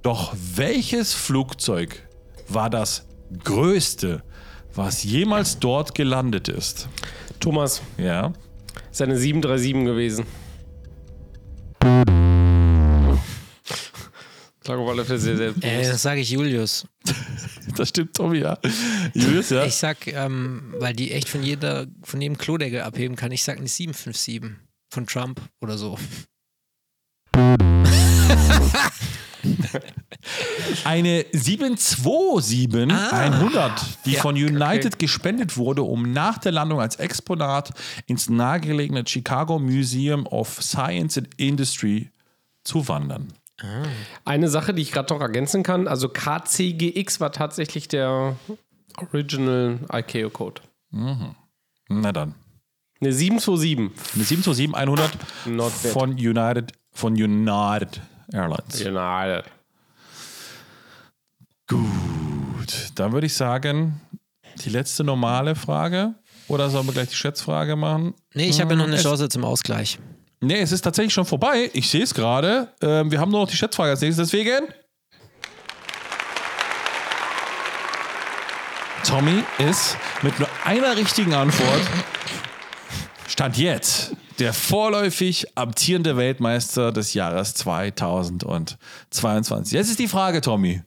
[0.04, 2.08] Doch welches Flugzeug
[2.48, 3.08] war das
[3.44, 4.22] größte,
[4.76, 6.88] was jemals dort gelandet ist?
[7.40, 7.82] Thomas.
[7.98, 8.34] Ja.
[8.92, 10.26] Ist eine 737 gewesen.
[15.06, 16.88] Fälle sehr, sehr Äh, das sage ich Julius.
[17.76, 18.58] Das stimmt, Tommy, ja.
[19.14, 19.64] Julius, ja.
[19.64, 23.58] Ich sag, ähm, weil die echt von jeder, von jedem Klodeckel abheben kann, ich sag
[23.60, 24.58] eine 757
[24.92, 25.98] von Trump oder so.
[30.84, 33.10] Eine 727 Ah.
[33.20, 37.72] 100, die Ja, von United gespendet wurde, um nach der Landung als Exponat
[38.08, 42.10] ins nahegelegene Chicago Museum of Science and Industry
[42.64, 43.34] zu wandern.
[44.26, 48.36] Eine Sache, die ich gerade noch ergänzen kann, also KCGX war tatsächlich der
[48.98, 50.62] Original ICAO-Code.
[50.92, 52.36] Na dann.
[53.02, 54.14] Eine 727.
[54.16, 55.12] Eine 727 100
[55.46, 55.92] Not bad.
[55.92, 58.02] von United, von United
[58.32, 58.80] Airlines.
[58.84, 59.42] Genau.
[61.70, 64.02] Gut, dann würde ich sagen,
[64.66, 66.16] die letzte normale Frage.
[66.48, 68.16] Oder sollen wir gleich die Schätzfrage machen?
[68.34, 70.00] Nee, ich habe ja noch eine Es- Chance zum Ausgleich.
[70.42, 71.70] Nee, es ist tatsächlich schon vorbei.
[71.74, 72.70] Ich sehe es gerade.
[72.82, 74.30] Ähm, wir haben nur noch die Schätzfrage als nächstes.
[74.30, 74.68] Deswegen.
[79.06, 81.82] Tommy ist mit nur einer richtigen Antwort
[83.28, 89.74] Stand jetzt der vorläufig amtierende Weltmeister des Jahres 2022.
[89.74, 90.82] Jetzt ist die Frage, Tommy.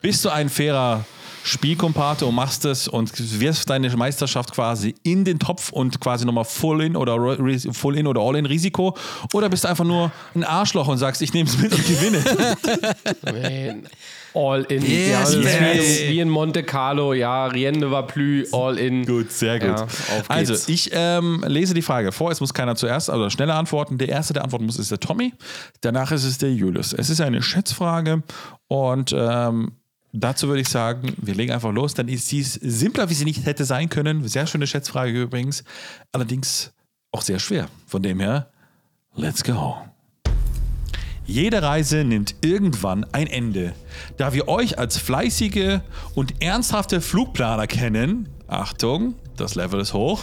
[0.00, 1.04] Bist du ein fairer
[1.44, 6.44] Spielkompate und machst es und wirfst deine Meisterschaft quasi in den Topf und quasi nochmal
[6.44, 8.96] Full in oder Ri- Full in oder All in Risiko?
[9.32, 12.22] Oder bist du einfach nur ein Arschloch und sagst, ich nehme es mit und gewinne?
[14.34, 14.82] All in.
[14.82, 16.00] Yes, ja, yes.
[16.02, 17.12] wie, wie in Monte Carlo.
[17.12, 18.52] Ja, rien ne va plus.
[18.52, 19.04] All in.
[19.04, 19.78] Gut, sehr gut.
[19.78, 19.86] Ja,
[20.28, 22.30] also, ich ähm, lese die Frage vor.
[22.30, 23.98] Es muss keiner zuerst, also schneller antworten.
[23.98, 25.34] Der erste, der antworten muss, ist der Tommy.
[25.80, 26.92] Danach ist es der Julius.
[26.92, 28.22] Es ist eine Schätzfrage
[28.68, 29.72] und ähm,
[30.12, 31.94] dazu würde ich sagen, wir legen einfach los.
[31.94, 34.26] Dann ist sie simpler, wie sie nicht hätte sein können.
[34.26, 35.64] Sehr schöne Schätzfrage übrigens.
[36.12, 36.72] Allerdings
[37.10, 37.68] auch sehr schwer.
[37.86, 38.50] Von dem her,
[39.14, 39.76] let's go.
[41.32, 43.72] Jede Reise nimmt irgendwann ein Ende.
[44.18, 45.80] Da wir euch als fleißige
[46.14, 50.20] und ernsthafte Flugplaner kennen, Achtung, das Level ist hoch,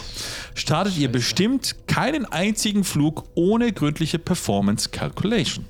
[0.53, 5.65] startet ihr bestimmt keinen einzigen Flug ohne gründliche Performance Calculation.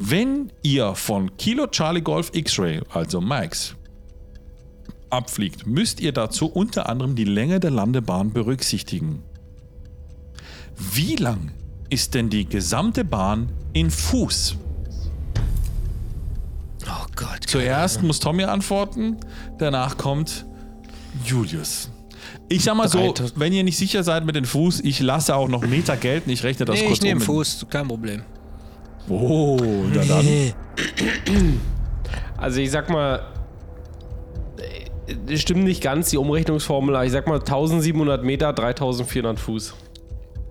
[0.00, 3.76] Wenn ihr von Kilo Charlie Golf X-Ray, also Max,
[5.08, 9.22] abfliegt, müsst ihr dazu unter anderem die Länge der Landebahn berücksichtigen.
[10.76, 11.52] Wie lang
[11.92, 14.56] ist denn die gesamte Bahn in Fuß?
[16.86, 17.40] Oh Gott.
[17.46, 19.18] Zuerst muss Tommy antworten,
[19.58, 20.46] danach kommt
[21.24, 21.90] Julius.
[22.48, 23.38] Ich sag mal so, 3000.
[23.38, 26.42] wenn ihr nicht sicher seid mit dem Fuß, ich lasse auch noch Meter gelten, ich
[26.44, 27.26] rechne das Nee, kurz ich nehme um.
[27.26, 28.22] Fuß, kein Problem.
[29.08, 29.58] Oh,
[29.92, 30.50] na dann.
[32.38, 33.20] Also ich sag mal,
[35.34, 39.74] stimmt nicht ganz die Umrechnungsformel, ich sag mal 1700 Meter, 3400 Fuß.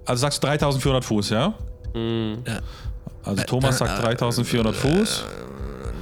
[0.06, 1.54] Also sagst du 3400 Fuß, ja?
[1.94, 2.60] Ja.
[3.24, 5.24] Also Thomas sagt 3400 Fuß.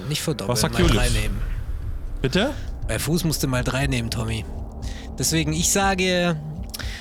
[0.08, 0.98] Nicht verdoppeln, Was sagt mal Julius?
[0.98, 1.42] drei nehmen.
[2.22, 2.52] Bitte?
[2.88, 4.46] Bei Fuß musst du mal drei nehmen, Tommy.
[5.18, 6.36] Deswegen, ich sage, Ja,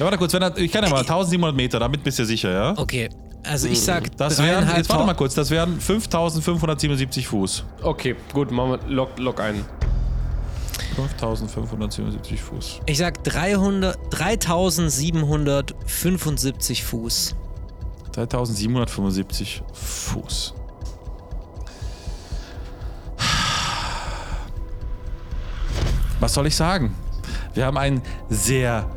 [0.01, 2.75] warte kurz, wenn er, ich kann ja mal 1700 Meter, damit bist du sicher, ja?
[2.77, 3.09] okay,
[3.45, 7.65] also ich sag Das wären, jetzt warte mal kurz, das wären 5577 Fuß.
[7.83, 9.65] Okay, gut, machen wir Log, Log ein.
[11.07, 12.81] 5577 Fuß.
[12.87, 17.37] Ich sag 300, 3775 Fuß.
[18.13, 20.55] 3775 Fuß.
[26.19, 26.97] Was soll ich sagen?
[27.55, 28.91] Wir haben einen sehr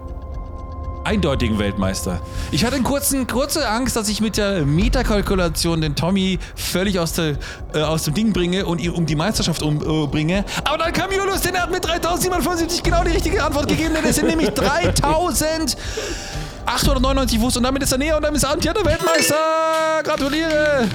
[1.03, 2.21] eindeutigen Weltmeister.
[2.51, 7.37] Ich hatte kurzen, kurze Angst, dass ich mit der Meterkalkulation den Tommy völlig aus, der,
[7.73, 10.45] äh, aus dem Ding bringe und um die Meisterschaft umbringe.
[10.63, 14.15] Aber dann kam Julius, den hat mit 3775 genau die richtige Antwort gegeben, denn es
[14.15, 15.77] sind nämlich 3000.
[16.65, 19.35] 899 Fuß und damit ist er näher und damit ist er amtierter Weltmeister.
[20.03, 20.87] Gratuliere!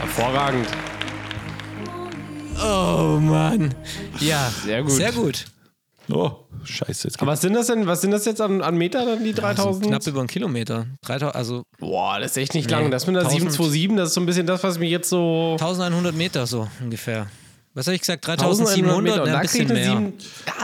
[0.00, 0.66] Hervorragend.
[2.62, 3.74] Oh Mann.
[4.20, 4.92] Ja, Sehr gut.
[4.92, 5.44] Sehr gut.
[6.08, 6.30] Oh,
[6.64, 7.08] scheiße.
[7.08, 9.30] Jetzt Aber was sind das denn, was sind das jetzt an, an Meter dann, die
[9.30, 9.86] Also 3000?
[9.86, 10.86] knapp über einen Kilometer.
[11.04, 12.90] 3000, also Boah, das ist echt nicht Nee, lang.
[12.92, 13.50] Das mit der 1000.
[13.52, 15.56] 727, das ist so ein bisschen das, was mich jetzt so...
[15.58, 17.26] 1100 Meter so ungefähr.
[17.74, 18.26] Was habe ich gesagt?
[18.26, 19.02] 1700 3700?
[19.02, 19.16] Meter.
[19.16, 20.12] Ja, Und ein da bisschen kriegt eine mehr.
[20.12, 20.12] 7,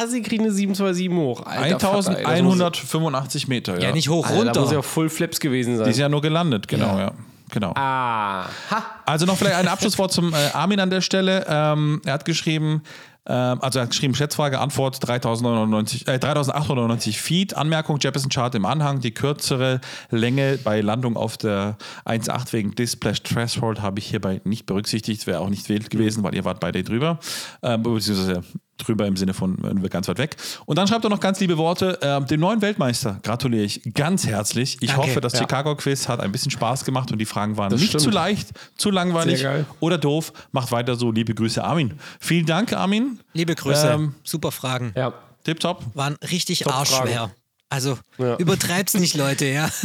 [0.00, 1.44] ja, sie kriegen eine 727 hoch.
[1.44, 3.88] Alter, Vater, ey, das muss- 1185 Meter, ja.
[3.88, 4.82] Ja, nicht hoch, Alter, da muss ja runter.
[4.88, 5.88] Full Flips gewesen Die sein.
[5.90, 7.12] ist ja nur gelandet, genau, ja.
[7.52, 7.72] Genau.
[7.76, 8.84] Ah, ha.
[9.04, 11.44] Also noch vielleicht ein Abschlusswort zum äh, Armin an der Stelle.
[11.46, 12.82] Ähm, er hat geschrieben,
[13.26, 17.54] ähm, also er hat geschrieben, Schätzfrage, Antwort 3099, äh, 3890 Feet.
[17.54, 19.00] Anmerkung, Jefferson Chart im Anhang.
[19.00, 21.76] Die kürzere Länge bei Landung auf der
[22.06, 25.26] 1.8 wegen Displash Threshold habe ich hierbei nicht berücksichtigt.
[25.26, 27.18] Wäre auch nicht wild gewesen, weil ihr wart beide drüber.
[27.62, 28.42] Ähm, beziehungsweise
[28.78, 30.36] drüber im Sinne von äh, ganz weit weg.
[30.66, 31.98] Und dann schreibt er noch ganz liebe Worte.
[32.02, 34.78] Ähm, dem neuen Weltmeister gratuliere ich ganz herzlich.
[34.80, 35.02] Ich Danke.
[35.08, 35.40] hoffe, das Ja.
[35.40, 38.02] Chicago-Quiz hat ein bisschen Spaß gemacht und die Fragen waren Das nicht stimmt.
[38.04, 39.46] zu leicht, zu langweilig
[39.80, 40.32] oder doof.
[40.52, 41.10] Macht weiter so.
[41.12, 41.94] Liebe Grüße, Armin.
[42.18, 43.20] Vielen Dank, Armin.
[43.34, 43.88] Liebe Grüße.
[43.88, 44.92] Ähm, Super Fragen.
[44.96, 45.12] Ja.
[45.44, 45.84] Tipptopp.
[45.94, 46.78] Waren richtig Top-Fragen.
[46.78, 47.30] arschschwer.
[47.72, 48.36] Also Ja.
[48.36, 49.70] übertreib's nicht, Leute, ja.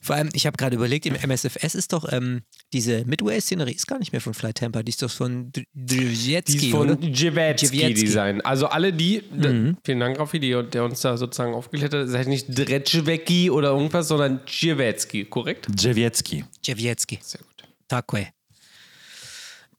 [0.00, 2.40] Vor allem, ich habe gerade überlegt, im MSFS ist doch ähm,
[2.72, 6.66] diese Midway-Szenerie ist gar nicht mehr von Fly Tampa, die ist doch von Die Drzezinski,
[6.68, 7.94] ist von Jewetski.
[7.94, 8.40] Design.
[8.40, 12.26] Also alle die, d- vielen Dank Raffi, die, der uns da sozusagen aufgeklärt hat, seid
[12.28, 15.66] nicht Dreczwecki oder irgendwas, sondern Jewetski, korrekt?
[15.78, 16.44] Jawiecki.
[16.62, 17.18] Jewietzki.
[17.22, 17.68] Sehr gut.
[17.88, 18.28] Takwe.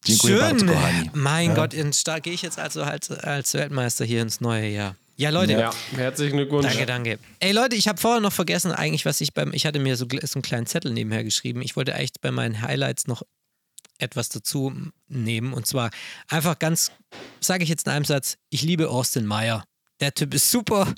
[0.05, 0.67] Dziękuję bardzo, Schön.
[0.75, 1.09] kochani.
[1.13, 4.95] Mein Gott, in Stark gehe ich jetzt also halt als Weltmeister hier ins neue Jahr.
[5.17, 5.53] Ja, Leute.
[5.53, 6.67] Ja, herzlichen Glückwunsch.
[6.67, 7.19] Danke, danke.
[7.39, 10.07] Ey Leute, ich habe vorher noch vergessen, eigentlich, was ich beim, ich hatte mir so,
[10.09, 11.61] so einen kleinen Zettel nebenher geschrieben.
[11.61, 13.21] Ich wollte echt bei meinen Highlights noch
[13.99, 14.73] etwas dazu
[15.07, 15.53] nehmen.
[15.53, 15.91] Und zwar
[16.27, 16.91] einfach ganz,
[17.39, 19.63] sage ich jetzt in einem Satz, ich liebe Austin Meyer.
[19.99, 20.91] Der Typ ist super.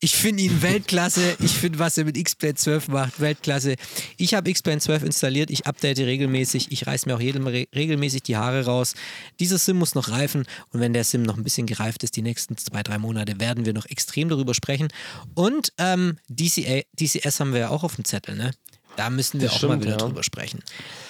[0.00, 1.36] Ich finde ihn Weltklasse.
[1.40, 3.76] Ich finde, was er mit X-Plane 12 macht, Weltklasse.
[4.16, 5.50] Ich habe X-Plane 12 installiert.
[5.50, 6.72] Ich update regelmäßig.
[6.72, 8.94] Ich reiße mir auch jedem re regelmäßig die Haare raus.
[9.40, 10.46] Dieser Sim muss noch reifen.
[10.72, 13.64] Und wenn der Sim noch ein bisschen gereift ist, die nächsten zwei, drei Monate, werden
[13.64, 14.88] wir noch extrem darüber sprechen.
[15.34, 18.52] Und ähm, DCA, DCS haben wir ja auch auf dem Zettel, ne?
[18.96, 19.96] Da müssen wir Das auch stimmt, mal wieder ja.
[19.98, 20.60] drüber sprechen.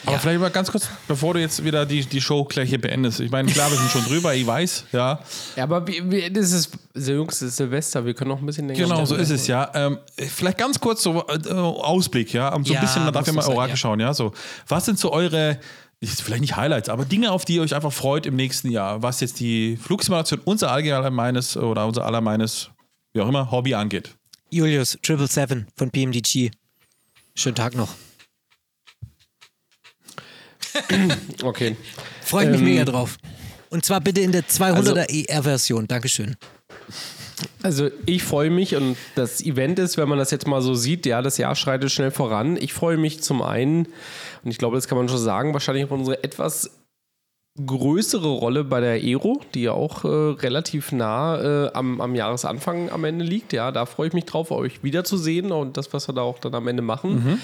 [0.04, 0.18] Aber Ja.
[0.18, 3.20] vielleicht mal ganz kurz, bevor du jetzt wieder die, die Show gleich hier beendest.
[3.20, 5.20] Ich meine, klar, wir sind schon drüber, ich weiß, ja.
[5.56, 8.68] Ja, aber wie, wie, das ist Jungs, das ist Silvester, wir können noch ein bisschen
[8.68, 9.70] länger Genau, so ist es, ja.
[9.74, 12.54] Ähm, vielleicht ganz kurz so äh, Ausblick, ja.
[12.54, 13.76] Um so ein Ja, bisschen, man darf ja mal sein, Orakel ja.
[13.76, 14.14] schauen, ja.
[14.14, 14.32] So,
[14.68, 15.58] was sind so eure,
[16.02, 19.20] vielleicht nicht Highlights, aber Dinge, auf die ihr euch einfach freut im nächsten Jahr, was
[19.20, 22.70] jetzt die Flugsimulation unser allgemeines oder unser allermeines,
[23.12, 24.10] wie auch immer, Hobby angeht?
[24.50, 26.50] Julius, 777 von PMDG.
[27.36, 27.94] Schönen Tag noch.
[31.42, 31.76] Okay.
[32.22, 33.16] Freue ich mich Ähm, mega drauf.
[33.70, 35.86] Und zwar bitte in der 200er ER-Version.
[35.86, 36.36] Dankeschön.
[37.62, 41.06] Also ich freue mich und das Event ist, wenn man das jetzt mal so sieht,
[41.06, 42.56] ja, das Jahr schreitet schnell voran.
[42.56, 43.86] Ich freue mich zum einen,
[44.44, 46.70] und ich glaube, das kann man schon sagen, wahrscheinlich auf unsere etwas
[47.64, 52.90] größere Rolle bei der Aero, die ja auch äh, relativ nah äh, am, am Jahresanfang
[52.90, 53.52] am Ende liegt.
[53.52, 56.54] Ja, da freue ich mich drauf, euch wiederzusehen und das, was wir da auch dann
[56.54, 57.40] am Ende machen.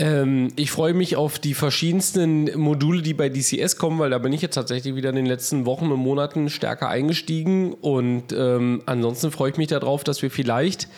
[0.00, 4.32] Ähm, ich freue mich auf die verschiedensten Module, die bei DCS kommen, weil da bin
[4.32, 7.74] ich jetzt tatsächlich wieder in den letzten Wochen und Monaten stärker eingestiegen.
[7.74, 10.88] Und ähm, ansonsten freue ich mich darauf, dass wir vielleicht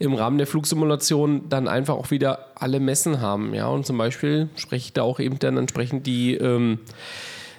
[0.00, 3.54] im Rahmen der Flugsimulation dann einfach auch wieder alle Messen haben.
[3.54, 6.34] Ja, und zum Beispiel spreche ich da auch eben dann entsprechend die.
[6.34, 6.80] Ähm,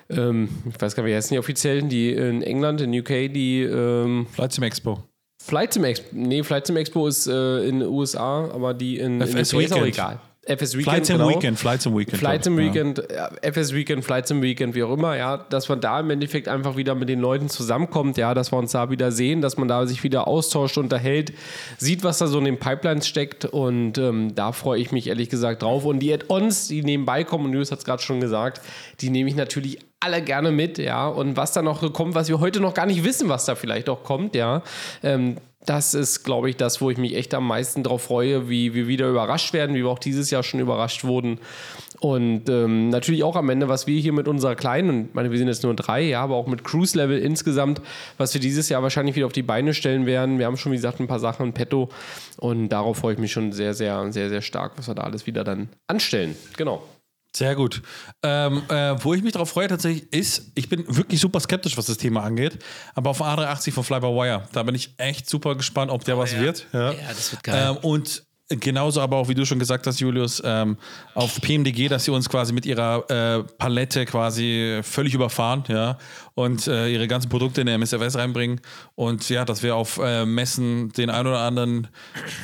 [0.10, 3.61] ähm, ich weiß gar nicht, wie heißen die offiziell, die in England, in UK, die
[3.61, 5.03] ähm, Flight Sim Expo.
[5.41, 9.22] Flight Sim Expo, nee, Flight Sim Expo ist äh, in den USA, aber die in,
[9.22, 9.88] in FS UK ist auch Weekend.
[9.88, 10.22] egal.
[10.45, 11.30] FS Weekend, Flight Sim genau.
[11.30, 12.18] Weekend, Flight Sim Weekend.
[12.18, 15.38] Flight Sim glaub ich, Weekend, ja, FS Weekend, Flight Sim Weekend, wie auch immer, ja,
[15.38, 18.72] dass man da im Endeffekt einfach wieder mit den Leuten zusammenkommt, ja, dass wir uns
[18.72, 21.34] da wieder sehen, dass man da sich wieder austauscht, unterhält,
[21.78, 25.30] sieht, was da so in den Pipelines steckt und ähm, da freue ich mich ehrlich
[25.30, 25.86] gesagt drauf.
[25.86, 28.61] Und die Add-ons, die nebenbei kommen, und News hat es gerade schon gesagt,
[29.02, 32.40] die nehme ich natürlich alle gerne mit, ja, und was da noch kommt, was wir
[32.40, 34.64] heute noch gar nicht wissen, was da vielleicht auch kommt, ja,
[35.03, 38.73] ähm, das ist, glaube ich, das, wo ich mich echt am meisten drauf freue, wie
[38.73, 41.40] wir wieder überrascht werden, wie wir auch dieses Jahr schon überrascht wurden.
[41.99, 45.38] Und ähm, natürlich auch am Ende, was wir hier mit unserer kleinen, und meine, wir
[45.38, 47.81] sind jetzt nur drei, ja, aber auch mit Cruise Level insgesamt,
[48.18, 50.40] was wir dieses Jahr wahrscheinlich wieder auf die Beine stellen werden.
[50.40, 51.90] Wir haben schon, wie gesagt, ein paar Sachen in petto
[52.38, 55.27] und darauf freue ich mich schon sehr, sehr, sehr, sehr stark, was wir da alles
[55.27, 56.38] wieder dann anstellen.
[56.56, 56.84] Genau.
[57.35, 57.81] Sehr gut.
[58.23, 61.85] Ähm, äh, wo ich mich darauf freue tatsächlich ist, ich bin wirklich super skeptisch, was
[61.85, 62.57] das Thema angeht,
[62.95, 66.68] aber auf A380 von Fly-by-Wire, da bin ich echt super gespannt, ob der was wird.
[66.73, 66.91] Ja.
[66.91, 67.68] Ja, das wird geil.
[67.69, 70.77] Ähm, und genauso aber auch, wie du schon gesagt hast, Julius, ähm,
[71.13, 75.97] auf PMDG, dass sie uns quasi mit ihrer äh, Palette quasi völlig überfahren, ja,
[76.35, 78.61] und äh, ihre ganzen Produkte in der MSFS reinbringen.
[78.95, 81.88] Und ja, dass wir auf äh, Messen den ein oder anderen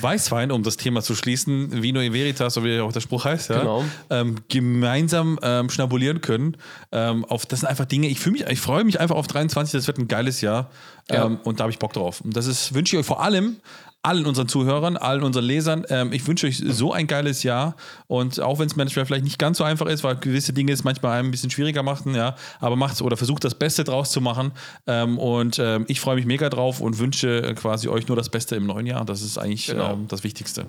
[0.02, 3.49] Weißwein, um das Thema zu schließen, Vino e Veritas, so wie auch der Spruch heißt,
[3.49, 3.86] ja, Genau.
[4.10, 6.57] ähm, gemeinsam ähm, schnabulieren können.
[6.91, 9.72] Ähm, auf, das sind einfach Dinge, ich fühle mich, ich freue mich einfach auf 23,
[9.72, 10.69] das wird ein geiles Jahr.
[11.10, 11.26] Ja.
[11.26, 12.22] Ähm, und da habe ich Bock drauf.
[12.22, 13.57] Und das ist, wünsche ich euch vor allem
[14.06, 15.86] allen unseren Zuhörern, allen unseren Lesern.
[15.90, 17.76] Ähm, ich wünsche euch so ein geiles Jahr.
[18.07, 20.84] Und auch wenn es manchmal vielleicht nicht ganz so einfach ist, weil gewisse Dinge es
[20.84, 24.22] manchmal einem ein bisschen schwieriger machen, ja, aber macht oder versucht das Beste draus zu
[24.22, 24.52] machen.
[24.88, 28.30] Ähm, und ähm, ich freue mich mega drauf und wünsche äh, quasi euch nur das
[28.30, 29.06] Beste im neuen Jahr.
[29.06, 29.94] Das ist eigentlich Genau.
[29.94, 30.68] ähm, das Wichtigste.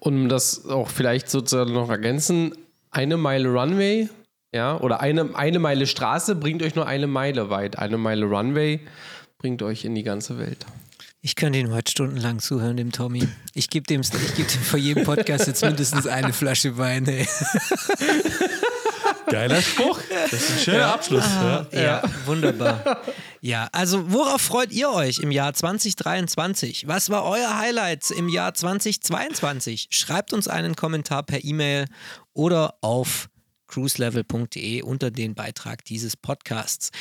[0.00, 2.52] Und um das auch vielleicht sozusagen noch ergänzen,
[2.90, 4.08] eine Meile Runway,
[4.52, 7.78] ja, oder eine, eine Meile Straße bringt euch nur eine Meile weit.
[7.78, 8.80] Eine Meile Runway
[9.38, 10.66] bringt euch in die ganze Welt.
[11.26, 13.26] Ich könnte ihn heute stundenlang zuhören, dem Tommy.
[13.52, 17.04] Ich gebe dem, ich geb dem vor jedem Podcast jetzt mindestens eine Flasche Wein.
[17.08, 17.26] Ey.
[19.26, 19.98] Geiler Spruch.
[20.08, 21.24] Das ist ein schöner Abschluss.
[21.24, 21.66] Ja.
[21.72, 23.02] Ja, wunderbar.
[23.40, 26.86] Ja, also worauf freut ihr euch im Jahr 2023?
[26.86, 29.88] Was war euer Highlight im Jahr 2022?
[29.90, 31.86] Schreibt uns einen Kommentar per E-Mail
[32.34, 33.28] oder auf
[33.66, 36.92] cruiselevel.de unter den Beitrag dieses Podcasts.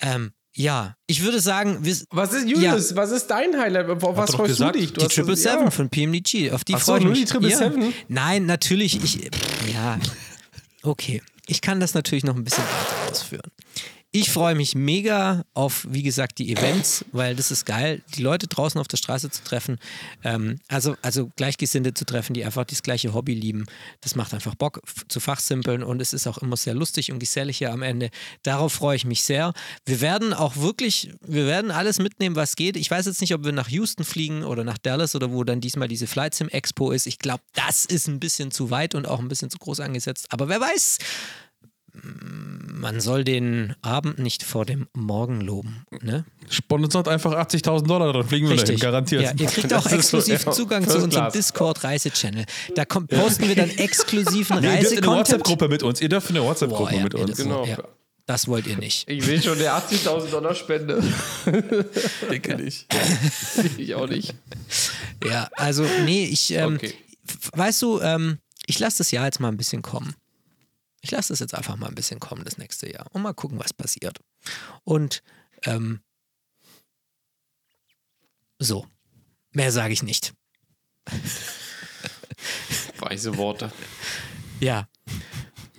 [0.00, 3.88] Ähm, ja, ich würde sagen, wir, Was ist, Julius, was ist dein Highlight?
[3.88, 4.92] Auf was freust gesagt, du dich?
[4.92, 5.70] Du die Triple Seven ja.
[5.70, 7.20] von PMDG, auf die Ach so, freue ich nur mich.
[7.20, 7.56] die Triple ja.
[7.58, 7.94] Seven?
[8.08, 9.30] Nein, natürlich, ich,
[9.72, 10.00] ja,
[10.82, 11.22] okay.
[11.46, 13.50] Ich kann das natürlich noch ein bisschen weiter ausführen.
[14.10, 18.46] Ich freue mich mega auf, wie gesagt, die Events, weil das ist geil, die Leute
[18.46, 19.78] draußen auf der Straße zu treffen.
[20.24, 23.66] Ähm, also, also Gleichgesinnte zu treffen, die einfach das gleiche Hobby lieben.
[24.00, 27.58] Das macht einfach Bock zu fachsimpeln und es ist auch immer sehr lustig und gesellig
[27.58, 28.08] hier am Ende.
[28.44, 29.52] Darauf freue ich mich sehr.
[29.84, 32.78] Wir werden auch wirklich, wir werden alles mitnehmen, was geht.
[32.78, 35.60] Ich weiß jetzt nicht, ob wir nach Houston fliegen oder nach Dallas oder wo dann
[35.60, 37.06] diesmal diese Flight Sim Expo ist.
[37.06, 40.28] Ich glaube, das ist ein bisschen zu weit und auch ein bisschen zu groß angesetzt.
[40.30, 40.96] Aber wer weiß,
[42.02, 45.84] man soll den Abend nicht vor dem Morgen loben.
[46.00, 46.24] Ne?
[46.48, 49.22] Sponsort einfach 80.000 Dollar, dann fliegen wir dahin, garantiert.
[49.22, 51.32] Ja, ihr kriegt Das auch so, exklusiv ja, Zugang First zu unserem.
[51.32, 52.44] Discord-Reise-Channel.
[52.74, 55.06] Da kommt, posten wir dann exklusiven Nee, ihr dürft eine.
[55.06, 56.00] WhatsApp-Gruppe mit uns.
[56.00, 57.30] Ihr dürft eine WhatsApp-Gruppe ja, mit ja, uns.
[57.30, 57.64] das, Genau.
[57.66, 57.78] ja,
[58.26, 59.08] das wollt ihr nicht.
[59.08, 61.02] Ich sehe schon, der 80.000 Dollar Spende.
[62.30, 62.86] Denke nicht.
[63.76, 64.34] ich auch nicht.
[65.24, 66.94] Ja, also nee, ich, ähm, Okay.
[67.54, 70.14] weißt du, ähm, ich lasse das Jahr jetzt mal ein bisschen kommen.
[71.08, 73.06] Ich lasse das jetzt einfach mal ein bisschen kommen, das nächste Jahr.
[73.12, 74.18] Und mal gucken, was passiert.
[74.84, 75.22] Und
[75.64, 76.02] ähm,
[78.58, 78.86] so,
[79.52, 80.34] mehr sage ich nicht.
[82.98, 83.72] Weise Worte.
[84.60, 84.86] Ja,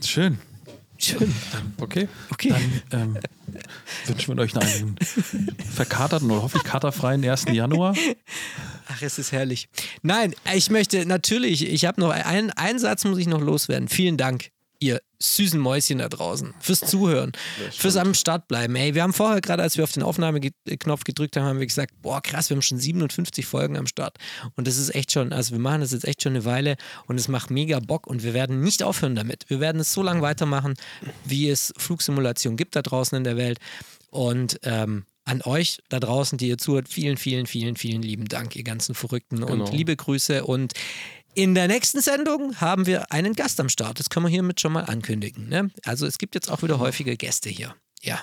[0.03, 0.39] Schön.
[0.97, 1.31] schön.
[1.79, 2.07] Okay.
[2.31, 2.55] Okay.
[2.91, 3.19] Ähm,
[4.07, 4.95] wünschen wir euch einen
[5.75, 7.45] verkaterten oder hoffentlich katerfreien 1.
[7.51, 7.95] Januar.
[8.87, 9.69] Ach, es ist herrlich.
[10.01, 13.89] Nein, ich möchte natürlich, ich habe noch einen, einen Satz muss ich noch loswerden.
[13.89, 14.49] Vielen Dank,
[14.79, 17.33] ihr süßen Mäuschen da draußen, fürs Zuhören,
[17.71, 18.75] fürs am Start bleiben.
[18.77, 22.01] Ey, wir haben vorher gerade, als wir auf den Aufnahmeknopf gedrückt haben, haben wir gesagt,
[22.01, 24.17] boah, krass, wir haben schon 57 Folgen am Start.
[24.55, 26.77] Und das ist echt schon, also wir machen das jetzt echt schon eine Weile
[27.07, 29.49] und es macht mega Bock und wir werden nicht aufhören damit.
[29.49, 30.75] Wir werden es so lange weitermachen,
[31.25, 33.59] wie es Flugsimulation gibt da draußen in der Welt.
[34.11, 38.55] Und ähm, an euch da draußen, die ihr zuhört, vielen, vielen, vielen, vielen lieben Dank,
[38.55, 39.71] ihr ganzen Verrückten und Genau.
[39.71, 40.43] liebe Grüße.
[40.43, 40.73] Und
[41.33, 43.99] in der nächsten Sendung haben wir einen Gast am Start.
[43.99, 45.47] Das können wir hiermit schon mal ankündigen.
[45.47, 45.71] Ne?
[45.85, 47.75] Also es gibt jetzt auch wieder häufige Gäste hier.
[48.01, 48.19] Ja.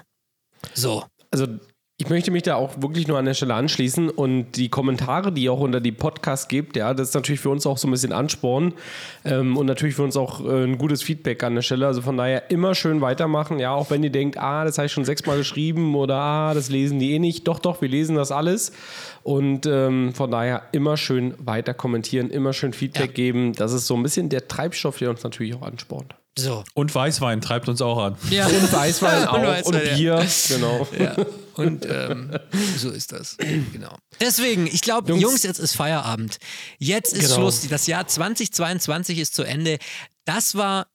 [0.74, 1.04] So.
[1.30, 1.58] Also
[1.98, 5.44] ich möchte mich da auch wirklich nur an der Stelle anschließen und die Kommentare, die
[5.44, 7.90] ihr auch unter die Podcasts gibt, ja, das ist natürlich für uns auch so ein
[7.90, 8.74] bisschen Ansporn
[9.24, 11.86] ähm, und natürlich für uns auch äh, ein gutes Feedback an der Stelle.
[11.86, 14.92] Also von daher immer schön weitermachen, ja, auch wenn ihr denkt, ah, das habe ich
[14.92, 17.48] schon sechsmal geschrieben oder ah, das lesen die eh nicht.
[17.48, 18.72] Doch, doch, wir lesen das alles
[19.22, 23.14] und ähm, von daher immer schön weiter kommentieren, immer schön Feedback Ja.
[23.14, 23.54] geben.
[23.54, 26.14] Das ist so ein bisschen der Treibstoff, der uns natürlich auch anspornt.
[26.38, 26.62] So.
[26.74, 28.16] Und Weißwein treibt uns auch an.
[28.28, 28.44] Ja.
[28.44, 29.96] Und Weißwein Und auch Weißwein, und ja.
[29.96, 30.86] Bier, genau.
[31.00, 31.16] Ja.
[31.58, 32.38] Und ähm,
[32.76, 33.36] so ist das.
[33.72, 33.96] Genau.
[34.20, 35.42] Deswegen, ich glaube, Jungs, Jungs.
[35.42, 36.38] jetzt ist Feierabend.
[36.78, 37.34] Jetzt ist Genau.
[37.36, 37.66] Schluss.
[37.68, 39.78] Das Jahr 2022 ist zu Ende.
[40.24, 40.88] Das war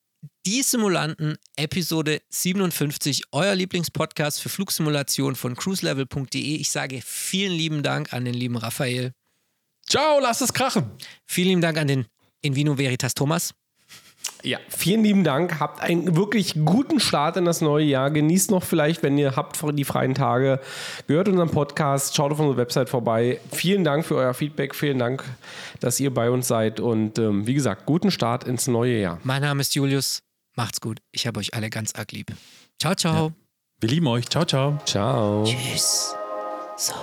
[0.46, 6.56] die Simulanten Episode 57, euer Lieblingspodcast für Flugsimulation von cruiselevel.de.
[6.56, 9.14] Ich sage vielen lieben Dank an den lieben Raphael.
[9.88, 10.92] Ciao, lasst es krachen.
[11.28, 12.06] Vielen lieben Dank an den
[12.42, 13.54] Invino Veritas Thomas.
[14.44, 15.60] Ja, vielen lieben Dank.
[15.60, 18.10] Habt einen wirklich guten Start in das neue Jahr.
[18.10, 20.60] Genießt noch vielleicht, wenn ihr habt die freien Tage.
[21.08, 23.40] Gehört unseren Podcast, schaut auf unsere Website vorbei.
[23.52, 24.76] Vielen Dank für euer Feedback.
[24.76, 25.24] Vielen Dank,
[25.80, 26.80] dass ihr bei uns seid.
[26.80, 29.20] Und ähm, wie gesagt, guten Start ins neue Jahr.
[29.24, 30.24] Mein Name ist Julius.
[30.56, 31.00] Macht's gut.
[31.12, 32.32] Ich habe euch alle ganz arg lieb.
[32.80, 33.32] Ciao, ciao.
[33.80, 34.28] Wir lieben euch.
[34.28, 34.80] Ciao, ciao.
[34.86, 35.44] Ciao.
[35.44, 36.16] Tschüss.
[36.78, 36.94] So.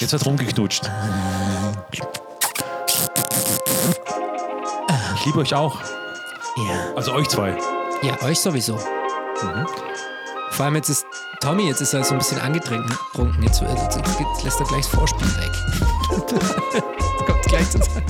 [0.00, 0.90] Jetzt wird rumgeknutscht.
[5.30, 5.80] Ich liebe euch auch.
[6.56, 6.96] Ja.
[6.96, 7.56] Also euch zwei.
[8.02, 8.76] Ja, euch sowieso.
[10.50, 11.06] Vor allem jetzt ist
[11.40, 12.92] Tommy, jetzt ist er so ein bisschen angetrunken.
[13.14, 13.40] Trunken.
[13.44, 15.52] Jetzt, jetzt, jetzt lässt er gleich das Vorspiel weg.
[17.28, 18.02] Kommt gleich zur Zeit.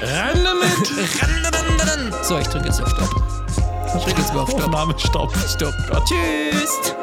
[0.00, 2.24] Ran damit!
[2.24, 3.22] So, ich drücke jetzt auf Stopp.
[3.94, 4.62] Ich drücke jetzt mal auf Stopp.
[4.62, 5.36] Aufnahme, Stopp.
[5.36, 5.74] Stopp.
[6.06, 6.94] Tschüss.